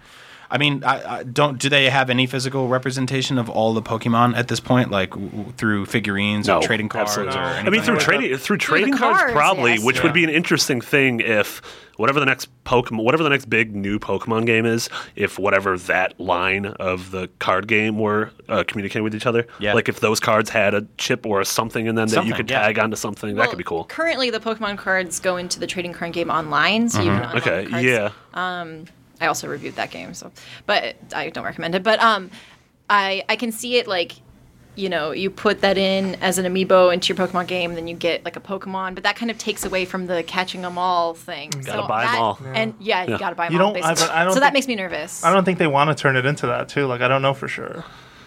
I 0.50 0.58
mean, 0.58 0.84
I, 0.84 1.18
I 1.20 1.24
don't. 1.24 1.60
Do 1.60 1.68
they 1.70 1.90
have 1.90 2.10
any 2.10 2.26
physical 2.26 2.68
representation 2.70 3.38
of 3.38 3.50
all 3.50 3.74
the 3.74 3.82
Pokemon 3.82 4.36
at 4.38 4.48
this 4.48 4.60
point, 4.60 4.90
like 4.92 5.10
w- 5.12 5.30
w- 5.30 5.52
through 5.58 5.86
figurines 5.88 6.48
No, 6.48 6.58
or 6.60 6.62
trading 6.62 6.88
cards 6.90 7.10
absolutely 7.12 7.38
or 7.38 7.44
anything? 7.44 7.68
I 7.68 7.70
mean, 7.70 7.82
through 7.82 7.96
like 7.96 8.06
that? 8.06 8.12
trading 8.12 8.38
through 8.38 8.58
trading 8.58 8.98
cards, 8.98 9.20
cards, 9.20 9.34
probably, 9.34 9.72
yes. 9.74 9.84
which 9.84 10.04
would 10.04 10.14
be 10.14 10.24
an 10.24 10.30
interesting 10.30 10.80
thing 10.82 11.20
if 11.20 11.62
whatever 11.98 12.20
the 12.20 12.26
next 12.28 12.48
Pokemon, 12.64 13.04
whatever 13.04 13.24
the 13.24 13.30
next 13.30 13.46
big 13.50 13.76
new 13.76 13.98
Pokemon 14.00 14.46
game 14.46 14.66
is, 14.68 14.88
if 15.16 15.40
whatever 15.40 15.78
that 15.80 16.18
line 16.20 16.68
of 16.68 17.10
the 17.12 17.28
card 17.40 17.68
game 17.68 17.98
were 17.98 18.30
uh, 18.48 18.64
communicating 18.68 19.04
with 19.04 19.16
each 19.16 19.26
other, 19.26 19.48
Yeah. 19.60 19.74
like 19.74 19.90
if 19.90 20.00
those 20.00 20.20
cards 20.20 20.50
had 20.52 20.76
a 20.76 20.86
chip 20.98 21.26
or 21.26 21.44
something 21.44 21.88
in 21.88 21.96
them 21.96 22.08
that 22.10 22.26
you 22.28 22.34
could 22.36 22.50
yeah. 22.52 22.60
tag 22.62 22.78
onto 22.80 22.96
something, 22.96 23.36
that 23.36 23.50
could 23.50 23.58
be 23.58 23.64
cool. 23.64 23.84
Currently, 23.86 24.30
the 24.30 24.40
Pokemon 24.40 24.78
cards 24.78 25.20
go 25.20 25.38
into 25.38 25.60
the 25.60 25.66
trading 25.68 25.92
card 25.92 26.14
game 26.14 26.30
online, 26.30 26.88
so 26.88 27.02
you 27.02 27.10
can 27.10 27.16
unlock 27.24 27.36
Mm-hmm. 27.44 27.50
Okay, 27.50 27.64
the 27.66 27.70
cards. 27.72 27.86
yeah, 28.36 28.82
I 29.20 29.28
also 29.28 29.48
reviewed 29.48 29.76
that 29.76 29.92
game, 29.92 30.14
so 30.14 30.32
but 30.66 30.96
I 31.16 31.30
don't 31.30 31.44
recommend 31.46 31.76
it. 31.76 31.84
But 31.84 32.00
um, 32.02 32.30
I 32.90 33.24
I 33.30 33.36
can 33.36 33.52
see 33.52 33.78
it 33.78 33.88
like. 33.88 34.14
You 34.80 34.90
know, 34.90 35.10
you 35.10 35.32
put 35.32 35.62
that 35.62 35.76
in 35.80 36.14
as 36.22 36.38
an 36.38 36.46
amiibo 36.46 36.94
into 36.94 37.12
your 37.12 37.28
Pokemon 37.28 37.48
game, 37.48 37.74
then 37.74 37.88
you 37.88 37.96
get 37.96 38.24
like 38.24 38.36
a 38.36 38.40
Pokemon, 38.40 38.94
but 38.94 39.06
that 39.06 39.16
kind 39.16 39.32
of 39.32 39.38
takes 39.40 39.66
away 39.66 39.86
from 39.86 40.06
the 40.06 40.22
catching 40.22 40.62
them 40.62 40.78
all 40.78 41.16
thing. 41.16 41.50
Gotta 41.50 41.88
buy 41.88 42.04
'em 42.06 42.12
that- 42.12 42.20
all. 42.20 42.40
And 42.54 42.76
yeah, 42.80 43.04
you 43.06 43.14
Yeah. 43.14 43.18
gotta 43.18 43.36
buy 43.36 43.46
them 43.48 43.54
You 43.56 43.64
all. 43.64 43.74
don't- 43.74 43.84
I- 43.84 43.90
Basically. 43.96 44.14
I 44.16 44.24
don't 44.24 44.34
so 44.34 44.40
that 44.40 44.46
think- 44.46 44.54
makes 44.54 44.68
me 44.68 44.76
nervous. 44.76 45.24
I 45.24 45.34
don't 45.34 45.46
think 45.46 45.58
they 45.58 45.66
want 45.66 45.90
to 45.90 45.96
turn 46.00 46.16
it 46.16 46.28
into 46.28 46.46
that 46.46 46.70
too. 46.70 46.86
Like 46.86 47.02
I 47.02 47.08
don't 47.08 47.24
know 47.24 47.34
for 47.34 47.48
sure. 47.48 47.86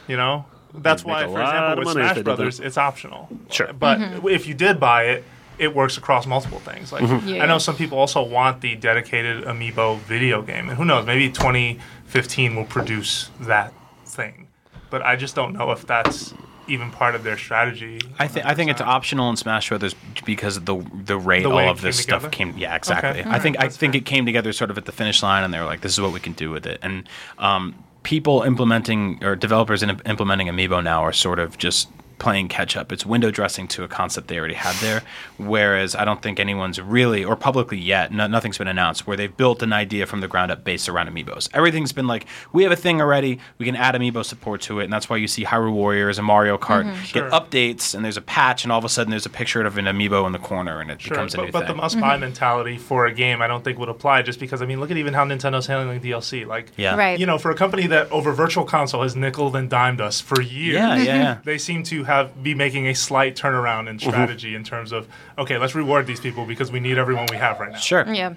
You 0.08 0.16
know, 0.16 0.44
that's 0.74 1.04
They'd 1.04 1.08
why, 1.12 1.22
a 1.22 1.26
for 1.26 1.30
lot 1.34 1.40
example, 1.42 1.72
of 1.72 1.78
with 1.78 1.84
money 1.86 2.00
if 2.00 2.04
Smash 2.06 2.10
they 2.10 2.18
did 2.18 2.24
Brothers, 2.24 2.58
it's 2.58 2.76
optional. 2.78 3.28
Sure. 3.48 3.72
But 3.72 3.98
Mm-hmm. 4.00 4.28
if 4.28 4.48
you 4.48 4.54
did 4.54 4.80
buy 4.80 5.04
it, 5.04 5.24
it 5.60 5.74
works 5.74 5.98
across 5.98 6.26
multiple 6.26 6.58
things. 6.58 6.90
Like 6.90 7.02
Yeah. 7.24 7.44
I 7.44 7.46
know 7.46 7.58
some 7.58 7.76
people 7.76 7.98
also 7.98 8.22
want 8.22 8.62
the 8.62 8.74
dedicated 8.76 9.44
Amiibo 9.44 9.98
video 10.00 10.40
game, 10.42 10.68
and 10.68 10.78
who 10.78 10.84
knows, 10.86 11.04
maybe 11.06 11.28
2015 11.30 12.56
will 12.56 12.64
produce 12.64 13.30
that 13.40 13.72
thing. 14.06 14.48
But 14.88 15.02
I 15.02 15.16
just 15.16 15.34
don't 15.34 15.52
know 15.52 15.70
if 15.70 15.86
that's 15.86 16.34
even 16.66 16.90
part 16.90 17.14
of 17.14 17.24
their 17.24 17.36
strategy. 17.36 18.00
I 18.18 18.26
think 18.28 18.46
I 18.46 18.54
think 18.54 18.70
it's 18.70 18.80
optional 18.80 19.28
in 19.30 19.36
Smash 19.36 19.68
Brothers 19.68 19.94
because 20.24 20.56
of 20.56 20.64
the 20.66 20.76
the 21.04 21.18
rate 21.18 21.42
The 21.42 21.50
all 21.50 21.68
of 21.70 21.80
this 21.82 21.96
came 21.98 22.02
stuff 22.02 22.22
together? 22.22 22.52
came. 22.52 22.58
Yeah, 22.58 22.74
exactly. 22.74 23.22
I 23.24 23.38
think 23.38 23.56
I 23.58 23.68
think 23.68 23.92
fair. 23.92 23.98
it 24.00 24.06
came 24.06 24.24
together 24.26 24.52
sort 24.52 24.70
of 24.70 24.78
at 24.78 24.86
the 24.86 24.92
finish 24.92 25.22
line, 25.22 25.44
and 25.44 25.52
they 25.52 25.58
were 25.58 25.64
like, 25.66 25.82
"This 25.82 25.92
is 25.92 26.00
what 26.00 26.12
we 26.12 26.20
can 26.20 26.32
do 26.32 26.50
with 26.50 26.66
it." 26.66 26.78
And 26.82 27.08
um, 27.38 27.74
people 28.02 28.42
implementing 28.42 29.22
or 29.22 29.36
developers 29.36 29.82
in, 29.82 29.90
implementing 30.06 30.46
Amiibo 30.48 30.82
now 30.82 31.02
are 31.04 31.12
sort 31.12 31.38
of 31.38 31.58
just 31.58 31.88
playing 32.20 32.46
catch 32.48 32.76
up. 32.76 32.92
It's 32.92 33.04
window 33.04 33.32
dressing 33.32 33.66
to 33.68 33.82
a 33.82 33.88
concept 33.88 34.28
they 34.28 34.38
already 34.38 34.54
had 34.54 34.76
there. 34.76 35.02
Whereas 35.38 35.94
I 35.96 36.04
don't 36.04 36.22
think 36.22 36.38
anyone's 36.38 36.80
really 36.80 37.24
or 37.24 37.34
publicly 37.34 37.78
yet, 37.78 38.12
no, 38.12 38.26
nothing's 38.26 38.58
been 38.58 38.68
announced 38.68 39.06
where 39.06 39.16
they've 39.16 39.34
built 39.36 39.62
an 39.62 39.72
idea 39.72 40.06
from 40.06 40.20
the 40.20 40.28
ground 40.28 40.50
up 40.52 40.62
based 40.62 40.88
around 40.88 41.08
Amiibos. 41.08 41.48
Everything's 41.54 41.92
been 41.92 42.06
like, 42.06 42.26
we 42.52 42.62
have 42.62 42.72
a 42.72 42.76
thing 42.76 43.00
already, 43.00 43.40
we 43.58 43.66
can 43.66 43.74
add 43.74 43.94
Amiibo 43.94 44.24
support 44.24 44.60
to 44.62 44.80
it, 44.80 44.84
and 44.84 44.92
that's 44.92 45.08
why 45.08 45.16
you 45.16 45.26
see 45.26 45.44
Hyrule 45.44 45.72
Warriors 45.72 46.18
and 46.18 46.26
Mario 46.26 46.56
Kart 46.58 46.80
Mm-hmm. 46.80 47.02
Sure. 47.02 47.28
get 47.28 47.32
updates, 47.32 47.94
and 47.94 48.04
there's 48.04 48.16
a 48.16 48.22
patch, 48.22 48.64
and 48.64 48.72
all 48.72 48.78
of 48.78 48.84
a 48.84 48.88
sudden 48.88 49.10
there's 49.10 49.26
a 49.26 49.30
picture 49.30 49.60
of 49.62 49.76
an 49.78 49.84
Amiibo 49.86 50.24
in 50.26 50.32
the 50.32 50.38
corner, 50.38 50.80
and 50.80 50.90
it 50.90 51.00
Sure, 51.00 51.10
becomes 51.10 51.34
a 51.34 51.38
but, 51.38 51.46
new 51.46 51.52
but 51.52 51.66
the 51.66 51.74
must-buy 51.74 52.16
mentality 52.16 52.76
for 52.78 53.06
a 53.06 53.12
game, 53.12 53.42
I 53.42 53.46
don't 53.46 53.62
think 53.64 53.78
would 53.78 53.88
apply. 53.88 54.22
Just 54.22 54.40
because 54.40 54.62
I 54.62 54.66
mean, 54.66 54.80
look 54.80 54.90
at 54.90 54.96
even 54.96 55.14
how 55.14 55.24
Nintendo's 55.24 55.66
handling 55.66 56.00
DLC. 56.00 56.46
Like, 56.46 56.72
yeah. 56.76 56.96
Right. 56.96 57.18
you 57.18 57.26
know, 57.26 57.38
for 57.38 57.50
a 57.50 57.54
company 57.54 57.86
that 57.88 58.10
over 58.10 58.32
Virtual 58.32 58.64
Console 58.64 59.02
has 59.02 59.14
nickel 59.16 59.54
and 59.56 59.68
dimed 59.70 60.00
us 60.00 60.20
for 60.20 60.40
years, 60.40 60.74
Yeah, 60.76 60.96
yeah, 60.96 61.02
yeah. 61.04 61.38
they 61.44 61.58
seem 61.58 61.82
to 61.84 62.04
have 62.10 62.42
be 62.42 62.54
making 62.54 62.86
a 62.88 62.94
slight 62.94 63.36
turnaround 63.36 63.88
in 63.88 63.98
strategy 63.98 64.54
in 64.54 64.64
terms 64.64 64.92
of 64.92 65.06
okay, 65.38 65.56
let's 65.58 65.74
reward 65.74 66.06
these 66.06 66.20
people 66.20 66.44
because 66.44 66.70
we 66.72 66.80
need 66.80 66.98
everyone 66.98 67.26
we 67.30 67.36
have 67.36 67.58
right 67.60 67.72
now. 67.72 67.78
Sure. 67.78 68.04
yeah. 68.12 68.34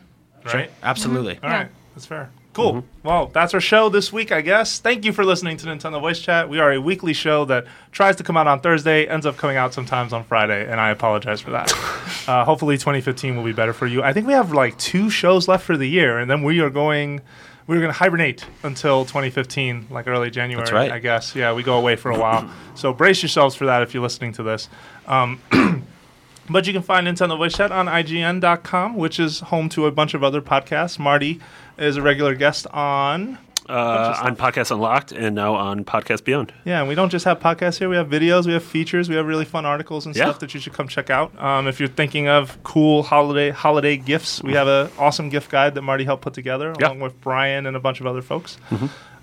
right. 0.53 0.69
Absolutely. 0.82 1.39
All 1.43 1.49
Yeah. 1.49 1.57
right, 1.57 1.69
that's 1.95 2.05
fair. 2.05 2.30
Cool. 2.53 2.86
Well, 3.01 3.32
that's 3.34 3.55
our 3.55 3.59
show 3.59 3.89
this 3.89 4.13
week, 4.13 4.32
I 4.32 4.41
guess. 4.41 4.78
Thank 4.80 5.05
you 5.05 5.11
for 5.11 5.26
listening 5.26 5.57
to 5.57 5.65
Nintendo 5.65 5.99
Voice 5.99 6.19
Chat. 6.19 6.47
We 6.49 6.59
are 6.59 6.71
a 6.71 6.80
weekly 6.80 7.13
show 7.13 7.45
that 7.45 7.65
tries 7.91 8.15
to 8.17 8.24
come 8.24 8.38
out 8.38 8.45
on 8.45 8.59
Thursday, 8.59 9.07
ends 9.07 9.26
up 9.26 9.38
coming 9.38 9.57
out 9.57 9.74
sometimes 9.74 10.13
on 10.13 10.24
Friday, 10.24 10.69
and 10.69 10.80
I 10.80 10.91
apologize 10.91 11.41
for 11.41 11.49
that. 11.49 11.71
uh, 12.28 12.45
hopefully, 12.45 12.78
2015 12.78 13.36
will 13.36 13.43
be 13.43 13.53
better 13.53 13.74
for 13.74 13.88
you. 13.88 14.03
I 14.03 14.13
think 14.13 14.28
we 14.28 14.34
have 14.34 14.51
like 14.51 14.78
two 14.78 15.09
shows 15.09 15.47
left 15.47 15.65
for 15.65 15.78
the 15.78 15.89
year, 15.89 16.19
and 16.19 16.30
then 16.30 16.43
we 16.43 16.59
are 16.59 16.69
going. 16.69 17.21
We're 17.66 17.80
going 17.80 17.91
to 17.91 17.97
hibernate 17.97 18.45
until 18.64 19.05
2015, 19.05 19.88
like 19.89 20.07
early 20.07 20.30
January, 20.30 20.70
right. 20.72 20.91
I 20.91 20.99
guess. 20.99 21.36
Yeah, 21.36 21.53
we 21.53 21.64
go 21.64 21.78
away 21.78 21.95
for 21.95 22.11
a 22.11 22.18
while. 22.18 22.49
So 22.76 22.91
brace 22.91 23.22
yourselves 23.22 23.53
for 23.53 23.68
that 23.68 23.84
if 23.84 23.93
you're 23.93 24.01
listening 24.01 24.34
to 24.34 24.43
this. 24.43 24.68
Um, 25.05 25.39
But 26.49 26.68
you 26.68 26.74
can 26.74 26.82
find 26.82 27.07
Nintendo 27.07 27.38
Voice 27.38 27.55
Chat 27.55 27.72
on 27.72 27.86
IGN.com, 27.86 28.97
which 28.97 29.18
is 29.18 29.39
home 29.39 29.70
to 29.70 29.86
a 29.86 29.91
bunch 29.91 30.14
of 30.14 30.24
other 30.24 30.41
podcasts. 30.41 30.99
Marty 30.99 31.39
is 31.78 31.95
a 31.95 32.01
regular 32.01 32.36
guest 32.36 32.68
on. 32.68 33.38
Uh, 33.70 34.20
on 34.24 34.36
Podcast 34.36 34.72
Unlocked 34.72 35.11
and 35.11 35.36
now 35.36 35.55
on 35.55 35.86
Podcast 35.86 36.24
Beyond. 36.24 36.53
Yeah, 36.66 36.80
and 36.80 36.89
we 36.89 36.95
don't 36.95 37.09
just 37.09 37.26
have 37.26 37.39
podcasts 37.39 37.78
here. 37.80 37.89
We 37.89 37.95
have 37.95 38.07
videos, 38.09 38.45
we 38.45 38.53
have 38.53 38.64
features, 38.64 39.09
we 39.09 39.16
have 39.16 39.26
really 39.26 39.45
fun 39.45 39.66
articles 39.66 40.05
and 40.05 40.16
Yeah. 40.16 40.26
stuff 40.26 40.39
that 40.39 40.53
you 40.53 40.59
should 40.59 40.74
come 40.74 40.88
check 40.88 41.09
out. 41.09 41.32
Um, 41.41 41.68
if 41.68 41.80
you're 41.80 41.89
thinking 41.89 42.28
of 42.28 42.61
cool 42.64 43.03
holiday 43.03 43.49
holiday 43.51 43.97
gifts, 43.97 44.41
we 44.43 44.53
have 44.53 44.68
an 44.68 44.89
awesome 44.99 45.30
gift 45.30 45.49
guide 45.49 45.76
that 45.76 45.82
Marty 45.82 46.03
helped 46.03 46.24
put 46.24 46.34
together, 46.34 46.74
Yeah. 46.80 46.88
along 46.88 46.99
with 46.99 47.20
Brian 47.22 47.66
and 47.66 47.76
a 47.76 47.80
bunch 47.80 47.99
of 48.01 48.07
other 48.07 48.22
folks. 48.22 48.57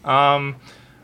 Um, 0.05 0.57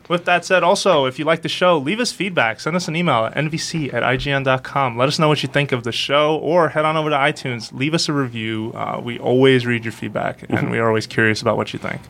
With 0.07 0.23
that 0.25 0.45
said, 0.45 0.63
also, 0.63 1.05
if 1.05 1.19
you 1.19 1.25
like 1.25 1.41
the 1.41 1.49
show, 1.49 1.77
leave 1.77 1.99
us 1.99 2.11
feedback. 2.13 2.59
Send 2.61 2.75
us 2.75 2.87
an 2.87 2.95
email 2.95 3.25
at 3.25 3.35
nvc 3.35 3.93
at 3.93 4.03
ign.com. 4.03 4.97
Let 4.97 5.07
us 5.09 5.19
know 5.19 5.27
what 5.27 5.43
you 5.43 5.49
think 5.49 5.71
of 5.73 5.83
the 5.83 5.91
show, 5.91 6.37
or 6.37 6.69
head 6.69 6.85
on 6.85 6.95
over 6.95 7.09
to 7.09 7.15
iTunes. 7.15 7.73
Leave 7.73 7.93
us 7.93 8.07
a 8.07 8.13
review. 8.13 8.71
Uh, 8.73 9.01
we 9.03 9.19
always 9.19 9.65
read 9.65 9.83
your 9.83 9.91
feedback, 9.91 10.43
and 10.49 10.71
we 10.71 10.79
are 10.79 10.87
always 10.87 11.07
curious 11.07 11.41
about 11.41 11.57
what 11.57 11.73
you 11.73 11.79
think. 11.79 12.01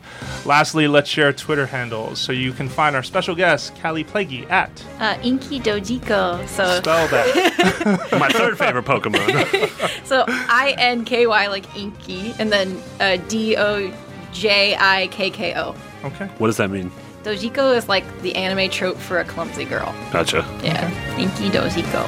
Lastly, 0.46 0.86
let's 0.86 1.08
share 1.10 1.32
Twitter 1.32 1.66
handles 1.66 2.20
so 2.20 2.30
you 2.32 2.52
can 2.52 2.68
find 2.68 2.94
our 2.94 3.02
special 3.02 3.34
guest, 3.34 3.74
Kallie 3.76 4.04
Plagge, 4.06 4.46
at 4.48 4.70
Uh, 5.00 5.18
Inky 5.22 5.58
Dojikko. 5.58 6.46
So 6.48 6.80
spell 6.80 7.08
that. 7.08 8.08
My 8.20 8.28
third 8.28 8.56
favorite 8.58 8.84
Pokemon. 8.84 9.28
so 10.06 10.24
I 10.28 10.74
N 10.78 11.04
K 11.04 11.26
Y 11.26 11.46
like 11.48 11.76
Inky, 11.76 12.32
and 12.38 12.52
then 12.52 12.80
uh, 13.00 13.16
D 13.28 13.56
O 13.56 13.92
J 14.32 14.76
I 14.78 15.08
K 15.08 15.30
K 15.30 15.54
O. 15.56 15.74
okay. 16.04 16.26
what 16.38 16.46
does 16.46 16.58
that 16.58 16.70
mean? 16.70 16.92
Dojikko 17.28 17.76
is 17.76 17.88
like 17.88 18.04
the 18.22 18.34
anime 18.34 18.70
trope 18.70 18.96
for 18.96 19.18
a 19.20 19.24
clumsy 19.24 19.64
girl. 19.64 19.94
Gotcha. 20.10 20.38
Yeah, 20.62 20.88
Inky 21.18 21.50
Dojikko. 21.50 22.06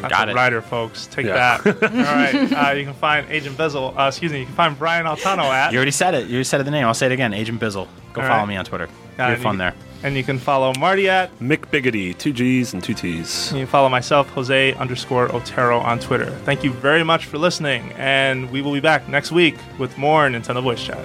That's 0.00 0.12
Got 0.12 0.28
a 0.28 0.32
it. 0.32 0.34
writer, 0.34 0.62
folks. 0.62 1.06
Take 1.06 1.26
Yeah. 1.26 1.58
that. 1.58 1.82
All 1.82 1.88
right. 1.88 2.68
Uh, 2.70 2.72
you 2.74 2.84
can 2.84 2.94
find 2.94 3.28
Agent 3.30 3.56
Bizzle. 3.56 3.96
Uh, 3.98 4.08
excuse 4.08 4.32
me. 4.32 4.40
You 4.40 4.46
can 4.46 4.54
find 4.54 4.78
Brian 4.78 5.06
Altano 5.06 5.44
at. 5.44 5.72
You 5.72 5.78
already 5.78 5.90
said 5.90 6.14
it. 6.14 6.26
You 6.26 6.34
already 6.34 6.44
said 6.44 6.64
the 6.64 6.70
name. 6.70 6.86
I'll 6.86 6.94
say 6.94 7.06
it 7.06 7.12
again. 7.12 7.32
Agent 7.34 7.60
Bizzle. 7.60 7.88
Go 8.12 8.20
All 8.20 8.26
follow 8.28 8.40
right. 8.40 8.48
me 8.48 8.56
on 8.56 8.64
Twitter. 8.64 8.88
Yeah, 9.18 9.26
You're 9.26 9.34
and 9.34 9.42
fun 9.42 9.54
you- 9.54 9.58
there. 9.58 9.74
And 10.04 10.16
you 10.16 10.22
can 10.22 10.38
follow 10.38 10.72
Marty 10.78 11.08
at. 11.08 11.36
McBiggitty, 11.40 12.16
two 12.16 12.32
G's 12.32 12.72
and 12.72 12.82
two 12.84 12.94
T's. 12.94 13.50
You 13.52 13.58
can 13.58 13.66
follow 13.66 13.88
myself, 13.88 14.28
Jose 14.30 14.72
underscore 14.74 15.34
Otero 15.34 15.80
on 15.80 15.98
Twitter. 15.98 16.30
Thank 16.44 16.62
you 16.62 16.70
very 16.72 17.02
much 17.02 17.24
for 17.26 17.36
listening, 17.36 17.90
and 17.96 18.48
we 18.52 18.62
will 18.62 18.72
be 18.72 18.78
back 18.78 19.08
next 19.08 19.32
week 19.32 19.56
with 19.76 19.98
more 19.98 20.28
Nintendo 20.28 20.62
Voice 20.62 20.84
Chat. 20.84 21.04